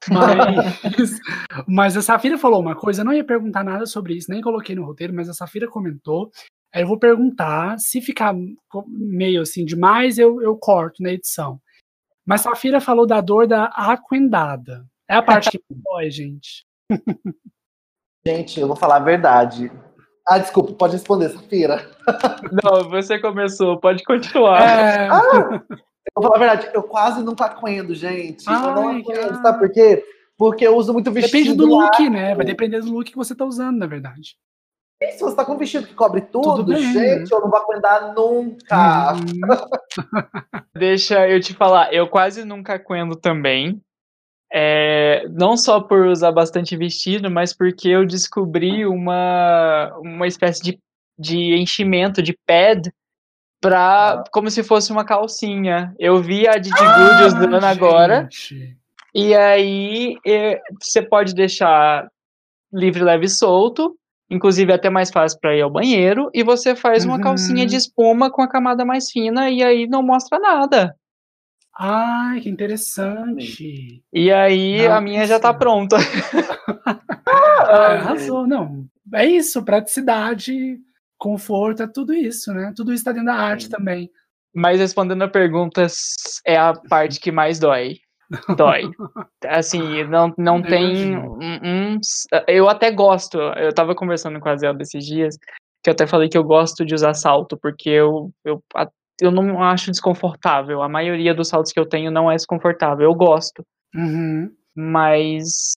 [0.09, 1.19] mas,
[1.67, 4.75] mas a Safira falou uma coisa, eu não ia perguntar nada sobre isso, nem coloquei
[4.75, 6.31] no roteiro, mas a Safira comentou.
[6.73, 8.33] Aí eu vou perguntar, se ficar
[8.87, 11.61] meio assim demais, eu, eu corto na edição.
[12.25, 14.85] Mas Safira falou da dor da aquendada.
[15.07, 16.65] É a parte que dói, gente.
[18.25, 19.71] Gente, eu vou falar a verdade.
[20.27, 21.89] Ah, desculpa, pode responder, Safira.
[22.63, 24.61] Não, você começou, pode continuar.
[24.61, 25.61] É, Ah,
[26.15, 28.45] eu vou falar a verdade, eu quase não aquendo, gente.
[28.47, 29.35] eu não Ai, cara.
[29.41, 30.03] sabe por quê?
[30.37, 31.37] Porque eu uso muito vestido.
[31.37, 32.33] depende do look, né?
[32.35, 34.35] Vai depender do look que você tá usando, na verdade.
[34.99, 37.49] E se você tá com um vestido que cobre tudo, Tudo bem, gente, eu não
[37.49, 39.13] vou aguentar nunca.
[39.13, 39.21] Uhum.
[40.75, 43.81] Deixa eu te falar, eu quase nunca aquendo também.
[44.53, 50.79] É, não só por usar bastante vestido, mas porque eu descobri uma, uma espécie de,
[51.17, 52.91] de enchimento de pad
[53.61, 55.95] pra, como se fosse uma calcinha.
[55.97, 58.27] Eu vi a Didi Good usando Ah, agora.
[59.13, 62.07] E aí é, você pode deixar
[62.73, 63.95] livre, leve e solto,
[64.29, 67.21] inclusive é até mais fácil para ir ao banheiro, e você faz uma Uhum.
[67.21, 70.95] calcinha de espuma com a camada mais fina e aí não mostra nada.
[71.83, 74.03] Ai, que interessante.
[74.13, 75.57] E aí Não, a minha já tá isso.
[75.57, 75.97] pronta.
[77.27, 78.85] Ah, arrasou, não.
[79.15, 80.77] É isso, praticidade,
[81.17, 82.71] conforto, é tudo isso, né?
[82.75, 83.69] Tudo isso tá dentro da arte Sim.
[83.71, 84.11] também.
[84.53, 85.87] Mas respondendo a pergunta,
[86.45, 87.97] é a parte que mais dói.
[88.55, 88.83] Dói.
[89.47, 91.39] Assim, não, não Eu tem um,
[91.95, 91.99] um-
[92.47, 93.39] Eu até gosto.
[93.39, 95.35] Eu tava conversando com a Zelda esses dias,
[95.83, 98.61] que eu até falei que eu gosto de usar salto, porque eu, eu,
[99.21, 100.81] eu não acho desconfortável.
[100.81, 103.05] A maioria dos saltos que eu tenho não é desconfortável.
[103.05, 103.63] Eu gosto.
[103.95, 104.51] Uhum.
[104.75, 105.73] Mas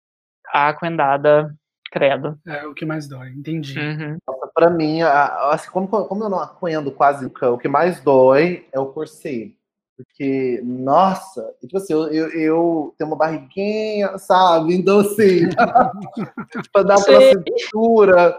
[0.53, 1.55] a aquendada,
[1.91, 2.39] credo.
[2.47, 3.79] É o que mais dói, entendi.
[3.79, 4.19] Uhum.
[4.55, 8.79] Pra mim, assim, como, como eu não aquendo quase nunca, o que mais dói é
[8.79, 9.57] o corset.
[9.97, 14.75] Porque, nossa, e, tipo assim, eu, eu, eu tenho uma barriguinha, sabe?
[14.75, 15.49] Então, assim,
[16.73, 17.35] pra dar aquela Sei.
[17.47, 18.37] cintura,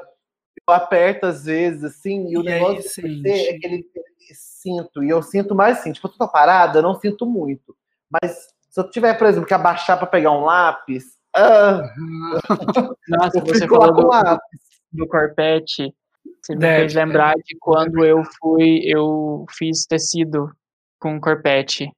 [0.67, 3.29] eu aperto às vezes, assim, e o E aí, negócio sente?
[3.29, 6.83] é que ele, ele sinto, e eu sinto mais assim, tipo, eu tô parada, eu
[6.83, 7.75] não sinto muito.
[8.09, 11.81] Mas se eu tiver, por exemplo, que abaixar pra pegar um lápis, ah,
[13.07, 14.59] Nossa, você falou do, o lápis.
[14.91, 15.93] do corpete,
[16.41, 20.51] você me fez lembrar de quando eu fui, eu fiz tecido
[20.99, 21.91] com corpete.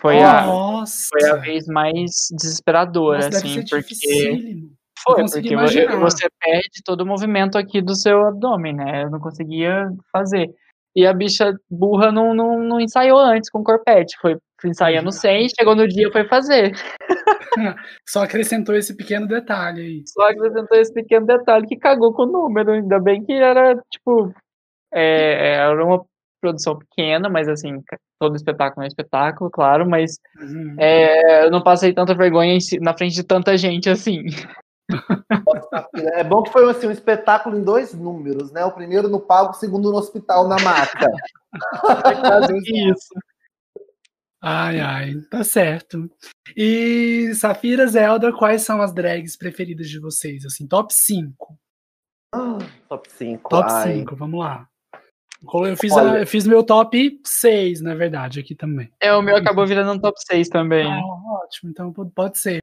[0.00, 4.77] Foi, a, Nossa, foi a vez mais desesperadora, Nossa, assim, porque.
[5.14, 5.96] Foi, porque imaginar.
[5.96, 9.04] você perde todo o movimento aqui do seu abdômen, né?
[9.04, 10.50] Eu não conseguia fazer.
[10.96, 15.76] E a bicha burra não, não, não ensaiou antes com corpete, foi ensaiando sem, chegou
[15.76, 16.72] no dia foi fazer.
[18.08, 20.02] Só acrescentou esse pequeno detalhe aí.
[20.06, 22.72] Só acrescentou esse pequeno detalhe que cagou com o número.
[22.72, 24.34] Ainda bem que era, tipo,
[24.92, 26.04] é, era uma
[26.40, 27.82] produção pequena, mas assim,
[28.20, 30.76] todo espetáculo é um espetáculo, claro, mas Uhum.
[30.78, 34.24] é, eu não passei tanta vergonha na frente de tanta gente assim.
[35.94, 38.64] É bom que foi assim, um espetáculo em dois números, né?
[38.64, 41.10] O primeiro no palco, o segundo no hospital, na maca.
[42.64, 43.14] Isso.
[44.40, 46.08] Ai, ai, tá certo.
[46.56, 50.44] E Safira, Zelda, quais são as drags preferidas de vocês?
[50.46, 51.58] Assim, top 5.
[52.32, 52.58] Ah,
[52.88, 53.50] top 5.
[53.50, 53.98] Top ai.
[53.98, 54.68] 5, vamos lá.
[55.42, 56.18] Eu fiz, Olha.
[56.18, 58.90] eu fiz meu top 6, na verdade, aqui também.
[59.00, 60.86] É, o meu acabou virando um top 6 também.
[60.86, 61.00] Ah,
[61.44, 62.58] ótimo, então pode ser.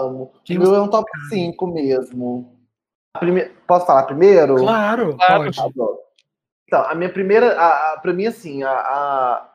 [0.00, 0.32] Amo.
[0.48, 2.52] O meu é um top 5 mesmo.
[3.18, 4.56] Prime- Posso falar primeiro?
[4.56, 5.98] Claro, Claro.
[6.66, 9.54] Então, a minha primeira, a, a, pra mim, assim, a, a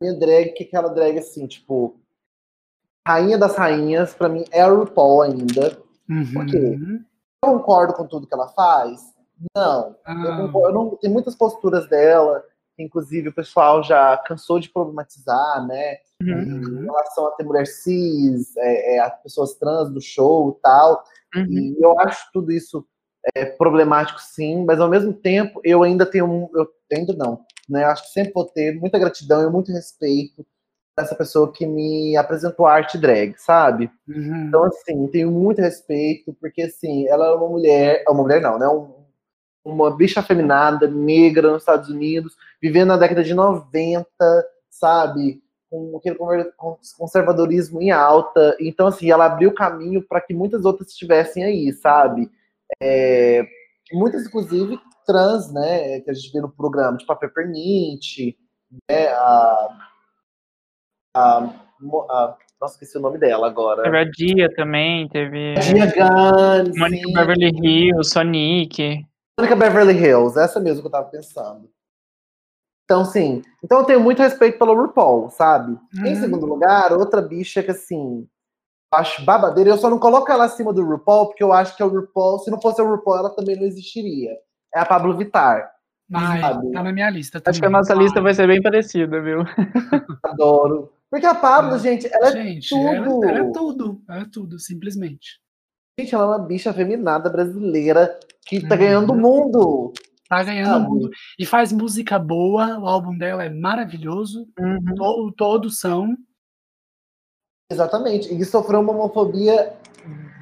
[0.00, 2.00] minha drag, que é aquela drag, assim, tipo,
[3.06, 5.76] rainha das rainhas, pra mim, é a RuPaul ainda.
[6.32, 6.56] Por quê?
[6.58, 7.04] Uhum.
[7.44, 9.00] Eu concordo com tudo que ela faz?
[9.56, 9.88] Não.
[9.88, 12.44] Eu, Ah, concordo- eu não, tem muitas posturas dela,
[12.76, 15.96] que inclusive o pessoal já cansou de problematizar, né?
[16.30, 16.82] Em uhum.
[16.84, 21.04] relação a ter mulher cis, é, é, as pessoas trans do show e tal.
[21.34, 21.46] Uhum.
[21.48, 22.86] E eu acho tudo isso
[23.34, 26.50] é, problemático, sim, mas ao mesmo tempo eu ainda tenho.
[26.54, 27.44] Eu ainda não.
[27.68, 27.82] Né?
[27.84, 30.44] Eu acho que sempre vou ter muita gratidão e muito respeito
[30.96, 33.90] essa pessoa que me apresentou a arte drag, sabe?
[34.08, 34.46] Uhum.
[34.46, 38.58] Então, assim, tenho muito respeito, porque, assim, ela é uma mulher, é uma mulher não,
[38.58, 38.68] né?
[38.68, 39.04] Um-
[39.64, 44.06] uma bicha afeminada, negra nos Estados Unidos, vivendo na década de 90,
[44.68, 45.42] sabe?
[45.74, 46.16] Com aquele
[46.96, 48.56] conservadorismo em alta.
[48.60, 52.30] Então, assim, ela abriu caminho para que muitas outras estivessem aí, sabe?
[52.80, 53.44] É,
[53.92, 56.00] muitas, inclusive, trans, né?
[56.00, 58.36] Que a gente vê no programa, tipo a Peppermint,
[58.88, 59.08] né?
[59.08, 59.68] A,
[61.16, 61.38] a,
[62.08, 63.82] a nossa, esqueci o nome dela agora.
[63.82, 65.54] Teve a Dia também, teve.
[65.54, 66.72] Dia Gunn.
[66.78, 69.04] Mônica Beverly Hills, Sonic.
[69.38, 71.68] Mônica Beverly Hills, essa mesmo que eu tava pensando.
[72.84, 73.42] Então, sim.
[73.62, 75.72] Então eu tenho muito respeito pelo RuPaul, sabe?
[75.96, 76.06] Uhum.
[76.06, 78.26] Em segundo lugar, outra bicha que, assim,
[78.92, 79.70] acho babadeira.
[79.70, 82.38] Eu só não coloco ela acima do RuPaul, porque eu acho que é o RuPaul,
[82.40, 84.32] se não fosse o RuPaul, ela também não existiria.
[84.74, 85.70] É a Pablo Vittar.
[86.12, 87.52] Ai, tá na minha lista também.
[87.52, 89.40] Acho que a nossa lista vai ser bem parecida, viu?
[90.22, 90.92] Adoro.
[91.10, 93.24] Porque a Pablo, gente, ela é gente, tudo.
[93.24, 95.40] Ela, ela, é tudo, ela é tudo, simplesmente.
[95.98, 98.80] Gente, ela é uma bicha feminada brasileira que tá uhum.
[98.80, 99.92] ganhando o mundo.
[100.34, 101.10] Tá ganhando o mundo.
[101.38, 104.48] E faz música boa, o álbum dela é maravilhoso.
[104.58, 104.94] Uhum.
[104.96, 106.16] To, todos são.
[107.70, 108.34] Exatamente.
[108.34, 109.76] E sofreu uma homofobia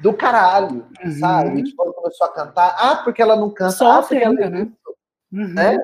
[0.01, 1.11] do caralho, uhum.
[1.19, 1.63] sabe?
[1.63, 2.75] Tipo, ela começou a cantar.
[2.75, 3.73] Ah, porque ela não canta.
[3.73, 4.71] Sofre ah, ainda, né?
[5.31, 5.59] Uhum.
[5.59, 5.77] É?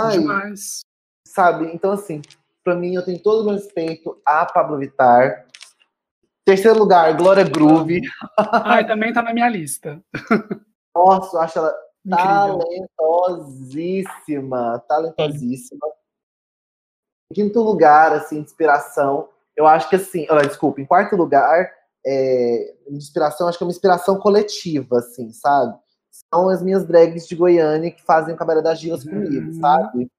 [0.00, 0.80] Ai, Demais.
[1.26, 1.70] Sabe?
[1.74, 2.22] Então, assim,
[2.64, 5.44] para mim, eu tenho todo o meu respeito a Pablo Vittar.
[6.46, 8.00] Terceiro lugar, Glória Groove.
[8.64, 10.02] Ai, também tá na minha lista.
[10.96, 11.87] Nossa, eu acho ela.
[12.08, 14.82] Talentosíssima.
[14.88, 15.86] Talentosíssima.
[17.30, 19.28] Em quinto lugar, assim, inspiração.
[19.56, 21.68] Eu acho que assim, oh, desculpa, em quarto lugar,
[22.06, 25.76] é, inspiração, acho que é uma inspiração coletiva, assim, sabe?
[26.32, 29.12] São as minhas drags de Goiânia que fazem o Cabaré das Gilas uhum.
[29.12, 30.10] comigo, sabe?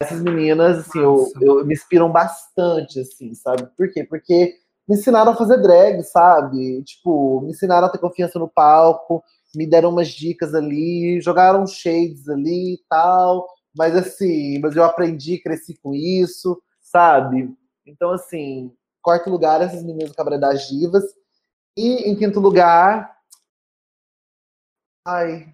[0.00, 3.66] Essas meninas, assim, eu, eu, me inspiram bastante, assim, sabe?
[3.76, 4.04] Por quê?
[4.04, 4.54] Porque
[4.88, 6.82] me ensinaram a fazer drag, sabe?
[6.82, 9.22] Tipo, me ensinaram a ter confiança no palco,
[9.54, 13.46] me deram umas dicas ali, jogaram shades ali e tal,
[13.76, 17.54] mas assim, mas eu aprendi, cresci com isso, sabe?
[17.86, 21.04] Então, assim, quarto lugar, essas meninas do Cabaré das Divas.
[21.76, 23.16] E em quinto lugar.
[25.06, 25.52] Ai.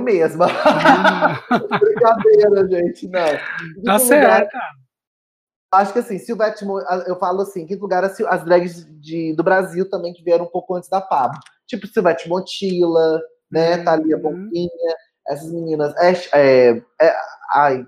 [0.00, 0.46] Mesma.
[1.80, 3.06] Brincadeira, gente.
[3.08, 3.20] Não.
[3.84, 4.56] Tá certo.
[5.72, 6.64] Acho que assim, Silvete
[7.06, 10.50] eu falo assim, em quinto lugar, as drags de, do Brasil também que vieram um
[10.50, 11.38] pouco antes da Pablo.
[11.66, 13.20] Tipo Silvete Motila,
[13.50, 13.76] né?
[13.76, 13.84] Uhum.
[13.84, 14.96] Thalia Bonquinha,
[15.28, 15.94] essas meninas.
[15.96, 17.16] É, é, é,
[17.54, 17.86] ai,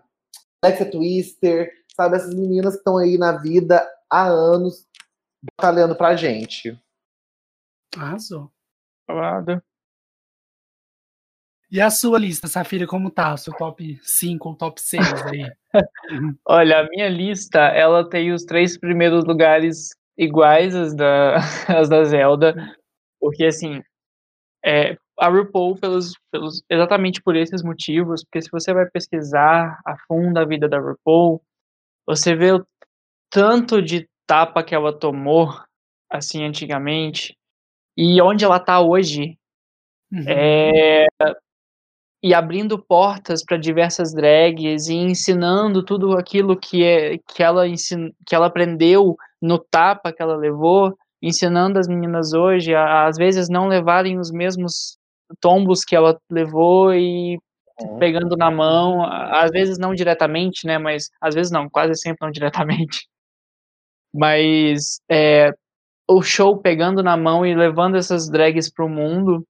[0.63, 2.17] Alexa Twister, sabe?
[2.17, 4.87] Essas meninas que estão aí na vida há anos
[5.59, 6.79] batalhando pra gente.
[7.97, 8.51] Arrasou.
[9.07, 9.63] Falado.
[11.71, 13.35] E a sua lista, Safira, como tá?
[13.35, 15.53] O seu top 5 ou top 6 aí?
[16.47, 21.37] Olha, a minha lista, ela tem os três primeiros lugares iguais às da,
[21.69, 22.55] às da Zelda.
[23.27, 23.83] Porque, assim,
[24.65, 29.97] é, a RuPaul, pelos, pelos, exatamente por esses motivos, porque se você vai pesquisar a
[30.07, 31.43] fundo a vida da RuPaul,
[32.07, 32.65] você vê o
[33.29, 35.49] tanto de tapa que ela tomou,
[36.09, 37.37] assim, antigamente,
[37.97, 39.37] e onde ela tá hoje.
[40.13, 40.25] Uhum.
[40.29, 41.07] É,
[42.23, 48.15] e abrindo portas para diversas drags e ensinando tudo aquilo que, é, que, ela ensin,
[48.25, 50.97] que ela aprendeu no tapa que ela levou,
[51.27, 54.97] ensinando as meninas hoje a, às vezes não levarem os mesmos
[55.41, 57.39] tombos que ela levou e
[57.81, 57.99] uhum.
[57.99, 62.31] pegando na mão, às vezes não diretamente, né, mas às vezes não, quase sempre não
[62.31, 63.09] diretamente.
[64.15, 65.53] Mas é,
[66.09, 69.47] o show pegando na mão e levando essas drags pro mundo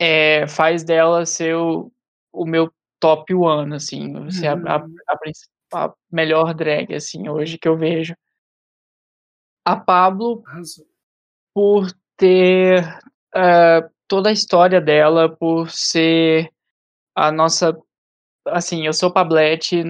[0.00, 1.92] é, faz dela ser o,
[2.32, 4.94] o meu top one, assim, ser a, a, uhum.
[5.74, 8.14] a, a, melhor drag, assim, hoje que eu vejo.
[9.64, 10.42] A Pablo,
[11.54, 12.82] por ter
[13.34, 16.50] uh, toda a história dela, por ser
[17.14, 17.76] a nossa.
[18.46, 19.82] Assim, eu sou Pablete,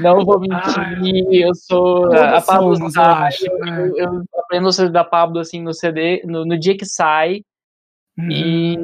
[0.00, 1.00] não vou mentir, ah,
[1.32, 3.90] eu sou a Pablo somos, sai, eu, eu, né?
[3.96, 7.42] eu, aprendo o CD da Pablo assim no CD, no, no dia que sai,
[8.18, 8.30] uhum.
[8.30, 8.78] e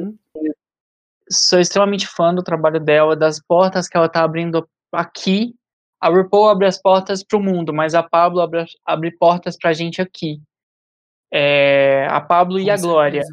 [1.29, 5.55] sou extremamente fã do trabalho dela, das portas que ela tá abrindo aqui.
[6.01, 9.73] A RuPaul abre as portas para o mundo, mas a Pablo abre, abre portas pra
[9.73, 10.41] gente aqui.
[11.31, 12.87] É, a Pablo Com e a certeza.
[12.87, 13.23] Glória.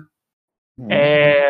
[0.78, 0.90] Uhum.
[0.90, 1.48] É,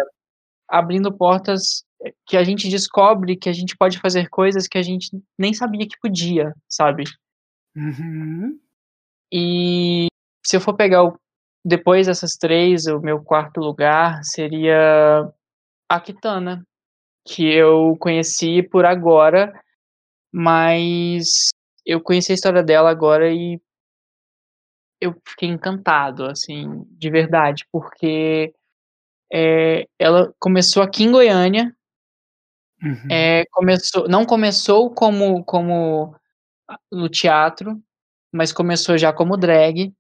[0.69, 1.85] abrindo portas
[2.27, 5.87] que a gente descobre que a gente pode fazer coisas que a gente nem sabia
[5.87, 7.05] que podia, sabe?
[7.75, 8.59] Uhum.
[9.33, 10.07] E
[10.45, 11.19] se eu for pegar o,
[11.65, 15.29] depois dessas três, o meu quarto lugar seria
[15.89, 16.65] a Kitana,
[17.27, 19.53] que eu conheci por agora,
[20.33, 21.51] mas
[21.87, 23.61] eu conheci a história dela agora e
[25.01, 28.53] eu fiquei encantado, assim, de verdade, porque
[29.33, 31.75] é, ela começou aqui em Goiânia,
[32.83, 33.09] Uhum.
[33.11, 36.15] É, começou, não começou como, como
[36.93, 37.81] no teatro,
[38.33, 39.93] mas começou já como drag.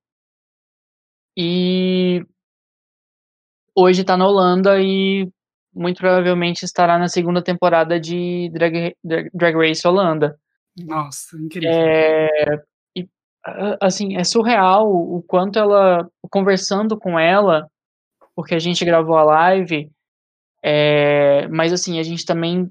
[1.36, 2.24] E
[3.74, 5.30] hoje está na Holanda e
[5.76, 10.38] muito provavelmente estará na segunda temporada de Drag, Drag, Race Holanda.
[10.76, 11.70] Nossa, incrível.
[11.70, 12.62] É,
[12.96, 13.08] e,
[13.80, 17.68] assim, é surreal o quanto ela, conversando com ela,
[18.34, 19.90] porque a gente gravou a live,
[20.62, 22.70] é, mas assim, a gente também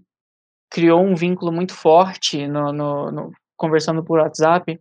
[0.69, 4.79] criou um vínculo muito forte no, no, no, conversando por WhatsApp,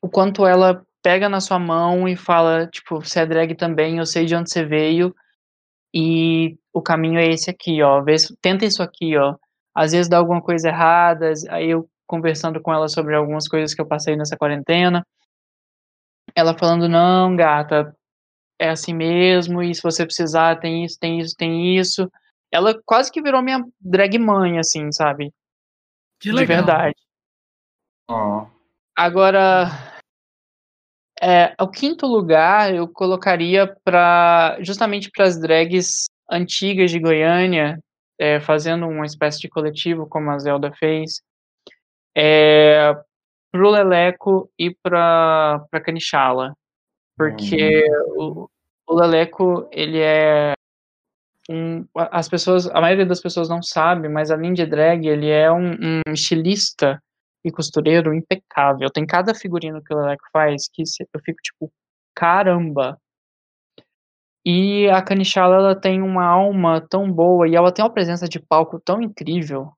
[0.00, 4.06] o quanto ela pega na sua mão e fala, tipo, você é drag também, eu
[4.06, 5.14] sei de onde você veio,
[5.92, 9.36] e o caminho é esse aqui, ó, vê, tenta isso aqui, ó,
[9.74, 13.80] às vezes dá alguma coisa errada, aí eu conversando com ela sobre algumas coisas que
[13.80, 15.06] eu passei nessa quarentena,
[16.34, 17.94] ela falando, não, gata,
[18.58, 22.10] é assim mesmo, e se você precisar, tem isso, tem isso, tem isso,
[22.50, 25.32] ela quase que virou minha drag mãe, assim, sabe?
[26.20, 26.46] Que legal.
[26.46, 26.96] De verdade.
[28.08, 28.46] Oh.
[28.96, 29.68] Agora,
[31.22, 37.78] é, o quinto lugar eu colocaria para justamente para as drags antigas de Goiânia,
[38.18, 41.22] é, fazendo uma espécie de coletivo como a Zelda fez,
[42.16, 42.92] é,
[43.52, 46.54] pro Leleco e para para Canichala,
[47.16, 47.84] porque
[48.16, 48.48] hum.
[48.88, 50.54] o, o Leleco ele é
[51.48, 55.50] um, as pessoas, a maioria das pessoas não sabe, mas além de drag, ele é
[55.52, 57.00] um, um estilista
[57.44, 58.90] e costureiro impecável.
[58.90, 61.72] Tem cada figurino que o Leleco faz que eu fico tipo,
[62.14, 62.98] caramba.
[64.44, 68.40] E a Canichala, ela tem uma alma tão boa e ela tem uma presença de
[68.40, 69.72] palco tão incrível.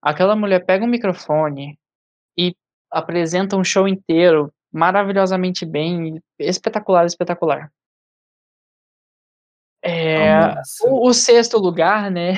[0.00, 1.78] Aquela mulher pega um microfone
[2.38, 2.54] e
[2.90, 7.72] apresenta um show inteiro maravilhosamente bem, espetacular, espetacular.
[9.82, 12.32] É, o, o, sexto lugar, né,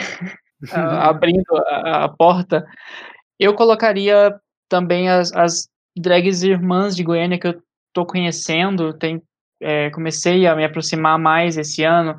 [0.72, 2.66] abrindo a, a, porta,
[3.39, 4.39] eu colocaria
[4.69, 7.62] também as, as drags irmãs de Goiânia que eu
[7.93, 9.23] tô conhecendo, tem,
[9.60, 12.19] é, comecei a me aproximar mais esse ano,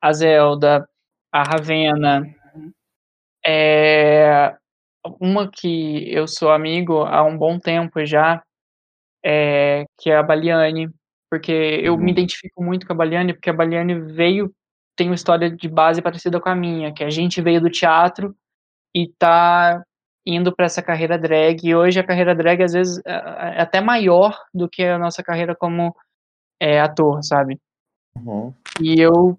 [0.00, 0.88] a Zelda,
[1.32, 2.22] a Ravena,
[3.44, 4.56] é,
[5.20, 8.42] uma que eu sou amigo há um bom tempo já,
[9.24, 10.90] é, que é a Baliane,
[11.30, 12.00] porque eu uhum.
[12.00, 14.52] me identifico muito com a Baliane, porque a Baliane veio,
[14.96, 18.36] tem uma história de base parecida com a minha, que a gente veio do teatro
[18.94, 19.82] e tá
[20.28, 23.80] indo para essa carreira drag, e hoje a carreira drag às vezes é, é até
[23.80, 25.94] maior do que a nossa carreira como
[26.60, 27.58] é, ator, sabe?
[28.14, 28.52] Uhum.
[28.80, 29.38] E eu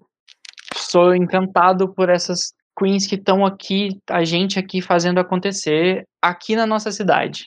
[0.74, 6.66] sou encantado por essas queens que estão aqui, a gente aqui fazendo acontecer aqui na
[6.66, 7.46] nossa cidade.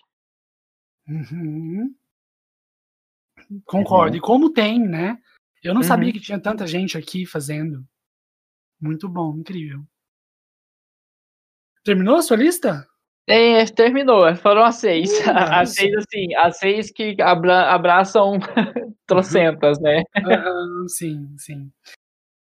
[1.07, 1.93] Uhum.
[3.65, 4.11] Concordo.
[4.11, 4.17] Uhum.
[4.17, 5.17] E como tem, né?
[5.61, 5.87] Eu não uhum.
[5.87, 7.83] sabia que tinha tanta gente aqui fazendo.
[8.79, 9.83] Muito bom, incrível.
[11.83, 12.87] Terminou a sua lista?
[13.27, 14.35] É, terminou.
[14.35, 15.09] Foram as seis.
[15.27, 18.37] As seis, assim, as seis que abra abraçam
[19.07, 20.03] trocentas, né?
[20.17, 21.71] Uhum, sim, sim.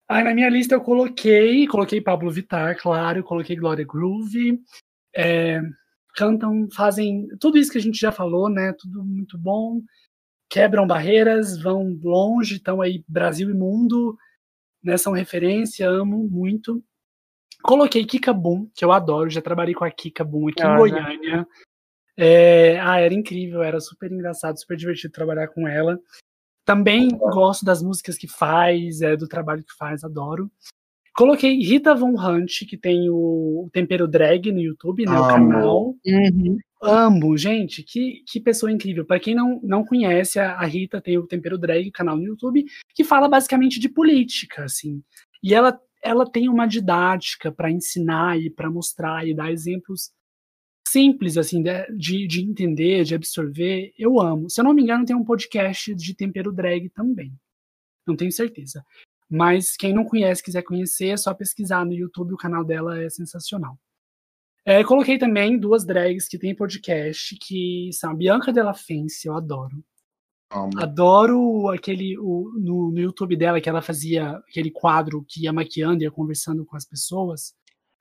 [0.08, 4.60] Aí na minha lista eu coloquei, coloquei Pablo Vittar, claro, coloquei Gloria Groove.
[5.16, 5.60] É,
[6.14, 8.74] cantam, fazem tudo isso que a gente já falou, né?
[8.78, 9.80] Tudo muito bom.
[10.50, 14.16] Quebram barreiras, vão longe, estão aí Brasil e mundo,
[14.82, 14.96] né?
[14.98, 16.82] São referência, amo muito.
[17.62, 20.76] Coloquei Kika Boom, que eu adoro, já trabalhei com a Kika Boom aqui ah, em
[20.76, 21.46] Goiânia.
[22.16, 25.98] É, ah, era incrível, era super engraçado, super divertido trabalhar com ela.
[26.64, 30.50] Também gosto das músicas que faz, é, do trabalho que faz, adoro.
[31.14, 35.16] Coloquei Rita Von Hunt, que tem o, Tempero Drag no YouTube, né?
[35.16, 35.24] Amo.
[35.24, 35.96] O canal.
[36.06, 36.58] Uhum.
[36.80, 39.04] Amo, gente, que, que pessoa incrível.
[39.04, 42.64] Para quem não, não conhece, a, a Rita tem o Tempero Drag, canal no YouTube,
[42.94, 45.02] que fala basicamente de política, assim.
[45.42, 50.10] E ela, ela tem uma didática para ensinar e para mostrar e dar exemplos
[50.88, 54.48] simples, assim, de, de entender, de absorver, eu amo.
[54.48, 57.32] Se eu não me engano, tem um podcast de tempero drag também.
[58.06, 58.82] Não tenho certeza.
[59.28, 63.10] Mas quem não conhece, quiser conhecer, é só pesquisar no YouTube, o canal dela é
[63.10, 63.78] sensacional.
[64.64, 69.34] É, coloquei também duas drags que tem podcast, que são a Bianca Della Fence, eu
[69.34, 69.84] adoro.
[70.50, 76.02] Adoro aquele o, no, no YouTube dela que ela fazia aquele quadro que ia maquiando
[76.02, 77.54] e ia conversando com as pessoas.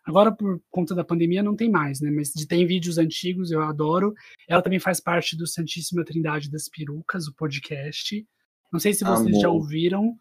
[0.05, 2.09] Agora, por conta da pandemia, não tem mais, né?
[2.09, 4.13] Mas tem vídeos antigos, eu adoro.
[4.47, 8.25] Ela também faz parte do Santíssima Trindade das Perucas, o podcast.
[8.71, 9.41] Não sei se vocês Amor.
[9.41, 10.17] já ouviram.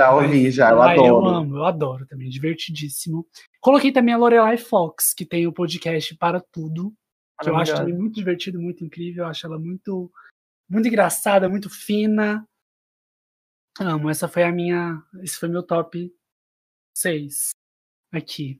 [0.00, 1.06] Já ouvi, já, eu ah, adoro.
[1.06, 3.26] Eu amo, eu adoro também, divertidíssimo.
[3.60, 6.94] Coloquei também a Lorelai Fox, que tem o podcast Para Tudo,
[7.42, 9.24] que eu acho também muito divertido, muito incrível.
[9.24, 10.10] Eu acho ela muito,
[10.72, 12.48] muito engraçada, muito fina.
[13.78, 15.02] Amo, essa foi a minha.
[15.22, 16.10] Esse foi meu top
[16.96, 17.50] 6
[18.10, 18.58] aqui.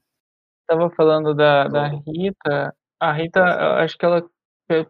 [0.61, 3.43] estava falando da, da Rita, a Rita,
[3.83, 4.29] acho que ela,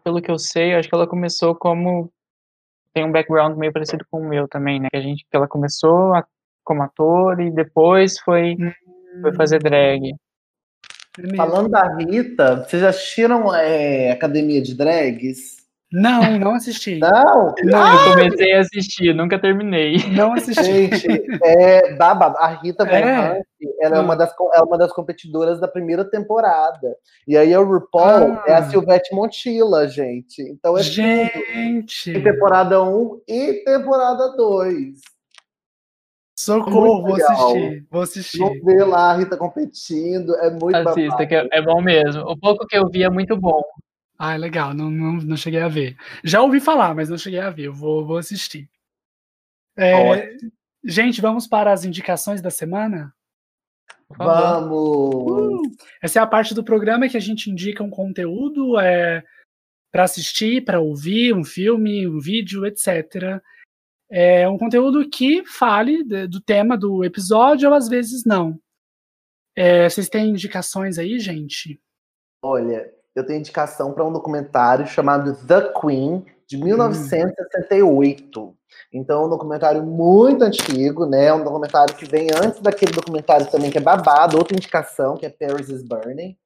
[0.03, 2.11] pelo que eu sei, acho que ela começou como
[2.93, 4.87] tem um background meio parecido com o meu também, né?
[4.91, 6.25] Que a gente, que ela começou a,
[6.63, 8.71] como ator e depois foi, hum.
[9.21, 10.13] foi fazer drag.
[11.35, 15.62] Falando da Rita, vocês já assistiram é, Academia de Drags?
[15.93, 16.97] Não, não assisti.
[16.97, 17.53] Não?
[17.63, 19.97] Não, eu comecei a assistir, nunca terminei.
[20.09, 20.63] Não assisti.
[20.63, 21.07] Gente,
[21.43, 22.35] é babado.
[22.39, 23.43] A Rita Von é.
[23.79, 26.95] ela é uma, das, é uma das competidoras da primeira temporada.
[27.27, 28.43] E aí a RuPaul ah.
[28.47, 30.41] é a Silvete Montilla, gente.
[30.41, 32.11] Então é gente.
[32.11, 32.23] Tudo.
[32.23, 34.99] temporada 1 e temporada 2.
[36.35, 38.39] Socorro, vou assistir, vou assistir.
[38.39, 42.23] Vou ver lá a Rita competindo, é muito Assista, que é, é bom mesmo.
[42.23, 43.61] O pouco que eu vi é muito bom.
[44.17, 45.97] Ah, legal, não, não, não cheguei a ver.
[46.23, 48.69] Já ouvi falar, mas não cheguei a ver, eu vou, vou assistir.
[49.75, 50.37] É,
[50.83, 53.13] gente, vamos para as indicações da semana?
[54.17, 54.71] Vamos!
[54.71, 55.61] Uh,
[56.01, 59.23] essa é a parte do programa que a gente indica um conteúdo é,
[59.91, 63.41] para assistir, para ouvir, um filme, um vídeo, etc.
[64.09, 68.59] É um conteúdo que fale de, do tema do episódio ou às vezes não.
[69.55, 71.79] É, vocês têm indicações aí, gente?
[72.41, 78.41] Olha, eu tenho indicação para um documentário chamado The Queen, de 1968.
[78.41, 78.53] Hum.
[78.91, 81.25] Então, é um documentário muito antigo, né?
[81.25, 85.25] É um documentário que vem antes daquele documentário também que é babado, outra indicação, que
[85.25, 86.37] é Paris is Burning.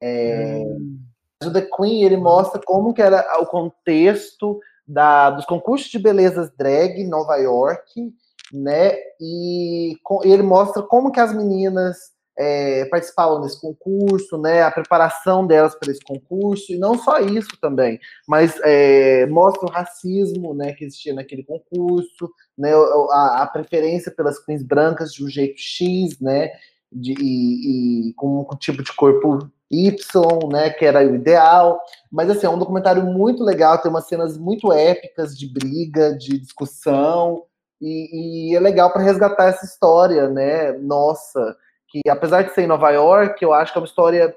[0.00, 0.62] É...
[0.64, 0.98] Hum.
[1.44, 6.50] O The Queen, ele mostra como que era o contexto da, dos concursos de belezas
[6.56, 8.12] drag em Nova York,
[8.52, 8.94] né?
[9.20, 15.46] E com, ele mostra como que as meninas é, participavam desse concurso, né, a preparação
[15.46, 17.98] delas para esse concurso, e não só isso também,
[18.28, 22.72] mas é, mostra o racismo né, que existia naquele concurso, né,
[23.10, 26.50] a, a, preferência pelas queens brancas de um jeito X, né,
[26.92, 29.38] de, e, e com um tipo de corpo
[29.70, 31.80] Y, né, que era o ideal,
[32.12, 36.38] mas assim, é um documentário muito legal, tem umas cenas muito épicas de briga, de
[36.38, 37.44] discussão,
[37.80, 41.56] e, e é legal para resgatar essa história, né, nossa,
[42.02, 44.36] que apesar de ser em Nova York, eu acho que é uma história,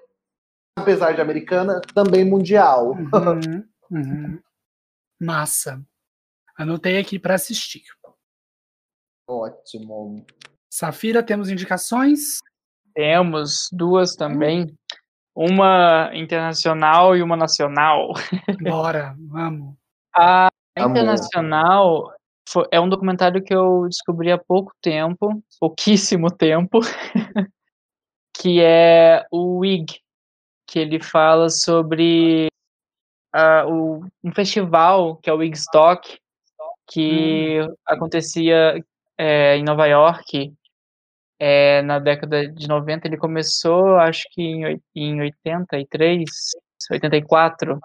[0.77, 2.91] apesar de americana, também mundial.
[2.91, 4.39] Uhum, uhum.
[5.19, 5.81] Massa.
[6.57, 7.83] Anotei aqui para assistir.
[9.27, 10.25] Ótimo.
[10.69, 12.39] Safira, temos indicações?
[12.93, 14.75] Temos duas também.
[15.35, 18.13] Uma internacional e uma nacional.
[18.61, 19.75] Bora, vamos.
[20.15, 22.11] A internacional
[22.71, 26.79] é um documentário que eu descobri há pouco tempo, pouquíssimo tempo,
[28.33, 29.99] que é o WIG,
[30.67, 32.47] que ele fala sobre
[33.35, 36.19] uh, o, um festival que é o Wigstock,
[36.87, 37.75] que hum.
[37.85, 38.83] acontecia
[39.17, 40.53] é, em Nova York
[41.39, 43.07] é, na década de 90.
[43.07, 46.29] Ele começou, acho que em, em 83,
[46.91, 47.79] 84.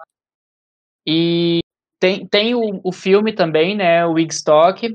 [1.07, 1.59] E
[1.99, 4.93] tem, tem o, o filme também, né, o Wigstock,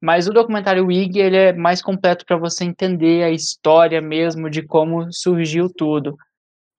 [0.00, 4.62] mas o documentário Wig ele é mais completo para você entender a história mesmo de
[4.62, 6.16] como surgiu tudo.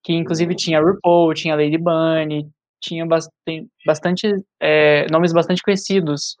[0.02, 2.48] Que inclusive tinha RuPaul, tinha Lady Bunny,
[2.80, 6.36] tinha bastante, bastante é, nomes bastante conhecidos,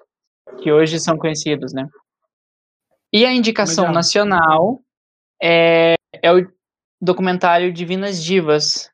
[0.62, 1.86] que hoje são conhecidos, né?
[3.12, 3.94] E a indicação Legal.
[3.94, 4.80] nacional
[5.42, 6.50] é, é o
[7.00, 8.90] documentário Divinas Divas,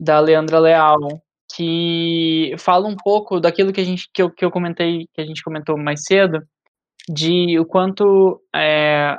[0.00, 0.98] da Leandra Leal,
[1.54, 5.26] que fala um pouco daquilo que a gente que eu, que eu comentei, que a
[5.26, 6.42] gente comentou mais cedo,
[7.08, 9.18] de o quanto é,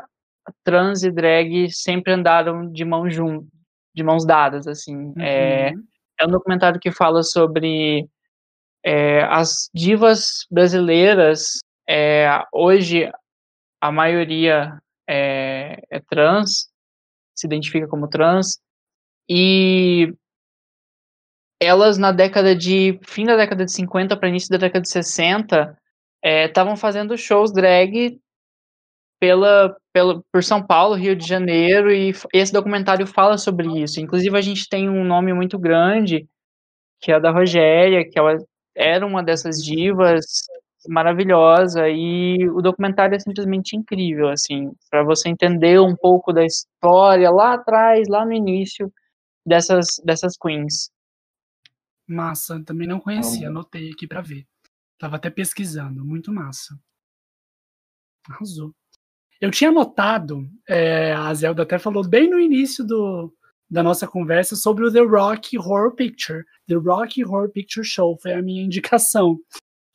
[0.64, 3.48] trans e drag sempre andaram de mãos juntas,
[3.94, 5.14] de mãos dadas, assim.
[5.20, 5.84] É, uhum.
[6.20, 8.08] É, é um documentário que fala sobre
[8.84, 11.60] é, as divas brasileiras.
[11.88, 13.12] É, hoje
[13.82, 16.70] a maioria é, é trans,
[17.36, 18.60] se identifica como trans,
[19.30, 20.14] e
[21.64, 25.78] elas na década de fim da década de 50 para início da década de 60
[26.24, 28.20] estavam é, fazendo shows drag
[29.20, 34.00] pela, pela por São Paulo, Rio de Janeiro e esse documentário fala sobre isso.
[34.00, 36.28] Inclusive a gente tem um nome muito grande
[37.02, 38.38] que é a da Rogéria, que ela
[38.76, 40.26] era uma dessas divas
[40.88, 47.30] maravilhosa e o documentário é simplesmente incrível assim para você entender um pouco da história
[47.32, 48.92] lá atrás lá no início
[49.46, 50.90] dessas dessas queens
[52.08, 54.46] Massa, também não conhecia, anotei aqui para ver.
[54.98, 56.80] Tava até pesquisando, muito massa.
[58.30, 58.74] Arrasou.
[59.40, 63.34] Eu tinha notado, é, a Zelda até falou bem no início do,
[63.70, 66.44] da nossa conversa sobre o The Rock Horror Picture.
[66.68, 69.38] The Rock Horror Picture Show foi a minha indicação.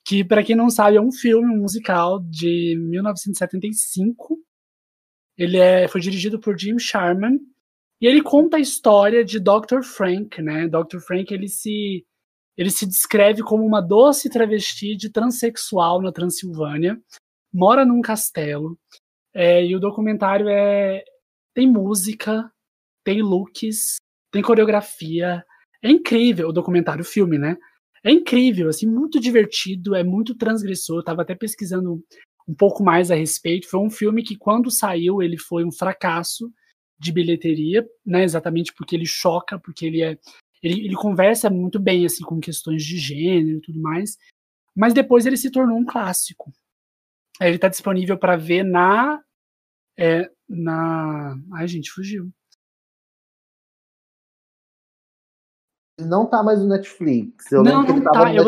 [0.04, 4.38] Que, para quem não sabe, é um filme um musical de 1975.
[5.36, 7.38] Ele é, foi dirigido por Jim Sharman
[8.00, 9.82] E ele conta a história de Dr.
[9.82, 10.68] Frank, né?
[10.68, 10.98] Dr.
[11.00, 12.04] Frank ele se
[12.56, 17.00] ele se descreve como uma doce travesti de transexual na Transilvânia,
[17.52, 18.76] mora num castelo,
[19.32, 21.04] é, e o documentário é
[21.54, 22.50] tem música,
[23.04, 23.96] tem looks,
[24.32, 25.44] tem coreografia,
[25.82, 27.56] é incrível o documentário, o filme, né?
[28.04, 30.98] É incrível, assim, muito divertido, é muito transgressor.
[30.98, 32.02] Eu tava até pesquisando
[32.48, 33.68] um pouco mais a respeito.
[33.68, 36.50] Foi um filme que, quando saiu, ele foi um fracasso
[36.98, 38.24] de bilheteria, né?
[38.24, 40.18] Exatamente porque ele choca, porque ele é.
[40.62, 44.18] Ele, ele conversa muito bem, assim, com questões de gênero e tudo mais.
[44.74, 46.52] Mas depois ele se tornou um clássico.
[47.40, 49.22] Ele está disponível para ver na.
[49.96, 51.36] É, na.
[51.52, 52.32] Ai, gente, fugiu.
[56.00, 57.50] Não tá mais no Netflix.
[57.50, 58.32] Eu não, não tá.
[58.34, 58.46] Eu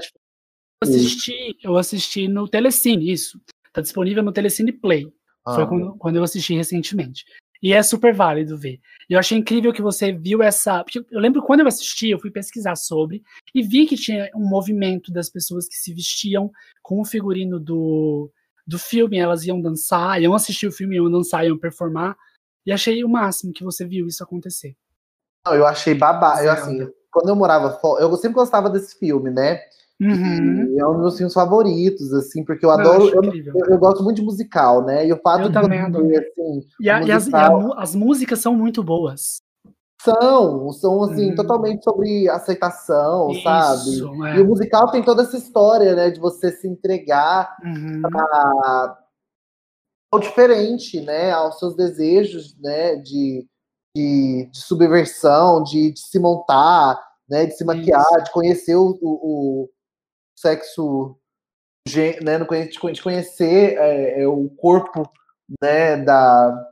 [0.82, 3.40] assisti, eu assisti no Telecine, isso.
[3.72, 5.12] Tá disponível no Telecine Play.
[5.44, 5.54] Ah.
[5.54, 7.24] Foi quando, quando eu assisti recentemente.
[7.62, 8.80] E é super válido ver.
[9.08, 10.84] Eu achei incrível que você viu essa.
[11.10, 13.22] Eu lembro quando eu assisti, eu fui pesquisar sobre
[13.54, 16.50] e vi que tinha um movimento das pessoas que se vestiam
[16.82, 18.30] com o figurino do,
[18.66, 22.16] do filme, elas iam dançar, iam assistir o filme, iam dançar, iam performar.
[22.64, 24.74] E achei o máximo que você viu isso acontecer.
[25.46, 26.42] Não, eu achei babá.
[26.42, 29.60] Eu, assim, quando eu morava fora, eu sempre gostava desse filme, né?
[30.00, 30.76] Uhum.
[30.78, 33.08] é um dos meus filmes favoritos, assim, porque eu adoro.
[33.08, 35.06] Eu, eu, eu, gosto muito de musical, né?
[35.06, 36.06] E o fato eu de também adoro.
[36.06, 36.66] assim.
[36.80, 39.42] E, a, musical, e, as, e a, as, músicas são muito boas.
[40.00, 41.34] São, são assim, uhum.
[41.34, 44.30] totalmente sobre aceitação, Isso, sabe?
[44.30, 44.36] É.
[44.38, 46.08] E o musical tem toda essa história, né?
[46.08, 48.00] De você se entregar uhum.
[48.00, 48.98] para
[50.10, 51.30] ao diferente, né?
[51.30, 52.96] Aos seus desejos, né?
[52.96, 53.46] De,
[53.94, 56.98] de, de subversão, de, de, se montar,
[57.28, 57.44] né?
[57.44, 58.24] De se maquiar, Isso.
[58.24, 59.68] de conhecer o, o
[60.40, 61.16] sexo,
[62.22, 62.38] né?
[62.64, 65.10] De conhecer é, é, o corpo,
[65.60, 65.96] né?
[65.96, 66.70] Da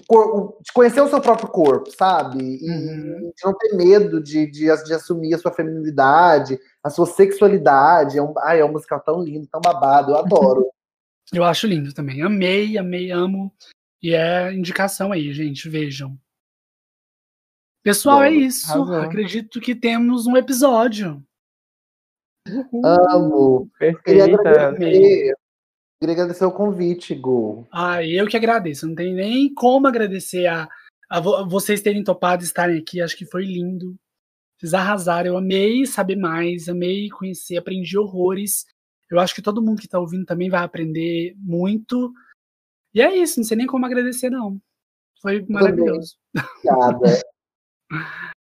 [0.00, 2.38] de conhecer o seu próprio corpo, sabe?
[2.42, 3.32] E uhum.
[3.36, 8.18] de não ter medo de, de, de, assumir a sua feminilidade, a sua sexualidade.
[8.18, 10.70] É um, ai, é um musical tão lindo, tão babado, eu adoro.
[11.32, 12.22] eu acho lindo também.
[12.22, 13.52] Amei, amei, amo.
[14.02, 16.18] E é indicação aí, gente, vejam.
[17.84, 18.92] Pessoal, Bom, é isso.
[18.94, 21.22] Acredito que temos um episódio.
[22.84, 23.70] Amo.
[23.78, 24.02] Perfeito.
[24.02, 25.34] Queria agradecer
[26.00, 27.64] Queria agradecer o convite, Gu.
[27.70, 28.88] Ah, eu que agradeço.
[28.88, 30.68] Não tem nem como agradecer a,
[31.08, 33.00] a vocês terem topado estarem aqui.
[33.00, 33.94] Acho que foi lindo.
[34.58, 35.28] Vocês arrasaram.
[35.28, 38.66] Eu amei saber mais, amei conhecer, aprendi horrores.
[39.08, 42.12] Eu acho que todo mundo que está ouvindo também vai aprender muito.
[42.92, 44.60] E é isso, não sei nem como agradecer, não.
[45.20, 46.16] Foi maravilhoso.
[46.64, 47.20] Obrigada.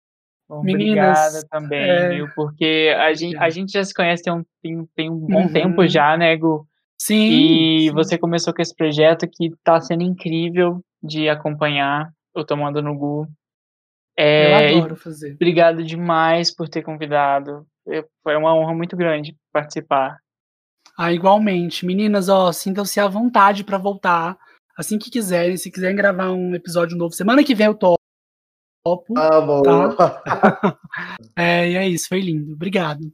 [0.63, 2.09] Meninas, obrigada também, é...
[2.09, 2.27] viu?
[2.35, 5.53] Porque a gente, a gente já se conhece tem um, tem, tem um bom uhum.
[5.53, 6.67] tempo já, né, Gu?
[6.99, 7.29] Sim.
[7.29, 7.91] E sim.
[7.93, 13.27] você começou com esse projeto que está sendo incrível de acompanhar o Tomando no Gu.
[14.17, 15.33] É, Eu adoro fazer.
[15.33, 17.65] Obrigado demais por ter convidado.
[18.21, 20.17] Foi uma honra muito grande participar.
[20.97, 21.85] Ah, igualmente.
[21.85, 24.37] Meninas, ó, sintam-se à vontade para voltar.
[24.77, 25.55] Assim que quiserem.
[25.55, 27.75] Se quiserem gravar um episódio novo, semana que vem eu
[28.83, 29.13] topo.
[29.17, 29.61] Ah, bom.
[29.95, 30.21] Tá?
[31.37, 32.07] é, e é isso.
[32.07, 32.53] Foi lindo.
[32.53, 33.11] Obrigado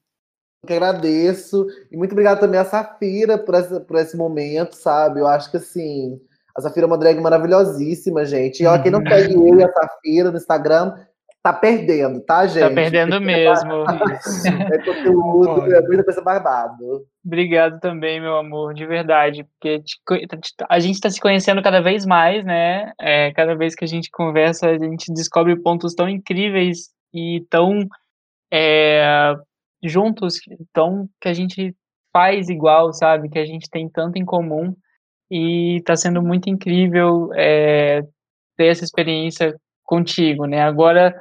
[0.66, 1.68] que agradeço.
[1.92, 5.20] E muito obrigado também a Safira por, essa, por esse momento, sabe?
[5.20, 6.20] Eu acho que assim,
[6.56, 8.64] a Safira é uma drag maravilhosíssima, gente.
[8.64, 9.08] E ó, quem não uhum.
[9.08, 10.96] segue eu e a Safira no Instagram,
[11.46, 12.62] tá perdendo, tá, tá gente?
[12.62, 13.86] Tá perdendo mesmo.
[14.74, 17.06] é conteúdo, é muita coisa barbado.
[17.24, 19.84] Obrigado também, meu amor, de verdade, porque
[20.68, 22.92] a gente está se conhecendo cada vez mais, né?
[23.00, 27.88] É, cada vez que a gente conversa, a gente descobre pontos tão incríveis e tão
[28.52, 29.36] é,
[29.84, 31.76] juntos, então que a gente
[32.12, 33.30] faz igual, sabe?
[33.30, 34.76] Que a gente tem tanto em comum
[35.30, 38.02] e está sendo muito incrível é,
[38.58, 40.62] ter essa experiência contigo, né?
[40.62, 41.14] Agora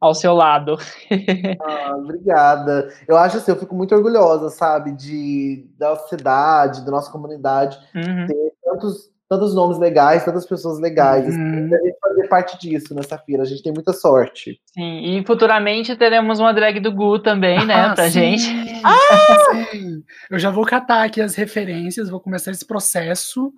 [0.00, 0.76] ao seu lado.
[1.60, 2.92] ah, obrigada.
[3.08, 8.26] Eu acho assim, eu fico muito orgulhosa, sabe, de da cidade, da nossa comunidade, uhum.
[8.26, 11.26] ter tantos tantos nomes legais, tantas pessoas legais.
[11.26, 11.64] Assim, uhum.
[11.64, 13.42] Assim, a gente fazer parte disso nessa feira.
[13.42, 14.60] A gente tem muita sorte.
[14.72, 18.36] Sim, e futuramente teremos uma drag do Gu também, né, ah, pra sim.
[18.36, 18.80] gente.
[18.84, 18.94] Ah!
[19.70, 20.02] Sim.
[20.30, 23.52] Eu já vou catar aqui as referências, vou começar esse processo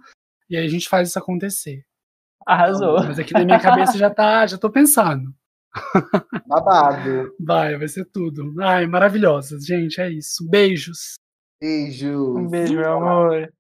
[0.49, 1.83] e aí a gente faz isso acontecer.
[2.47, 3.03] Arrasou.
[3.03, 5.35] Mas aqui na minha cabeça já tá, já tô pensando.
[6.47, 7.33] Babado.
[7.41, 8.55] Vai, vai ser tudo.
[8.61, 10.49] Ai, maravilhosas, gente, é isso.
[10.49, 11.15] Beijos.
[11.61, 12.37] Beijos.
[12.37, 13.53] Um beijo, meu amor.